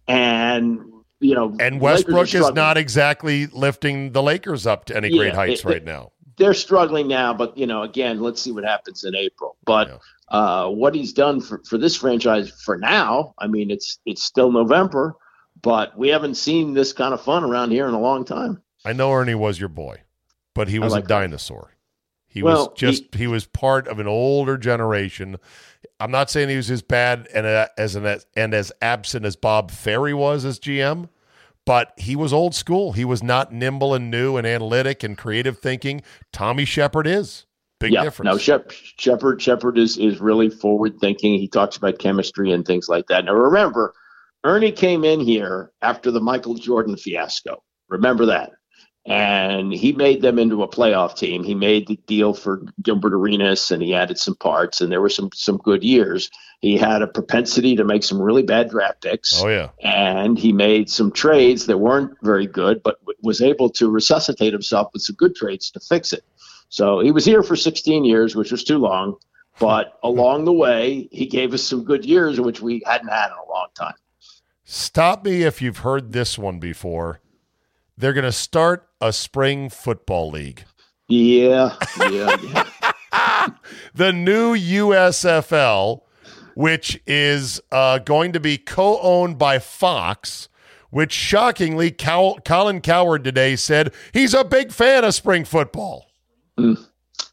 And 0.08 0.80
you 1.20 1.36
know, 1.36 1.56
And 1.60 1.80
the 1.82 1.86
Lakers 1.86 2.14
are 2.14 2.16
Westbrook 2.16 2.34
is 2.34 2.54
not 2.54 2.78
exactly 2.78 3.48
lifting 3.48 4.14
the 4.14 4.24
Lakers 4.24 4.66
up 4.66 4.86
to 4.86 4.96
any 4.96 5.10
great 5.10 5.36
heights 5.36 5.62
it- 5.62 5.66
right 5.66 5.84
now. 5.84 6.12
they're 6.38 6.54
struggling 6.54 7.10
now, 7.10 7.34
but 7.34 7.58
you 7.58 7.68
know, 7.68 7.84
again, 7.84 8.22
let's 8.22 8.42
see 8.42 8.52
what 8.54 8.64
happens 8.64 9.04
in 9.04 9.14
April. 9.16 9.58
But 9.66 10.00
uh, 10.30 10.70
what 10.70 10.96
he's 10.96 11.12
done 11.12 11.42
for, 11.42 11.62
for 11.68 11.78
this 11.78 11.98
franchise 11.98 12.50
for 12.64 12.78
now, 12.78 13.34
I 13.38 13.48
mean, 13.48 13.70
it's 13.70 14.00
it's 14.06 14.24
still 14.24 14.52
November, 14.52 15.16
but 15.62 15.98
we 15.98 16.10
haven't 16.10 16.36
seen 16.36 16.74
this 16.74 16.94
kind 16.94 17.14
of 17.14 17.22
fun 17.22 17.44
around 17.44 17.72
here 17.72 17.88
in 17.88 17.94
a 17.94 18.00
long 18.00 18.26
time. 18.26 18.62
I 18.86 18.94
know 18.94 19.12
Ernie 19.12 19.36
was 19.36 19.60
your 19.60 19.70
boy, 19.70 20.02
but 20.54 20.68
he 20.68 20.80
was 20.80 20.94
like 20.94 21.06
a 21.06 21.08
dinosaur. 21.08 21.76
He 22.28 22.44
Well, 22.44 22.70
was 22.70 22.80
just 22.80 23.16
he, 23.16 23.28
was 23.28 23.46
part 23.46 23.88
of 23.88 24.00
an 24.00 24.08
older 24.08 24.58
generation. 24.58 25.38
I'm 26.00 26.12
not 26.12 26.30
saying 26.30 26.50
he 26.50 26.58
was 26.58 26.70
as 26.70 26.84
bad 26.84 27.28
and 27.34 27.46
uh, 27.46 27.68
as 27.78 27.96
an 27.96 28.20
and 28.38 28.54
as 28.54 28.72
absent 28.82 29.26
as 29.26 29.36
Bob 29.36 29.72
Ferry 29.72 30.14
was 30.14 30.46
as 30.46 30.60
GM, 30.60 31.10
but 31.66 31.94
he 31.98 32.16
was 32.16 32.32
old 32.32 32.54
school. 32.54 32.94
He 32.94 33.04
was 33.04 33.24
not 33.24 33.52
nimble 33.52 33.96
and 33.96 34.12
new 34.12 34.38
and 34.38 34.46
analytic 34.46 35.04
and 35.04 35.18
creative 35.18 35.58
thinking. 35.58 36.04
Tommy 36.32 36.66
Sheppard 36.66 37.08
is 37.08 37.46
big 37.80 37.94
yeah, 37.94 38.04
difference. 38.04 38.28
now 38.32 38.38
Shep, 38.38 38.72
Sheppard 38.72 39.42
Sheppard 39.42 39.78
is 39.78 39.98
is 39.98 40.20
really 40.20 40.50
forward 40.50 41.00
thinking. 41.00 41.40
He 41.40 41.48
talks 41.48 41.78
about 41.78 41.98
chemistry 41.98 42.52
and 42.52 42.66
things 42.66 42.90
like 42.90 43.08
that. 43.08 43.26
Now 43.26 43.34
remember, 43.34 43.94
Ernie 44.44 44.72
came 44.72 45.04
in 45.04 45.20
here 45.20 45.72
after 45.82 46.12
the 46.12 46.22
Michael 46.22 46.56
Jordan 46.56 46.96
fiasco. 46.96 47.64
Remember 47.90 48.28
that. 48.28 48.52
And 49.06 49.74
he 49.74 49.92
made 49.92 50.22
them 50.22 50.38
into 50.38 50.62
a 50.62 50.68
playoff 50.68 51.18
team. 51.18 51.44
He 51.44 51.56
made 51.56 51.88
the 51.88 51.98
deal 52.06 52.34
for 52.34 52.64
Gilbert 52.82 53.14
Arenas 53.14 53.72
and 53.72 53.82
he 53.82 53.96
added 53.96 54.20
some 54.20 54.36
parts 54.36 54.82
and 54.82 54.92
there 54.92 55.02
were 55.02 55.10
some 55.10 55.30
some 55.34 55.58
good 55.58 55.84
years. 55.84 56.30
He 56.60 56.78
had 56.78 57.02
a 57.02 57.08
propensity 57.08 57.78
to 57.78 57.86
make 57.86 58.04
some 58.04 58.22
really 58.22 58.44
bad 58.44 58.70
draft 58.70 59.02
picks 59.02 59.42
oh 59.42 59.48
yeah, 59.48 59.70
and 59.82 60.38
he 60.38 60.52
made 60.52 60.90
some 60.90 61.12
trades 61.12 61.66
that 61.68 61.78
weren't 61.78 62.12
very 62.22 62.46
good, 62.46 62.84
but 62.84 63.00
w- 63.00 63.18
was 63.24 63.42
able 63.42 63.70
to 63.72 63.90
resuscitate 63.90 64.54
himself 64.54 64.90
with 64.94 65.02
some 65.02 65.16
good 65.16 65.36
trades 65.36 65.72
to 65.72 65.80
fix 65.80 66.14
it. 66.14 66.24
So 66.68 67.00
he 67.00 67.12
was 67.12 67.26
here 67.26 67.42
for 67.42 67.56
16 67.56 68.06
years, 68.06 68.36
which 68.36 68.52
was 68.52 68.64
too 68.64 68.78
long. 68.78 69.16
But 69.60 69.98
along 70.04 70.46
the 70.46 70.54
way, 70.54 71.08
he 71.12 71.26
gave 71.26 71.54
us 71.54 71.64
some 71.64 71.84
good 71.84 72.06
years, 72.06 72.40
which 72.40 72.62
we 72.62 72.84
hadn't 72.86 73.08
had 73.08 73.28
in 73.28 73.34
a 73.34 73.50
long 73.50 73.68
time. 73.74 73.96
Stop 74.72 75.26
me 75.26 75.42
if 75.42 75.64
you've 75.64 75.80
heard 75.80 76.12
this 76.12 76.38
one 76.38 76.60
before. 76.60 77.22
They're 77.98 78.14
going 78.14 78.24
to 78.24 78.32
start 78.32 78.88
a 79.02 79.12
spring 79.12 79.68
football 79.68 80.30
league. 80.30 80.64
Yeah, 81.08 81.76
yeah, 82.08 82.38
yeah. 83.12 83.48
the 83.96 84.14
new 84.14 84.56
USFL, 84.56 86.02
which 86.54 87.02
is 87.08 87.60
uh, 87.72 87.98
going 87.98 88.32
to 88.34 88.40
be 88.40 88.60
co 88.60 89.00
owned 89.00 89.40
by 89.40 89.58
Fox, 89.58 90.50
which 90.92 91.14
shockingly, 91.14 91.90
Cow- 91.90 92.38
Colin 92.46 92.82
Cowherd 92.82 93.24
today 93.24 93.56
said 93.56 93.92
he's 94.14 94.36
a 94.36 94.44
big 94.44 94.72
fan 94.72 95.04
of 95.04 95.16
spring 95.16 95.46
football. 95.46 96.12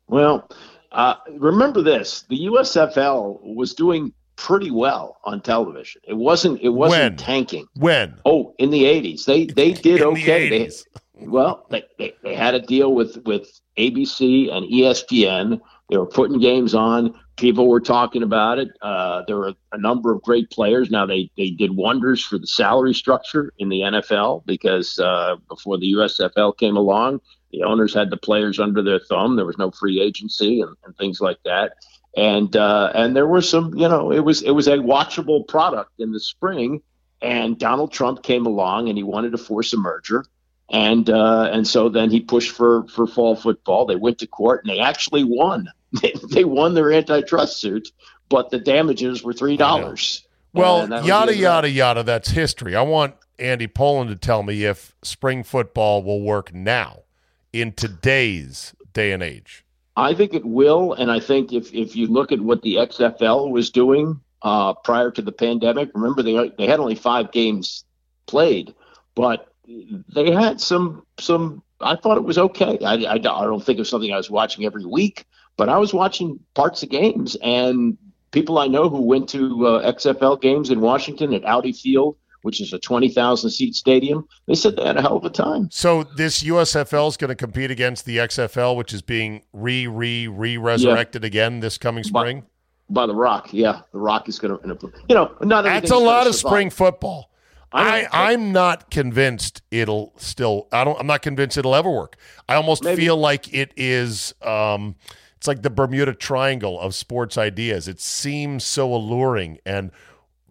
Well, 0.08 0.48
uh, 0.90 1.16
remember 1.32 1.82
this: 1.82 2.24
the 2.30 2.46
USFL 2.46 3.40
was 3.42 3.74
doing 3.74 4.14
pretty 4.36 4.70
well 4.70 5.18
on 5.24 5.40
television. 5.40 6.00
It 6.06 6.14
wasn't. 6.14 6.60
It 6.62 6.70
wasn't 6.70 7.00
When? 7.02 7.16
tanking. 7.16 7.66
When? 7.76 8.18
Oh, 8.24 8.54
in 8.58 8.70
the 8.70 8.84
80s, 8.84 9.24
they 9.24 9.46
they 9.46 9.72
did 9.88 10.02
okay. 10.02 10.48
the 10.48 10.58
They, 10.58 10.70
Well, 11.18 11.66
they, 11.70 11.82
they, 11.98 12.14
they 12.22 12.34
had 12.34 12.54
a 12.54 12.60
deal 12.60 12.94
with, 12.94 13.16
with 13.24 13.60
ABC 13.78 14.52
and 14.52 14.70
ESPN. 14.70 15.60
They 15.88 15.96
were 15.96 16.06
putting 16.06 16.40
games 16.40 16.74
on. 16.74 17.14
People 17.36 17.68
were 17.68 17.80
talking 17.80 18.22
about 18.22 18.58
it. 18.58 18.68
Uh, 18.82 19.22
there 19.26 19.36
were 19.36 19.54
a 19.72 19.78
number 19.78 20.12
of 20.12 20.22
great 20.22 20.50
players. 20.50 20.90
Now 20.90 21.06
they, 21.06 21.30
they 21.36 21.50
did 21.50 21.74
wonders 21.74 22.22
for 22.22 22.38
the 22.38 22.46
salary 22.46 22.92
structure 22.92 23.52
in 23.58 23.68
the 23.68 23.80
NFL 23.80 24.44
because 24.46 24.98
uh, 24.98 25.36
before 25.48 25.78
the 25.78 25.92
USFL 25.94 26.56
came 26.58 26.76
along, 26.76 27.20
the 27.50 27.62
owners 27.62 27.94
had 27.94 28.10
the 28.10 28.16
players 28.16 28.58
under 28.58 28.82
their 28.82 29.00
thumb. 29.00 29.36
There 29.36 29.46
was 29.46 29.58
no 29.58 29.70
free 29.70 30.00
agency 30.00 30.60
and, 30.60 30.76
and 30.84 30.96
things 30.96 31.20
like 31.20 31.38
that. 31.44 31.74
And 32.16 32.56
uh, 32.56 32.92
and 32.94 33.14
there 33.14 33.26
were 33.26 33.42
some, 33.42 33.74
you 33.74 33.88
know, 33.88 34.10
it 34.10 34.20
was 34.20 34.42
it 34.42 34.52
was 34.52 34.66
a 34.68 34.78
watchable 34.78 35.46
product 35.46 35.92
in 35.98 36.12
the 36.12 36.20
spring. 36.20 36.82
And 37.22 37.58
Donald 37.58 37.92
Trump 37.92 38.22
came 38.22 38.46
along 38.46 38.88
and 38.88 38.98
he 38.98 39.04
wanted 39.04 39.32
to 39.32 39.38
force 39.38 39.72
a 39.72 39.76
merger 39.76 40.24
and 40.70 41.08
uh, 41.08 41.48
and 41.52 41.66
so 41.66 41.88
then 41.88 42.10
he 42.10 42.20
pushed 42.20 42.50
for 42.50 42.86
for 42.88 43.06
fall 43.06 43.36
football. 43.36 43.86
They 43.86 43.96
went 43.96 44.18
to 44.18 44.26
court 44.26 44.64
and 44.64 44.70
they 44.70 44.80
actually 44.80 45.24
won. 45.24 45.68
They, 46.02 46.12
they 46.30 46.44
won 46.44 46.74
their 46.74 46.92
antitrust 46.92 47.58
suit, 47.58 47.90
but 48.28 48.50
the 48.50 48.58
damages 48.58 49.22
were 49.22 49.32
three 49.32 49.56
dollars. 49.56 50.26
Well, 50.52 50.88
yada, 51.06 51.34
yada, 51.34 51.70
yada. 51.70 52.02
That's 52.02 52.30
history. 52.30 52.74
I 52.74 52.82
want 52.82 53.14
Andy 53.38 53.68
Pollin 53.68 54.08
to 54.08 54.16
tell 54.16 54.42
me 54.42 54.64
if 54.64 54.94
spring 55.02 55.42
football 55.42 56.02
will 56.02 56.20
work 56.20 56.52
now 56.52 57.04
in 57.52 57.72
today's 57.72 58.74
day 58.92 59.12
and 59.12 59.22
age. 59.22 59.64
I 59.96 60.14
think 60.14 60.34
it 60.34 60.44
will, 60.44 60.92
and 60.92 61.10
I 61.10 61.20
think 61.20 61.52
if 61.52 61.72
if 61.72 61.96
you 61.96 62.06
look 62.06 62.30
at 62.30 62.40
what 62.40 62.62
the 62.62 62.76
XFL 62.76 63.50
was 63.50 63.70
doing 63.70 64.20
uh, 64.42 64.74
prior 64.74 65.10
to 65.10 65.22
the 65.22 65.32
pandemic, 65.32 65.90
remember 65.94 66.22
they 66.22 66.52
they 66.58 66.66
had 66.66 66.80
only 66.80 66.94
five 66.94 67.32
games 67.32 67.84
played, 68.26 68.74
but 69.14 69.48
they 69.66 70.30
had 70.30 70.60
some 70.60 71.06
some. 71.18 71.62
I 71.80 71.96
thought 71.96 72.16
it 72.16 72.24
was 72.24 72.38
okay. 72.38 72.78
I, 72.84 72.94
I, 72.94 73.12
I 73.14 73.18
don't 73.18 73.62
think 73.62 73.78
it 73.78 73.82
was 73.82 73.90
something 73.90 74.12
I 74.12 74.16
was 74.16 74.30
watching 74.30 74.64
every 74.64 74.86
week, 74.86 75.24
but 75.56 75.68
I 75.68 75.78
was 75.78 75.92
watching 75.92 76.40
parts 76.54 76.82
of 76.82 76.88
games 76.88 77.36
and 77.42 77.98
people 78.30 78.58
I 78.58 78.66
know 78.66 78.88
who 78.88 79.02
went 79.02 79.28
to 79.30 79.66
uh, 79.66 79.92
XFL 79.92 80.40
games 80.40 80.70
in 80.70 80.80
Washington 80.80 81.34
at 81.34 81.44
Audi 81.44 81.72
Field, 81.72 82.16
which 82.46 82.60
is 82.60 82.72
a 82.72 82.78
twenty 82.78 83.08
thousand 83.08 83.50
seat 83.50 83.74
stadium. 83.74 84.24
They 84.46 84.54
said 84.54 84.76
they 84.76 84.86
had 84.86 84.96
a 84.96 85.02
hell 85.02 85.16
of 85.16 85.24
a 85.24 85.30
time. 85.30 85.68
So 85.72 86.04
this 86.04 86.44
USFL 86.44 87.08
is 87.08 87.16
going 87.16 87.30
to 87.30 87.34
compete 87.34 87.72
against 87.72 88.04
the 88.04 88.18
XFL, 88.18 88.76
which 88.76 88.94
is 88.94 89.02
being 89.02 89.42
re 89.52 89.88
re 89.88 90.28
re 90.28 90.56
resurrected 90.56 91.24
again 91.24 91.58
this 91.58 91.76
coming 91.76 92.04
spring. 92.04 92.44
by 92.88 93.04
the 93.04 93.16
Rock. 93.16 93.52
Yeah, 93.52 93.80
the 93.90 93.98
Rock 93.98 94.28
is 94.28 94.38
going 94.38 94.56
to. 94.60 94.92
You 95.08 95.16
know, 95.16 95.34
not 95.40 95.64
that's 95.64 95.90
a 95.90 95.96
lot 95.96 96.28
of 96.28 96.36
spring 96.36 96.70
football. 96.70 97.32
I, 97.72 98.06
I 98.12 98.32
am 98.32 98.52
not 98.52 98.92
convinced 98.92 99.62
it'll 99.72 100.12
still. 100.16 100.68
I 100.70 100.84
don't. 100.84 101.00
I'm 101.00 101.08
not 101.08 101.22
convinced 101.22 101.58
it'll 101.58 101.74
ever 101.74 101.90
work. 101.90 102.16
I 102.48 102.54
almost 102.54 102.84
Maybe. 102.84 103.02
feel 103.02 103.16
like 103.16 103.52
it 103.52 103.72
is. 103.76 104.34
Um, 104.40 104.94
it's 105.36 105.48
like 105.48 105.62
the 105.62 105.70
Bermuda 105.70 106.14
Triangle 106.14 106.80
of 106.80 106.94
sports 106.94 107.36
ideas. 107.36 107.88
It 107.88 108.00
seems 108.00 108.62
so 108.62 108.94
alluring, 108.94 109.58
and 109.66 109.90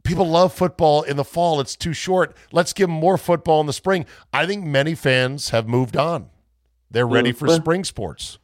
people 0.06 0.28
love 0.28 0.54
football 0.54 1.02
in 1.02 1.18
the 1.18 1.24
fall. 1.24 1.60
It's 1.60 1.76
too 1.76 1.94
short. 1.94 2.36
Let's 2.52 2.72
give 2.72 2.88
them 2.88 2.98
more 2.98 3.18
football 3.18 3.60
in 3.60 3.68
the 3.68 3.74
spring. 3.74 4.06
I 4.32 4.46
think 4.46 4.64
many 4.64 4.96
fans 4.96 5.50
have 5.50 5.68
moved 5.68 5.98
on. 5.98 6.30
They're 6.90 7.08
ready 7.08 7.34
for 7.34 7.50
spring 7.50 7.84
sports. 7.84 8.38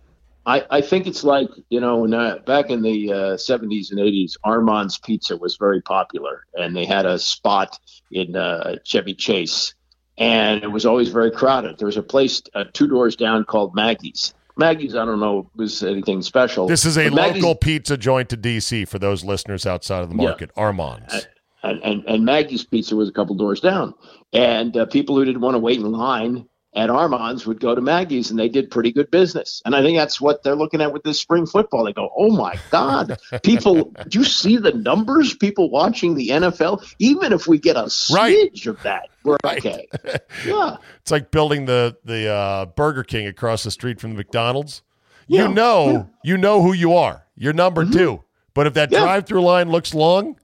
I, 0.46 0.66
I 0.72 0.82
think 0.82 1.06
it's 1.06 1.24
like 1.24 1.50
you 1.70 1.80
know 1.80 2.00
when 2.00 2.14
uh, 2.14 2.40
back 2.46 2.70
in 2.70 2.82
the 2.82 3.14
uh, 3.14 3.18
70s 3.38 3.92
and 3.92 4.00
80s, 4.00 4.34
Armand's 4.44 4.98
Pizza 4.98 5.38
was 5.38 5.56
very 5.56 5.82
popular, 5.82 6.46
and 6.56 6.76
they 6.76 6.86
had 6.86 7.06
a 7.06 7.20
spot 7.20 7.80
in 8.12 8.36
uh, 8.36 8.78
Chevy 8.84 9.14
Chase, 9.14 9.76
and 10.18 10.64
it 10.64 10.72
was 10.72 10.86
always 10.86 11.10
very 11.10 11.32
crowded. 11.32 11.78
There 11.78 11.86
was 11.86 11.98
a 11.98 12.04
place 12.04 12.42
uh, 12.56 12.66
two 12.74 12.88
doors 12.88 13.16
down 13.16 13.44
called 13.46 13.76
Maggie's. 13.76 14.34
Maggie's, 14.58 14.96
I 14.96 15.06
don't 15.06 15.20
know, 15.20 15.50
was 15.56 15.82
anything 15.84 16.22
special. 16.22 16.68
This 16.68 16.86
is 16.86 16.98
a 16.98 17.10
local 17.10 17.56
pizza 17.56 17.96
joint 17.96 18.30
to 18.30 18.38
DC 18.38 18.88
for 18.88 19.00
those 19.00 19.24
listeners 19.24 19.66
outside 19.66 20.04
of 20.04 20.10
the 20.10 20.16
market. 20.16 20.52
Yeah. 20.56 20.64
Armand's. 20.64 21.28
And, 21.64 21.82
and, 21.84 22.04
and 22.06 22.26
Maggie's 22.26 22.64
Pizza 22.64 22.96
was 22.96 23.10
a 23.10 23.12
couple 23.12 23.36
doors 23.36 23.60
down, 23.60 23.94
and 24.34 24.76
uh, 24.76 24.86
people 24.88 25.16
who 25.16 25.26
didn't 25.26 25.42
want 25.42 25.56
to 25.56 25.60
wait 25.60 25.80
in 25.80 25.92
line 25.92 26.48
at 26.74 26.90
Armand's 26.90 27.46
would 27.46 27.60
go 27.60 27.76
to 27.76 27.82
Maggie's 27.82 28.30
and 28.30 28.40
they 28.40 28.48
did 28.48 28.72
pretty 28.72 28.92
good 28.92 29.12
business. 29.12 29.62
And 29.66 29.76
I 29.76 29.82
think 29.82 29.98
that's 29.98 30.22
what 30.22 30.44
they're 30.44 30.56
looking 30.56 30.82
at 30.82 30.94
with 30.94 31.04
this 31.04 31.20
spring 31.20 31.46
football. 31.46 31.84
They 31.84 31.92
go, 31.92 32.10
oh 32.16 32.32
my 32.32 32.58
God, 32.70 33.20
people, 33.44 33.94
do 34.08 34.20
you 34.20 34.26
see 34.26 34.58
the 34.58 34.72
numbers? 34.72 35.36
People 35.36 35.70
watching 35.70 36.16
the 36.16 36.30
NFL? 36.30 36.84
Even 37.00 37.34
if 37.34 37.46
we 37.46 37.60
get 37.60 37.76
a 37.76 37.84
smidge 37.84 38.16
right. 38.16 38.66
of 38.68 38.82
that, 38.84 39.10
we're 39.24 39.38
right. 39.44 39.58
okay. 39.58 39.88
Yeah. 40.46 40.78
It's 41.02 41.12
like 41.12 41.30
building 41.30 41.66
the, 41.66 41.98
the 42.06 42.30
uh, 42.30 42.66
Burger 42.68 43.04
King 43.04 43.28
across 43.28 43.64
the 43.64 43.72
street 43.72 44.00
from 44.00 44.12
the 44.12 44.18
McDonald's. 44.18 44.82
Yeah. 45.28 45.48
You 45.48 45.54
know, 45.54 45.92
yeah. 45.92 46.04
you 46.24 46.38
know 46.38 46.62
who 46.62 46.74
you 46.74 46.94
are. 46.94 47.28
You're 47.36 47.54
number 47.54 47.84
mm-hmm. 47.84 47.98
two. 47.98 48.24
But 48.54 48.68
if 48.68 48.74
that 48.76 48.92
yeah. 48.92 49.02
drive 49.02 49.26
through 49.26 49.42
line 49.42 49.70
looks 49.70 49.94
long, 49.94 50.38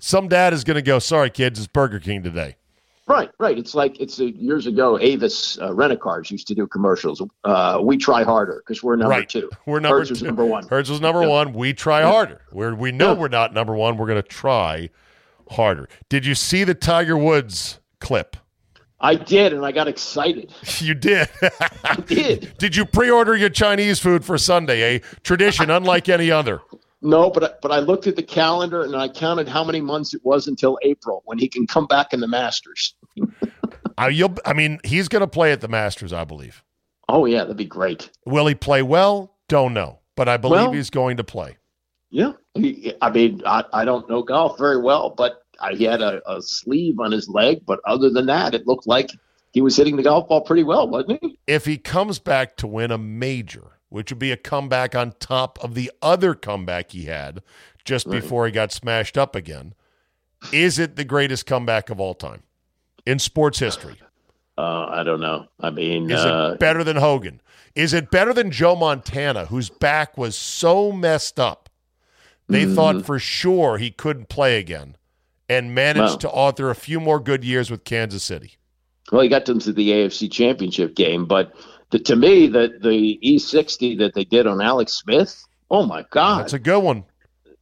some 0.00 0.28
dad 0.28 0.52
is 0.52 0.64
going 0.64 0.74
to 0.76 0.82
go, 0.82 0.98
sorry, 0.98 1.30
kids, 1.30 1.58
it's 1.58 1.68
Burger 1.68 2.00
King 2.00 2.22
today. 2.22 2.56
Right, 3.06 3.30
right. 3.40 3.58
It's 3.58 3.74
like 3.74 4.00
it's 4.00 4.20
a, 4.20 4.30
years 4.30 4.68
ago. 4.68 4.96
Avis 5.00 5.58
uh, 5.60 5.74
rent 5.74 5.92
a 5.92 5.96
cars 5.96 6.30
used 6.30 6.46
to 6.46 6.54
do 6.54 6.68
commercials. 6.68 7.20
Uh, 7.42 7.80
we 7.82 7.96
try 7.96 8.22
harder 8.22 8.62
because 8.64 8.84
we're 8.84 8.94
number 8.94 9.10
right. 9.10 9.28
two. 9.28 9.50
We're 9.66 9.80
number 9.80 9.98
Hertz 9.98 10.20
two. 10.20 10.26
number 10.26 10.44
one. 10.44 10.68
Hertz 10.68 10.88
was 10.88 11.00
number 11.00 11.22
yeah. 11.22 11.28
one. 11.28 11.52
We 11.52 11.74
try 11.74 12.00
yeah. 12.00 12.10
harder. 12.10 12.42
We're 12.52 12.72
we 12.72 12.92
know 12.92 13.12
yeah. 13.12 13.18
we're 13.18 13.28
not 13.28 13.52
number 13.52 13.74
one. 13.74 13.96
We're 13.96 14.06
going 14.06 14.22
to 14.22 14.28
try 14.28 14.90
harder. 15.50 15.88
Did 16.08 16.24
you 16.24 16.36
see 16.36 16.62
the 16.62 16.74
Tiger 16.74 17.16
Woods 17.16 17.80
clip? 17.98 18.36
I 19.00 19.14
did, 19.14 19.52
and 19.54 19.64
I 19.64 19.72
got 19.72 19.88
excited. 19.88 20.52
You 20.80 20.94
did. 20.94 21.28
I 21.84 21.96
did. 21.96 22.56
Did 22.58 22.76
you 22.76 22.86
pre-order 22.86 23.36
your 23.36 23.50
Chinese 23.50 23.98
food 23.98 24.24
for 24.24 24.38
Sunday? 24.38 24.96
A 24.96 24.98
tradition 25.22 25.68
unlike 25.68 26.08
any 26.08 26.30
other. 26.30 26.60
No, 27.02 27.30
but 27.30 27.60
but 27.62 27.72
I 27.72 27.78
looked 27.78 28.06
at 28.06 28.16
the 28.16 28.22
calendar 28.22 28.82
and 28.82 28.94
I 28.94 29.08
counted 29.08 29.48
how 29.48 29.64
many 29.64 29.80
months 29.80 30.12
it 30.14 30.20
was 30.24 30.46
until 30.46 30.78
April 30.82 31.22
when 31.24 31.38
he 31.38 31.48
can 31.48 31.66
come 31.66 31.86
back 31.86 32.12
in 32.12 32.20
the 32.20 32.28
Masters. 32.28 32.94
uh, 33.98 34.06
you'll, 34.06 34.34
I 34.44 34.52
mean, 34.52 34.80
he's 34.84 35.08
going 35.08 35.20
to 35.20 35.26
play 35.26 35.52
at 35.52 35.60
the 35.60 35.68
Masters, 35.68 36.12
I 36.12 36.24
believe. 36.24 36.62
Oh 37.08 37.24
yeah, 37.24 37.40
that'd 37.40 37.56
be 37.56 37.64
great. 37.64 38.10
Will 38.26 38.46
he 38.46 38.54
play 38.54 38.82
well? 38.82 39.36
Don't 39.48 39.72
know, 39.72 40.00
but 40.14 40.28
I 40.28 40.36
believe 40.36 40.60
well, 40.60 40.72
he's 40.72 40.90
going 40.90 41.16
to 41.16 41.24
play. 41.24 41.56
Yeah, 42.10 42.32
he, 42.54 42.94
I 43.00 43.10
mean, 43.10 43.42
I, 43.46 43.64
I 43.72 43.84
don't 43.84 44.08
know 44.08 44.22
golf 44.22 44.58
very 44.58 44.80
well, 44.80 45.10
but 45.10 45.42
I, 45.60 45.74
he 45.74 45.84
had 45.84 46.02
a, 46.02 46.20
a 46.30 46.42
sleeve 46.42 47.00
on 47.00 47.12
his 47.12 47.28
leg. 47.28 47.64
But 47.66 47.80
other 47.86 48.10
than 48.10 48.26
that, 48.26 48.54
it 48.54 48.66
looked 48.66 48.86
like 48.86 49.10
he 49.52 49.60
was 49.60 49.76
hitting 49.76 49.96
the 49.96 50.02
golf 50.02 50.28
ball 50.28 50.42
pretty 50.42 50.64
well, 50.64 50.88
wasn't 50.88 51.18
he? 51.22 51.38
If 51.46 51.64
he 51.64 51.78
comes 51.78 52.18
back 52.18 52.56
to 52.58 52.66
win 52.66 52.90
a 52.90 52.98
major 52.98 53.79
which 53.90 54.10
would 54.10 54.18
be 54.18 54.32
a 54.32 54.36
comeback 54.36 54.94
on 54.94 55.12
top 55.20 55.62
of 55.62 55.74
the 55.74 55.92
other 56.00 56.34
comeback 56.34 56.92
he 56.92 57.04
had 57.04 57.42
just 57.84 58.06
right. 58.06 58.20
before 58.20 58.46
he 58.46 58.52
got 58.52 58.72
smashed 58.72 59.18
up 59.18 59.36
again. 59.36 59.74
Is 60.52 60.78
it 60.78 60.96
the 60.96 61.04
greatest 61.04 61.44
comeback 61.44 61.90
of 61.90 62.00
all 62.00 62.14
time 62.14 62.42
in 63.04 63.18
sports 63.18 63.58
history? 63.58 63.96
Uh, 64.58 64.86
I 64.90 65.04
don't 65.04 65.20
know. 65.20 65.46
I 65.60 65.70
mean, 65.70 66.10
is 66.10 66.20
uh, 66.20 66.50
it 66.52 66.60
better 66.60 66.84
than 66.84 66.96
Hogan? 66.96 67.40
Is 67.74 67.94
it 67.94 68.10
better 68.10 68.34
than 68.34 68.50
Joe 68.50 68.76
Montana, 68.76 69.46
whose 69.46 69.70
back 69.70 70.18
was 70.18 70.36
so 70.36 70.92
messed 70.92 71.40
up 71.40 71.70
they 72.50 72.64
mm-hmm. 72.64 72.74
thought 72.74 73.06
for 73.06 73.18
sure 73.18 73.78
he 73.78 73.92
couldn't 73.92 74.28
play 74.28 74.58
again, 74.58 74.96
and 75.48 75.74
managed 75.74 76.20
to 76.20 76.30
author 76.30 76.68
a 76.68 76.74
few 76.74 76.98
more 76.98 77.20
good 77.20 77.44
years 77.44 77.70
with 77.70 77.84
Kansas 77.84 78.24
City? 78.24 78.56
Well, 79.12 79.22
he 79.22 79.28
got 79.28 79.44
them 79.44 79.60
to 79.60 79.72
the 79.72 79.90
AFC 79.90 80.30
Championship 80.30 80.96
game, 80.96 81.26
but 81.26 81.54
the, 81.90 81.98
to 81.98 82.16
me, 82.16 82.46
the 82.46 82.78
the 82.80 83.18
E60 83.22 83.98
that 83.98 84.14
they 84.14 84.24
did 84.24 84.46
on 84.46 84.60
Alex 84.60 84.92
Smith, 84.92 85.44
oh 85.70 85.84
my 85.86 86.04
God, 86.10 86.40
that's 86.40 86.52
a 86.52 86.58
good 86.58 86.80
one. 86.80 87.04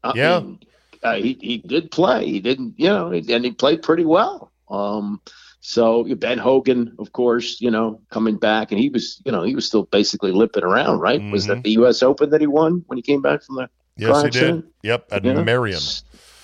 I 0.02 0.12
yeah, 0.14 0.40
mean, 0.40 0.60
uh, 1.02 1.14
he 1.14 1.38
he 1.40 1.58
did 1.58 1.90
play. 1.90 2.26
He 2.26 2.40
didn't, 2.40 2.74
you 2.76 2.88
know, 2.88 3.12
and 3.12 3.44
he 3.44 3.52
played 3.52 3.82
pretty 3.82 4.04
well. 4.04 4.52
Um, 4.70 5.20
so 5.60 6.04
Ben 6.14 6.38
Hogan, 6.38 6.94
of 6.98 7.12
course, 7.12 7.60
you 7.60 7.70
know, 7.70 8.00
coming 8.10 8.36
back, 8.36 8.70
and 8.70 8.80
he 8.80 8.88
was, 8.88 9.20
you 9.24 9.32
know, 9.32 9.42
he 9.42 9.54
was 9.54 9.66
still 9.66 9.84
basically 9.84 10.32
limping 10.32 10.62
around, 10.62 11.00
right? 11.00 11.20
Mm-hmm. 11.20 11.32
Was 11.32 11.46
that 11.46 11.54
mm-hmm. 11.54 11.62
the 11.62 11.70
U.S. 11.72 12.02
Open 12.02 12.30
that 12.30 12.40
he 12.40 12.46
won 12.46 12.84
when 12.86 12.96
he 12.96 13.02
came 13.02 13.22
back 13.22 13.42
from 13.42 13.56
the? 13.56 13.68
Yes, 13.96 14.22
he 14.22 14.30
did. 14.30 14.62
Yep, 14.82 15.08
at 15.10 15.24
yeah. 15.24 15.42
Merion. 15.42 15.82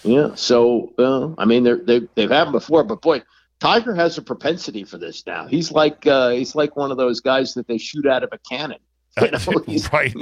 Yeah. 0.03 0.35
So, 0.35 0.93
uh, 0.99 1.30
I 1.39 1.45
mean, 1.45 1.62
they're, 1.62 1.76
they 1.76 2.01
they've 2.16 2.30
had 2.30 2.49
him 2.49 2.53
before, 2.53 2.82
but 2.82 3.01
boy, 3.01 3.22
Tiger 3.65 3.95
has 3.95 4.19
a 4.19 4.23
propensity 4.23 4.85
for 4.85 4.99
this 4.99 5.25
now. 5.27 5.47
He's 5.47 5.73
like 5.73 6.07
uh, 6.07 6.31
he's 6.31 6.55
like 6.55 6.77
one 6.77 6.91
of 6.91 6.99
those 6.99 7.21
guys 7.21 7.55
that 7.55 7.67
they 7.67 7.79
shoot 7.79 8.07
out 8.07 8.23
of 8.23 8.29
a 8.33 8.39
cannon. 8.39 8.79
You 9.23 9.31
know, 9.31 9.62
he's, 9.65 9.93
right. 9.93 10.12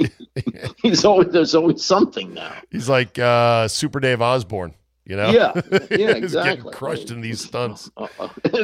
he's 0.83 1.03
always 1.03 1.29
there's 1.29 1.55
always 1.55 1.83
something 1.83 2.31
now. 2.31 2.53
He's 2.69 2.87
like 2.87 3.17
uh, 3.17 3.67
Super 3.67 3.99
Dave 3.99 4.21
Osborne. 4.21 4.75
You 5.03 5.15
know? 5.15 5.31
Yeah, 5.31 5.59
yeah, 5.91 6.11
exactly. 6.11 6.71
crushed 6.71 7.09
in 7.09 7.19
these 7.19 7.43
stunts. 7.43 7.89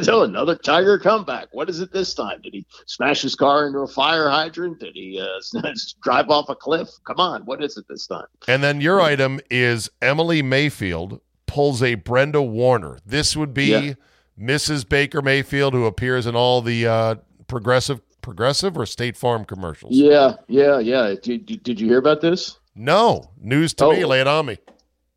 so 0.04 0.22
another 0.22 0.56
Tiger 0.56 1.00
comeback. 1.00 1.48
What 1.52 1.68
is 1.68 1.80
it 1.80 1.92
this 1.92 2.14
time? 2.14 2.42
Did 2.44 2.54
he 2.54 2.66
smash 2.86 3.24
his 3.24 3.34
car 3.34 3.66
into 3.66 3.80
a 3.80 3.88
fire 3.88 4.30
hydrant? 4.30 4.80
Did 4.80 4.94
he 4.94 5.20
uh, 5.20 5.74
drive 6.04 6.30
off 6.30 6.48
a 6.50 6.56
cliff? 6.56 6.90
Come 7.06 7.20
on, 7.20 7.42
what 7.46 7.64
is 7.64 7.76
it 7.76 7.86
this 7.90 8.06
time? 8.06 8.28
And 8.48 8.64
then 8.64 8.82
your 8.82 9.02
item 9.02 9.40
is 9.50 9.90
Emily 10.00 10.44
Mayfield 10.44 11.22
pulls 11.48 11.82
a 11.82 11.96
Brenda 11.96 12.44
Warner. 12.44 13.00
This 13.04 13.36
would 13.36 13.56
be. 13.56 13.66
Yeah 13.66 13.94
Mrs. 14.40 14.88
Baker 14.88 15.22
Mayfield, 15.22 15.74
who 15.74 15.86
appears 15.86 16.26
in 16.26 16.36
all 16.36 16.62
the 16.62 16.88
uh, 16.88 17.16
progressive 17.48 18.02
progressive 18.22 18.78
or 18.78 18.86
State 18.86 19.18
Farm 19.18 19.46
commercials. 19.46 19.96
Yeah, 19.96 20.36
yeah, 20.48 20.80
yeah. 20.80 21.16
Did, 21.22 21.64
did 21.64 21.80
you 21.80 21.88
hear 21.88 21.98
about 21.98 22.22
this? 22.22 22.60
No, 22.76 23.32
news 23.42 23.74
to 23.76 23.86
oh. 23.86 23.92
me. 23.92 24.06
Lay 24.06 24.22
it 24.22 24.28
on 24.28 24.46
me. 24.46 24.58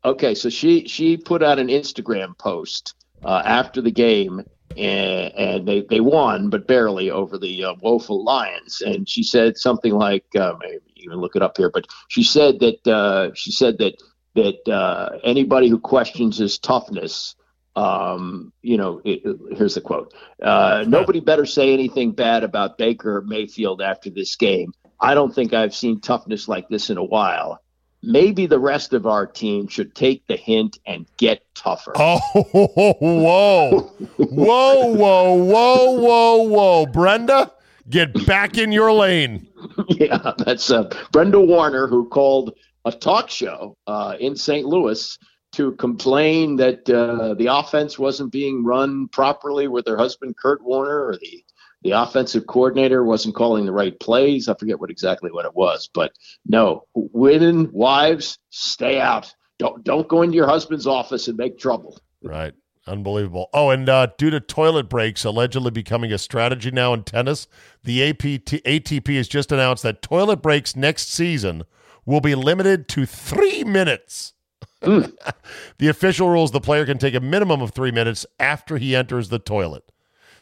Okay, 0.05 0.35
so 0.35 0.49
she 0.49 0.85
she 0.87 1.15
put 1.15 1.41
out 1.41 1.59
an 1.59 1.67
Instagram 1.67 2.37
post 2.37 2.95
uh, 3.23 3.41
after 3.45 3.81
the 3.81 3.91
game, 3.91 4.43
and, 4.75 5.33
and, 5.33 5.67
they 5.67 5.85
they 5.89 6.01
won, 6.01 6.49
but 6.49 6.67
barely 6.67 7.09
over 7.09 7.37
the 7.37 7.63
uh, 7.63 7.75
woeful 7.81 8.23
Lions. 8.25 8.81
And 8.81 9.07
she 9.07 9.23
said 9.23 9.57
something 9.57 9.93
like, 9.93 10.25
uh, 10.35 10.55
maybe 10.59 10.81
you 10.95 11.09
can 11.09 11.19
look 11.19 11.37
it 11.37 11.41
up 11.41 11.55
here, 11.55 11.71
but 11.73 11.87
she 12.09 12.23
said 12.23 12.59
that 12.59 12.85
uh, 12.85 13.31
she 13.33 13.51
said 13.51 13.77
that 13.77 13.95
that 14.35 14.69
uh, 14.69 15.17
anybody 15.23 15.69
who 15.69 15.79
questions 15.79 16.37
his 16.37 16.57
toughness 16.57 17.35
um, 17.75 18.53
you 18.61 18.77
know, 18.77 19.01
it, 19.03 19.23
here's 19.57 19.75
the 19.75 19.81
quote 19.81 20.13
uh, 20.41 20.85
Nobody 20.87 21.19
better 21.19 21.45
say 21.45 21.73
anything 21.73 22.11
bad 22.11 22.43
about 22.43 22.77
Baker 22.77 23.23
Mayfield 23.25 23.81
after 23.81 24.09
this 24.09 24.35
game. 24.35 24.73
I 24.99 25.15
don't 25.15 25.33
think 25.33 25.53
I've 25.53 25.75
seen 25.75 25.99
toughness 25.99 26.47
like 26.47 26.69
this 26.69 26.89
in 26.89 26.97
a 26.97 27.03
while. 27.03 27.59
Maybe 28.03 28.45
the 28.45 28.59
rest 28.59 28.93
of 28.93 29.07
our 29.07 29.25
team 29.25 29.67
should 29.67 29.95
take 29.95 30.27
the 30.27 30.35
hint 30.35 30.77
and 30.85 31.07
get 31.17 31.41
tougher. 31.55 31.93
Oh, 31.95 32.19
whoa. 32.51 33.79
whoa, 34.17 34.93
whoa, 34.93 35.33
whoa, 35.33 35.91
whoa, 35.91 36.37
whoa. 36.43 36.85
Brenda, 36.87 37.51
get 37.89 38.25
back 38.25 38.57
in 38.57 38.71
your 38.71 38.91
lane. 38.91 39.47
yeah, 39.87 40.33
that's 40.37 40.69
uh, 40.69 40.89
Brenda 41.11 41.39
Warner, 41.39 41.87
who 41.87 42.07
called 42.09 42.53
a 42.85 42.91
talk 42.91 43.29
show 43.29 43.77
uh, 43.87 44.17
in 44.19 44.35
St. 44.35 44.65
Louis 44.65 45.17
to 45.53 45.73
complain 45.73 46.55
that 46.57 46.89
uh, 46.89 47.33
the 47.35 47.47
offense 47.47 47.97
wasn't 47.97 48.31
being 48.31 48.63
run 48.63 49.07
properly 49.09 49.67
with 49.67 49.87
her 49.87 49.97
husband 49.97 50.35
Kurt 50.37 50.63
Warner 50.63 51.05
or 51.05 51.17
the 51.17 51.43
the 51.83 51.91
offensive 51.91 52.47
coordinator 52.47 53.03
wasn't 53.03 53.35
calling 53.35 53.65
the 53.65 53.73
right 53.73 53.99
plays. 53.99 54.47
I 54.47 54.53
forget 54.53 54.79
what 54.79 54.89
exactly 54.89 55.31
what 55.31 55.45
it 55.45 55.53
was, 55.53 55.89
but 55.93 56.13
no, 56.45 56.85
women, 56.93 57.69
wives, 57.73 58.39
stay 58.51 59.01
out. 59.01 59.33
Don't 59.59 59.83
don't 59.83 60.07
go 60.07 60.21
into 60.21 60.35
your 60.35 60.47
husband's 60.47 60.87
office 60.87 61.27
and 61.27 61.37
make 61.37 61.59
trouble. 61.59 61.99
Right. 62.21 62.53
Unbelievable. 62.85 63.49
Oh, 63.53 63.69
and 63.69 63.87
uh, 63.87 64.07
due 64.17 64.29
to 64.29 64.41
toilet 64.41 64.89
breaks 64.89 65.23
allegedly 65.23 65.71
becoming 65.71 66.11
a 66.11 66.17
strategy 66.17 66.69
now 66.69 66.93
in 66.93 67.03
tennis, 67.03 67.47
the 67.81 68.09
APT, 68.09 68.61
ATP 68.65 69.15
has 69.15 69.29
just 69.29 69.53
announced 69.53 69.83
that 69.83 70.01
toilet 70.01 70.41
breaks 70.41 70.75
next 70.75 71.09
season 71.09 71.63
will 72.05 72.19
be 72.19 72.35
limited 72.35 72.89
to 72.89 73.05
three 73.05 73.63
minutes. 73.63 74.33
Mm. 74.81 75.13
the 75.77 75.87
official 75.87 76.29
rules 76.29 76.51
the 76.51 76.61
player 76.61 76.85
can 76.85 76.97
take 76.97 77.13
a 77.13 77.19
minimum 77.19 77.61
of 77.61 77.71
three 77.71 77.91
minutes 77.91 78.25
after 78.39 78.77
he 78.77 78.95
enters 78.95 79.29
the 79.29 79.39
toilet. 79.39 79.83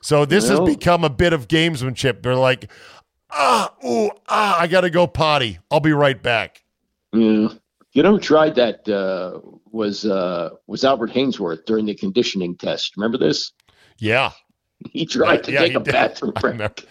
So 0.02 0.26
this 0.26 0.50
well, 0.50 0.66
has 0.66 0.76
become 0.76 1.04
a 1.04 1.10
bit 1.10 1.34
of 1.34 1.48
gamesmanship. 1.48 2.24
They're 2.24 2.36
like, 2.36 2.72
ah, 3.30 3.74
ooh, 3.86 4.10
ah, 4.28 4.60
I 4.60 4.68
got 4.68 4.82
to 4.82 4.90
go 4.90 5.08
potty. 5.08 5.60
I'll 5.70 5.80
be 5.80 5.94
right 5.94 6.22
back. 6.22 6.64
Yeah. 7.14 7.50
You 7.94 8.04
know 8.04 8.14
who 8.14 8.20
tried 8.20 8.56
that 8.56 8.88
uh, 8.88 9.42
was 9.72 10.06
uh, 10.06 10.52
was 10.68 10.86
Albert 10.86 11.12
Haynesworth 11.12 11.66
during 11.66 11.86
the 11.86 11.94
conditioning 11.94 12.56
test. 12.56 12.96
Remember 12.96 13.18
this? 13.18 13.52
Yeah. 13.98 14.32
He 14.90 15.06
tried 15.06 15.44
to 15.44 15.52
yeah, 15.52 15.60
take 15.60 15.76
a 15.76 15.80
did. 15.80 15.92
bathroom 15.92 16.34
break. 16.40 16.88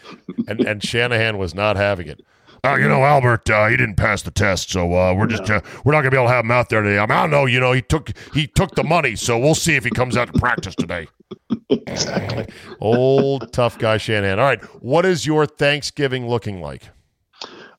and, 0.47 0.61
and 0.61 0.85
Shanahan 0.85 1.39
was 1.39 1.55
not 1.55 1.77
having 1.77 2.07
it. 2.07 2.21
Uh, 2.63 2.75
you 2.75 2.89
know, 2.89 3.05
Albert, 3.05 3.49
uh, 3.49 3.69
he 3.69 3.77
didn't 3.77 3.97
pass 3.97 4.23
the 4.23 4.31
test, 4.31 4.71
so 4.71 4.95
uh, 4.95 5.15
we're 5.15 5.27
just 5.27 5.49
uh, 5.49 5.63
we're 5.85 5.93
not 5.93 6.03
gonna 6.03 6.11
be 6.11 6.17
able 6.17 6.27
to 6.27 6.33
have 6.33 6.45
him 6.45 6.51
out 6.51 6.69
there 6.69 6.83
today. 6.83 6.99
I 6.99 7.03
mean, 7.03 7.13
I 7.13 7.23
don't 7.23 7.31
know. 7.31 7.47
You 7.47 7.59
know, 7.59 7.73
he 7.73 7.81
took 7.81 8.11
he 8.35 8.47
took 8.47 8.75
the 8.75 8.85
money, 8.85 9.17
so 9.17 9.39
we'll 9.39 9.55
see 9.55 9.77
if 9.77 9.85
he 9.85 9.91
comes 9.91 10.17
out 10.17 10.33
to 10.33 10.39
practice 10.39 10.75
today. 10.75 11.09
exactly. 11.71 12.47
Old 12.81 13.51
tough 13.53 13.79
guy 13.79 13.97
Shanahan. 13.97 14.39
All 14.39 14.45
right, 14.45 14.63
what 14.83 15.07
is 15.07 15.25
your 15.25 15.47
Thanksgiving 15.47 16.29
looking 16.29 16.61
like? 16.61 16.83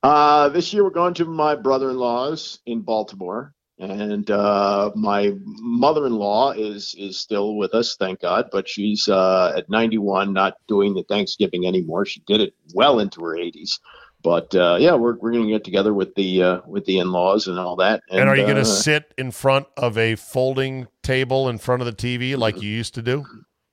Uh, 0.01 0.49
this 0.49 0.73
year 0.73 0.83
we're 0.83 0.89
going 0.89 1.13
to 1.13 1.25
my 1.25 1.53
brother-in-law's 1.53 2.59
in 2.65 2.81
Baltimore, 2.81 3.53
and 3.77 4.31
uh, 4.31 4.89
my 4.95 5.31
mother-in-law 5.45 6.53
is 6.53 6.95
is 6.97 7.19
still 7.19 7.55
with 7.55 7.75
us, 7.75 7.97
thank 7.99 8.21
God. 8.21 8.49
But 8.51 8.67
she's 8.67 9.07
uh, 9.07 9.53
at 9.55 9.69
91, 9.69 10.33
not 10.33 10.55
doing 10.67 10.95
the 10.95 11.03
Thanksgiving 11.03 11.67
anymore. 11.67 12.07
She 12.07 12.21
did 12.21 12.41
it 12.41 12.55
well 12.73 12.99
into 12.99 13.21
her 13.21 13.35
80s. 13.35 13.79
But 14.23 14.53
uh, 14.55 14.77
yeah, 14.79 14.93
we're 14.93 15.17
we're 15.17 15.31
going 15.31 15.45
to 15.45 15.51
get 15.51 15.63
together 15.63 15.93
with 15.93 16.15
the 16.15 16.43
uh, 16.43 16.61
with 16.67 16.85
the 16.85 16.99
in-laws 16.99 17.47
and 17.47 17.57
all 17.59 17.75
that. 17.77 18.01
And, 18.09 18.21
and 18.21 18.29
are 18.29 18.35
you 18.35 18.43
going 18.43 18.55
to 18.55 18.61
uh, 18.61 18.65
sit 18.65 19.13
in 19.17 19.31
front 19.31 19.67
of 19.77 19.97
a 19.97 20.15
folding 20.15 20.87
table 21.03 21.49
in 21.49 21.57
front 21.57 21.81
of 21.81 21.85
the 21.85 21.93
TV 21.93 22.37
like 22.37 22.61
you 22.61 22.69
used 22.69 22.93
to 22.95 23.01
do? 23.01 23.25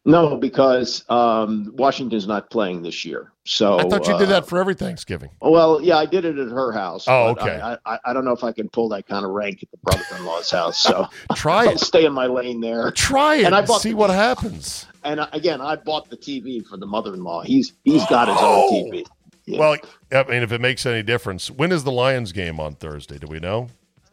No, 0.08 0.38
because 0.38 1.04
um, 1.10 1.70
Washington's 1.76 2.26
not 2.26 2.48
playing 2.48 2.80
this 2.80 3.04
year. 3.04 3.30
So 3.44 3.78
I 3.78 3.82
thought 3.82 4.06
you 4.06 4.16
did 4.16 4.30
that 4.30 4.44
uh, 4.44 4.46
for 4.46 4.58
every 4.58 4.74
Thanksgiving. 4.74 5.28
Well, 5.42 5.82
yeah, 5.82 5.98
I 5.98 6.06
did 6.06 6.24
it 6.24 6.38
at 6.38 6.48
her 6.48 6.72
house. 6.72 7.04
Oh, 7.06 7.28
okay. 7.28 7.60
I, 7.60 7.76
I, 7.84 7.98
I, 8.06 8.12
don't 8.14 8.24
know 8.24 8.32
if 8.32 8.42
I 8.42 8.52
can 8.52 8.70
pull 8.70 8.88
that 8.90 9.06
kind 9.06 9.26
of 9.26 9.32
rank 9.32 9.62
at 9.62 9.70
the 9.70 9.76
brother-in-law's 9.78 10.50
house. 10.50 10.80
So 10.80 11.08
try 11.34 11.68
it. 11.72 11.80
stay 11.80 12.06
in 12.06 12.14
my 12.14 12.26
lane 12.26 12.62
there. 12.62 12.90
Try 12.92 13.36
it 13.36 13.44
and, 13.44 13.54
I 13.54 13.60
bought 13.60 13.82
see 13.82 13.90
the, 13.90 13.96
what 13.96 14.08
happens. 14.08 14.86
And 15.04 15.20
uh, 15.20 15.28
again, 15.32 15.60
I 15.60 15.76
bought 15.76 16.08
the 16.08 16.16
TV 16.16 16.66
for 16.66 16.78
the 16.78 16.86
mother-in-law. 16.86 17.42
He's 17.42 17.74
he's 17.84 18.06
got 18.06 18.28
his 18.28 18.36
oh. 18.40 18.68
own 18.70 18.90
TV. 18.90 19.06
Yeah. 19.48 19.60
Well, 19.60 19.76
I 20.12 20.22
mean, 20.24 20.42
if 20.42 20.52
it 20.52 20.60
makes 20.60 20.84
any 20.84 21.02
difference, 21.02 21.50
when 21.50 21.72
is 21.72 21.84
the 21.84 21.92
Lions 21.92 22.32
game 22.32 22.60
on 22.60 22.74
Thursday? 22.74 23.18
Do 23.18 23.26
we 23.26 23.40
know? 23.40 23.68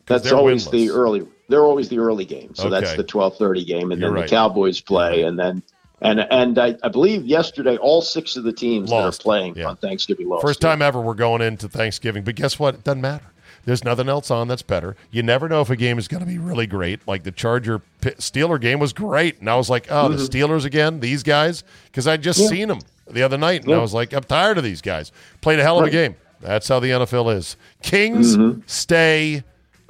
That's 0.05 0.31
always 0.31 0.67
winless. 0.67 0.71
the 0.71 0.89
early. 0.91 1.27
They're 1.49 1.65
always 1.65 1.89
the 1.89 1.99
early 1.99 2.25
game, 2.25 2.55
so 2.55 2.67
okay. 2.67 2.79
that's 2.79 2.95
the 2.95 3.03
twelve 3.03 3.38
thirty 3.38 3.65
game, 3.65 3.91
and 3.91 3.99
You're 3.99 4.11
then 4.11 4.21
right. 4.21 4.29
the 4.29 4.36
Cowboys 4.36 4.79
play, 4.79 5.23
and 5.23 5.38
then 5.38 5.61
and 6.01 6.21
and 6.31 6.57
I, 6.57 6.75
I, 6.83 6.88
believe 6.88 7.25
yesterday 7.25 7.77
all 7.77 8.01
six 8.01 8.36
of 8.36 8.43
the 8.43 8.53
teams 8.53 8.89
lost. 8.91 9.19
that 9.19 9.21
are 9.21 9.23
playing 9.23 9.55
yeah. 9.55 9.65
on 9.65 9.77
Thanksgiving 9.77 10.29
lost. 10.29 10.41
First 10.41 10.61
time 10.61 10.81
ever 10.81 11.01
we're 11.01 11.15
going 11.15 11.41
into 11.41 11.67
Thanksgiving, 11.67 12.23
but 12.23 12.36
guess 12.36 12.57
what? 12.57 12.75
It 12.75 12.83
doesn't 12.83 13.01
matter. 13.01 13.25
There's 13.66 13.84
nothing 13.84 14.07
else 14.07 14.30
on 14.32 14.47
that's 14.47 14.61
better. 14.61 14.95
You 15.11 15.24
never 15.24 15.49
know 15.49 15.61
if 15.61 15.70
a 15.70 15.76
game 15.76 15.97
is 15.97 16.07
going 16.07 16.22
to 16.22 16.28
be 16.28 16.38
really 16.38 16.68
great. 16.68 17.07
Like 17.07 17.24
the 17.24 17.32
Charger 17.32 17.82
Steeler 18.01 18.61
game 18.61 18.80
was 18.80 18.93
great, 18.93 19.39
and 19.39 19.49
I 19.49 19.55
was 19.55 19.70
like, 19.70 19.88
oh, 19.89 20.09
mm-hmm. 20.09 20.18
the 20.18 20.24
Steelers 20.24 20.66
again, 20.66 20.99
these 20.99 21.24
guys, 21.24 21.63
because 21.86 22.07
I 22.07 22.18
just 22.18 22.39
yeah. 22.39 22.47
seen 22.47 22.68
them 22.68 22.80
the 23.07 23.24
other 23.24 23.38
night, 23.38 23.61
and 23.61 23.72
yeah. 23.72 23.78
I 23.78 23.82
was 23.82 23.93
like, 23.93 24.13
I'm 24.13 24.24
tired 24.24 24.57
of 24.57 24.63
these 24.63 24.82
guys. 24.82 25.11
Played 25.41 25.59
a 25.59 25.63
hell 25.63 25.78
of 25.78 25.84
right. 25.84 25.89
a 25.89 25.91
game. 25.91 26.16
That's 26.41 26.68
how 26.68 26.80
the 26.80 26.89
NFL 26.89 27.36
is. 27.36 27.57
Kings 27.82 28.38
mm-hmm. 28.38 28.61
stay 28.68 29.43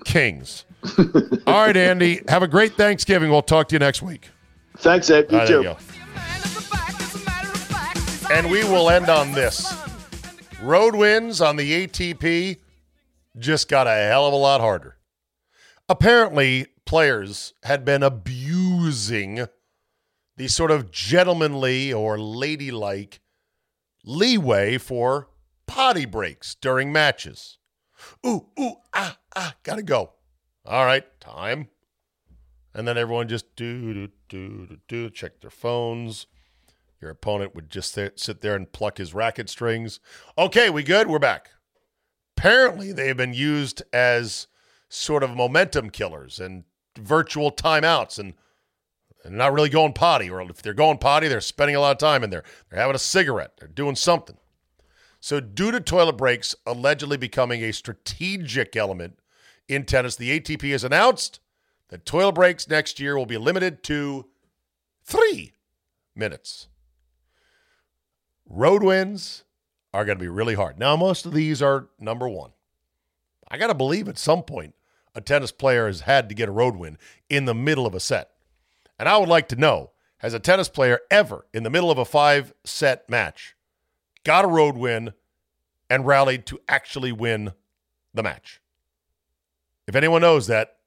kings. 0.05 0.65
All 1.47 1.65
right, 1.65 1.76
Andy. 1.76 2.21
Have 2.28 2.43
a 2.43 2.47
great 2.47 2.76
Thanksgiving. 2.76 3.30
We'll 3.30 3.41
talk 3.41 3.67
to 3.69 3.76
you 3.76 3.80
next 3.80 4.01
week. 4.01 4.30
Thanks, 4.78 5.09
Ed. 5.09 5.28
You 5.32 5.47
too. 5.47 5.63
You 5.63 5.76
and 8.32 8.49
we 8.49 8.63
will 8.63 8.89
end 8.89 9.09
on 9.09 9.32
this. 9.32 9.73
Road 10.61 10.95
wins 10.95 11.41
on 11.41 11.55
the 11.55 11.88
ATP 11.88 12.57
just 13.38 13.67
got 13.67 13.88
a 13.88 13.91
hell 13.91 14.25
of 14.25 14.33
a 14.33 14.38
lot 14.38 14.61
harder. 14.61 14.97
Apparently, 15.88 16.67
players 16.86 17.53
had 17.63 17.86
been 17.86 18.03
abusing 18.03 19.47
the 20.38 20.47
sort 20.47 20.71
of 20.71 20.91
gentlemanly 20.91 21.93
or 21.93 22.19
ladylike 22.19 23.19
leeway 24.03 24.77
for 24.77 25.29
potty 25.67 26.05
breaks 26.05 26.55
during 26.55 26.91
matches. 26.91 27.57
Ooh, 28.25 28.47
ooh, 28.59 28.75
ah, 28.93 29.17
ah, 29.36 29.55
gotta 29.63 29.83
go. 29.83 30.13
All 30.65 30.86
right, 30.86 31.05
time. 31.19 31.69
And 32.73 32.88
then 32.88 32.97
everyone 32.97 33.27
just 33.27 33.55
do, 33.55 33.93
do, 33.93 34.07
do, 34.27 34.65
do, 34.67 34.77
do, 34.88 35.09
check 35.09 35.39
their 35.39 35.49
phones. 35.49 36.27
Your 36.99 37.11
opponent 37.11 37.55
would 37.55 37.69
just 37.69 37.93
sit 37.93 38.41
there 38.41 38.55
and 38.55 38.71
pluck 38.71 38.97
his 38.97 39.13
racket 39.13 39.49
strings. 39.49 39.99
Okay, 40.38 40.69
we 40.69 40.83
good? 40.83 41.07
We're 41.07 41.19
back. 41.19 41.51
Apparently, 42.38 42.91
they've 42.91 43.17
been 43.17 43.33
used 43.33 43.81
as 43.93 44.47
sort 44.89 45.23
of 45.23 45.36
momentum 45.36 45.89
killers 45.89 46.39
and 46.39 46.63
virtual 46.97 47.51
timeouts 47.51 48.19
and 48.19 48.33
and 49.23 49.38
not 49.38 49.53
really 49.53 49.69
going 49.69 49.91
potty, 49.91 50.29
or 50.29 50.39
if 50.43 50.61
they're 50.61 50.75
going 50.75 50.99
potty, 50.99 51.27
they're 51.27 51.41
spending 51.41 51.75
a 51.75 51.79
lot 51.79 51.91
of 51.91 51.97
time 51.97 52.23
in 52.23 52.29
there. 52.29 52.43
They're 52.69 52.79
having 52.79 52.95
a 52.95 52.99
cigarette, 52.99 53.53
they're 53.57 53.67
doing 53.67 53.95
something. 53.95 54.38
So, 55.19 55.39
due 55.39 55.71
to 55.71 55.79
toilet 55.79 56.17
breaks 56.17 56.53
allegedly 56.67 57.17
becoming 57.17 57.63
a 57.63 57.73
strategic 57.73 58.75
element 58.75 59.17
in 59.67 59.86
tennis, 59.86 60.15
the 60.15 60.39
ATP 60.39 60.71
has 60.71 60.83
announced 60.83 61.39
that 61.89 62.05
toilet 62.05 62.33
breaks 62.33 62.69
next 62.69 62.99
year 62.99 63.17
will 63.17 63.25
be 63.25 63.38
limited 63.38 63.81
to 63.83 64.27
three 65.03 65.53
minutes. 66.15 66.67
Road 68.47 68.83
wins 68.83 69.44
are 69.95 70.03
going 70.03 70.17
to 70.17 70.23
be 70.23 70.27
really 70.27 70.55
hard. 70.55 70.77
Now, 70.77 70.97
most 70.97 71.25
of 71.25 71.33
these 71.33 71.61
are 71.61 71.87
number 71.99 72.27
one. 72.27 72.51
I 73.47 73.57
got 73.57 73.67
to 73.67 73.73
believe 73.73 74.09
at 74.09 74.17
some 74.17 74.43
point 74.43 74.75
a 75.13 75.21
tennis 75.21 75.53
player 75.53 75.87
has 75.87 76.01
had 76.01 76.27
to 76.27 76.35
get 76.35 76.49
a 76.49 76.51
road 76.51 76.75
win 76.75 76.97
in 77.29 77.45
the 77.45 77.53
middle 77.53 77.85
of 77.85 77.95
a 77.95 77.99
set. 78.01 78.31
And 78.99 79.07
I 79.07 79.17
would 79.17 79.29
like 79.29 79.47
to 79.49 79.55
know 79.55 79.91
has 80.17 80.33
a 80.33 80.39
tennis 80.39 80.67
player 80.67 80.99
ever, 81.09 81.45
in 81.53 81.63
the 81.63 81.69
middle 81.69 81.91
of 81.91 81.97
a 81.97 82.03
five 82.03 82.53
set 82.65 83.09
match, 83.09 83.55
got 84.25 84.43
a 84.43 84.49
road 84.49 84.75
win 84.75 85.13
and 85.89 86.05
rallied 86.05 86.45
to 86.47 86.59
actually 86.67 87.11
win 87.13 87.53
the 88.13 88.23
match? 88.23 88.59
If 89.87 89.95
anyone 89.95 90.21
knows 90.21 90.47
that, 90.47 90.77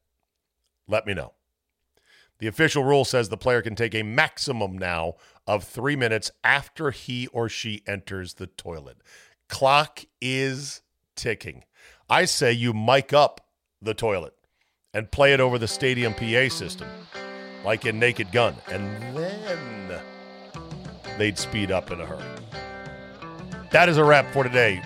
let 0.86 1.06
me 1.06 1.14
know. 1.14 1.32
The 2.40 2.46
official 2.46 2.84
rule 2.84 3.04
says 3.04 3.28
the 3.28 3.36
player 3.36 3.62
can 3.62 3.74
take 3.74 3.94
a 3.94 4.02
maximum 4.02 4.76
now 4.76 5.14
of 5.49 5.64
three 5.64 5.96
minutes 5.96 6.30
after 6.44 6.90
he 6.90 7.26
or 7.28 7.49
she 7.49 7.82
enters 7.86 8.34
the 8.34 8.46
toilet. 8.46 8.99
Clock 9.49 10.05
is 10.20 10.82
ticking. 11.16 11.64
I 12.09 12.26
say 12.26 12.53
you 12.53 12.74
mic 12.74 13.12
up 13.14 13.40
the 13.80 13.94
toilet 13.94 14.34
and 14.92 15.11
play 15.11 15.32
it 15.32 15.40
over 15.40 15.59
the 15.59 15.66
stadium 15.66 16.12
PA 16.12 16.49
system 16.49 16.88
like 17.64 17.86
in 17.86 17.99
Naked 17.99 18.30
Gun, 18.30 18.55
and 18.70 19.16
then 19.16 20.01
they'd 21.16 21.38
speed 21.38 21.70
up 21.70 21.90
in 21.90 22.01
a 22.01 22.07
hurry. 22.07 22.22
That 23.70 23.88
is 23.88 23.96
a 23.96 24.05
wrap 24.05 24.32
for 24.32 24.44
today. 24.44 24.80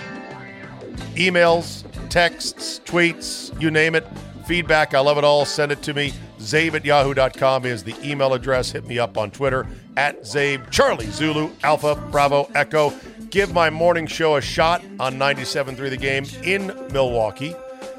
Emails, 1.15 1.85
texts, 2.09 2.81
tweets, 2.85 3.61
you 3.61 3.71
name 3.71 3.95
it. 3.95 4.07
Feedback, 4.45 4.95
I 4.95 5.01
love 5.01 5.19
it 5.19 5.25
all. 5.25 5.45
Send 5.45 5.73
it 5.73 5.83
to 5.83 5.95
me. 5.95 6.13
Zabe 6.39 6.75
at 6.75 6.85
yahoo.com 6.85 7.65
is 7.65 7.85
the 7.85 7.95
email 8.03 8.35
address. 8.35 8.73
Hit 8.73 8.87
me 8.87 8.99
up 8.99 9.17
on 9.17 9.31
Twitter 9.31 9.67
at 9.97 10.23
Zabe, 10.23 10.71
Charlie 10.71 11.07
Zulu, 11.07 11.51
Alpha, 11.63 11.95
Bravo, 12.11 12.51
Echo. 12.55 12.93
Give 13.31 13.53
my 13.55 13.71
morning 13.71 14.07
show 14.07 14.37
a 14.37 14.41
shot 14.43 14.85
on 15.01 15.15
97.3 15.15 15.91
The 15.91 15.97
Game 15.97 16.25
in 16.43 16.67
Milwaukee. 16.93 17.55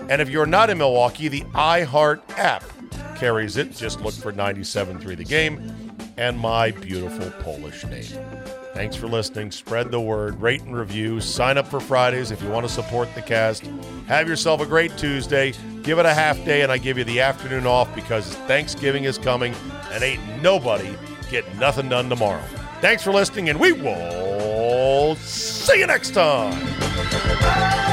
And 0.09 0.21
if 0.21 0.29
you're 0.29 0.45
not 0.45 0.69
in 0.69 0.77
Milwaukee, 0.77 1.27
the 1.27 1.41
iHeart 1.53 2.21
app 2.37 2.63
carries 3.15 3.57
it. 3.57 3.75
Just 3.75 4.01
look 4.01 4.13
for 4.13 4.31
97.3 4.33 5.17
The 5.17 5.23
Game 5.23 5.93
and 6.17 6.37
my 6.37 6.71
beautiful 6.71 7.29
Polish 7.41 7.85
name. 7.85 8.05
Thanks 8.73 8.95
for 8.95 9.07
listening. 9.07 9.51
Spread 9.51 9.91
the 9.91 10.01
word, 10.01 10.41
rate 10.41 10.61
and 10.61 10.75
review. 10.75 11.19
Sign 11.21 11.57
up 11.57 11.67
for 11.67 11.79
Fridays 11.79 12.31
if 12.31 12.41
you 12.41 12.49
want 12.49 12.67
to 12.67 12.71
support 12.71 13.13
the 13.15 13.21
cast. 13.21 13.65
Have 14.07 14.27
yourself 14.27 14.61
a 14.61 14.65
great 14.65 14.95
Tuesday. 14.97 15.53
Give 15.83 15.99
it 15.99 16.05
a 16.05 16.13
half 16.13 16.43
day, 16.45 16.61
and 16.61 16.71
I 16.71 16.77
give 16.77 16.97
you 16.97 17.03
the 17.03 17.19
afternoon 17.19 17.67
off 17.67 17.93
because 17.93 18.33
Thanksgiving 18.47 19.03
is 19.03 19.17
coming 19.17 19.53
and 19.91 20.01
ain't 20.01 20.41
nobody 20.41 20.95
getting 21.29 21.59
nothing 21.59 21.89
done 21.89 22.07
tomorrow. 22.07 22.43
Thanks 22.79 23.03
for 23.03 23.11
listening, 23.11 23.49
and 23.49 23.59
we 23.59 23.73
will 23.73 25.15
see 25.17 25.79
you 25.79 25.87
next 25.87 26.11
time. 26.11 27.92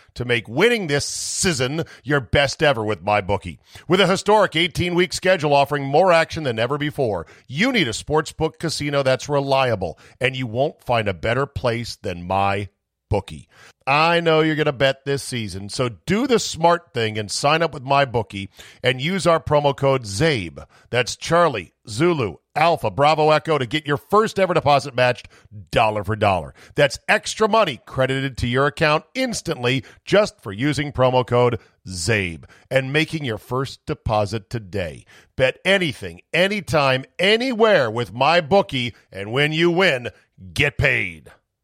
to 0.15 0.25
make 0.25 0.47
winning 0.47 0.87
this 0.87 1.05
season 1.05 1.83
your 2.03 2.19
best 2.19 2.61
ever 2.63 2.83
with 2.83 3.03
MyBookie. 3.03 3.59
With 3.87 4.01
a 4.01 4.07
historic 4.07 4.55
18 4.55 4.95
week 4.95 5.13
schedule 5.13 5.53
offering 5.53 5.85
more 5.85 6.11
action 6.11 6.43
than 6.43 6.59
ever 6.59 6.77
before, 6.77 7.27
you 7.47 7.71
need 7.71 7.87
a 7.87 7.91
sportsbook 7.91 8.59
casino 8.59 9.03
that's 9.03 9.29
reliable, 9.29 9.97
and 10.19 10.35
you 10.35 10.47
won't 10.47 10.81
find 10.83 11.07
a 11.07 11.13
better 11.13 11.45
place 11.45 11.97
than 11.97 12.27
MyBookie. 12.27 13.47
I 13.87 14.19
know 14.19 14.41
you're 14.41 14.55
going 14.55 14.65
to 14.67 14.73
bet 14.73 15.05
this 15.05 15.23
season, 15.23 15.69
so 15.69 15.89
do 16.05 16.27
the 16.27 16.39
smart 16.39 16.93
thing 16.93 17.17
and 17.17 17.31
sign 17.31 17.61
up 17.61 17.73
with 17.73 17.83
MyBookie 17.83 18.49
and 18.83 19.01
use 19.01 19.25
our 19.25 19.39
promo 19.39 19.75
code 19.75 20.03
ZABE. 20.03 20.65
That's 20.91 21.15
Charlie, 21.15 21.73
Zulu, 21.89 22.35
Alpha, 22.55 22.91
Bravo, 22.91 23.31
Echo 23.31 23.57
to 23.57 23.65
get 23.65 23.87
your 23.87 23.97
first 23.97 24.39
ever 24.39 24.53
deposit 24.53 24.95
matched 24.95 25.27
dollar 25.71 26.03
for 26.03 26.15
dollar. 26.15 26.53
That's 26.75 26.99
extra 27.07 27.47
money 27.47 27.79
credited 27.85 28.37
to 28.39 28.47
your 28.47 28.67
account 28.67 29.05
instantly 29.13 29.83
just 30.05 30.41
for 30.41 30.51
using 30.51 30.91
promo 30.91 31.25
code 31.25 31.59
ZABE 31.87 32.45
and 32.69 32.93
making 32.93 33.25
your 33.25 33.37
first 33.37 33.85
deposit 33.85 34.49
today. 34.49 35.05
Bet 35.35 35.59
anything, 35.65 36.21
anytime, 36.33 37.05
anywhere 37.17 37.89
with 37.89 38.13
my 38.13 38.41
bookie, 38.41 38.95
and 39.11 39.31
when 39.31 39.53
you 39.53 39.71
win, 39.71 40.09
get 40.53 40.77
paid. 40.77 41.31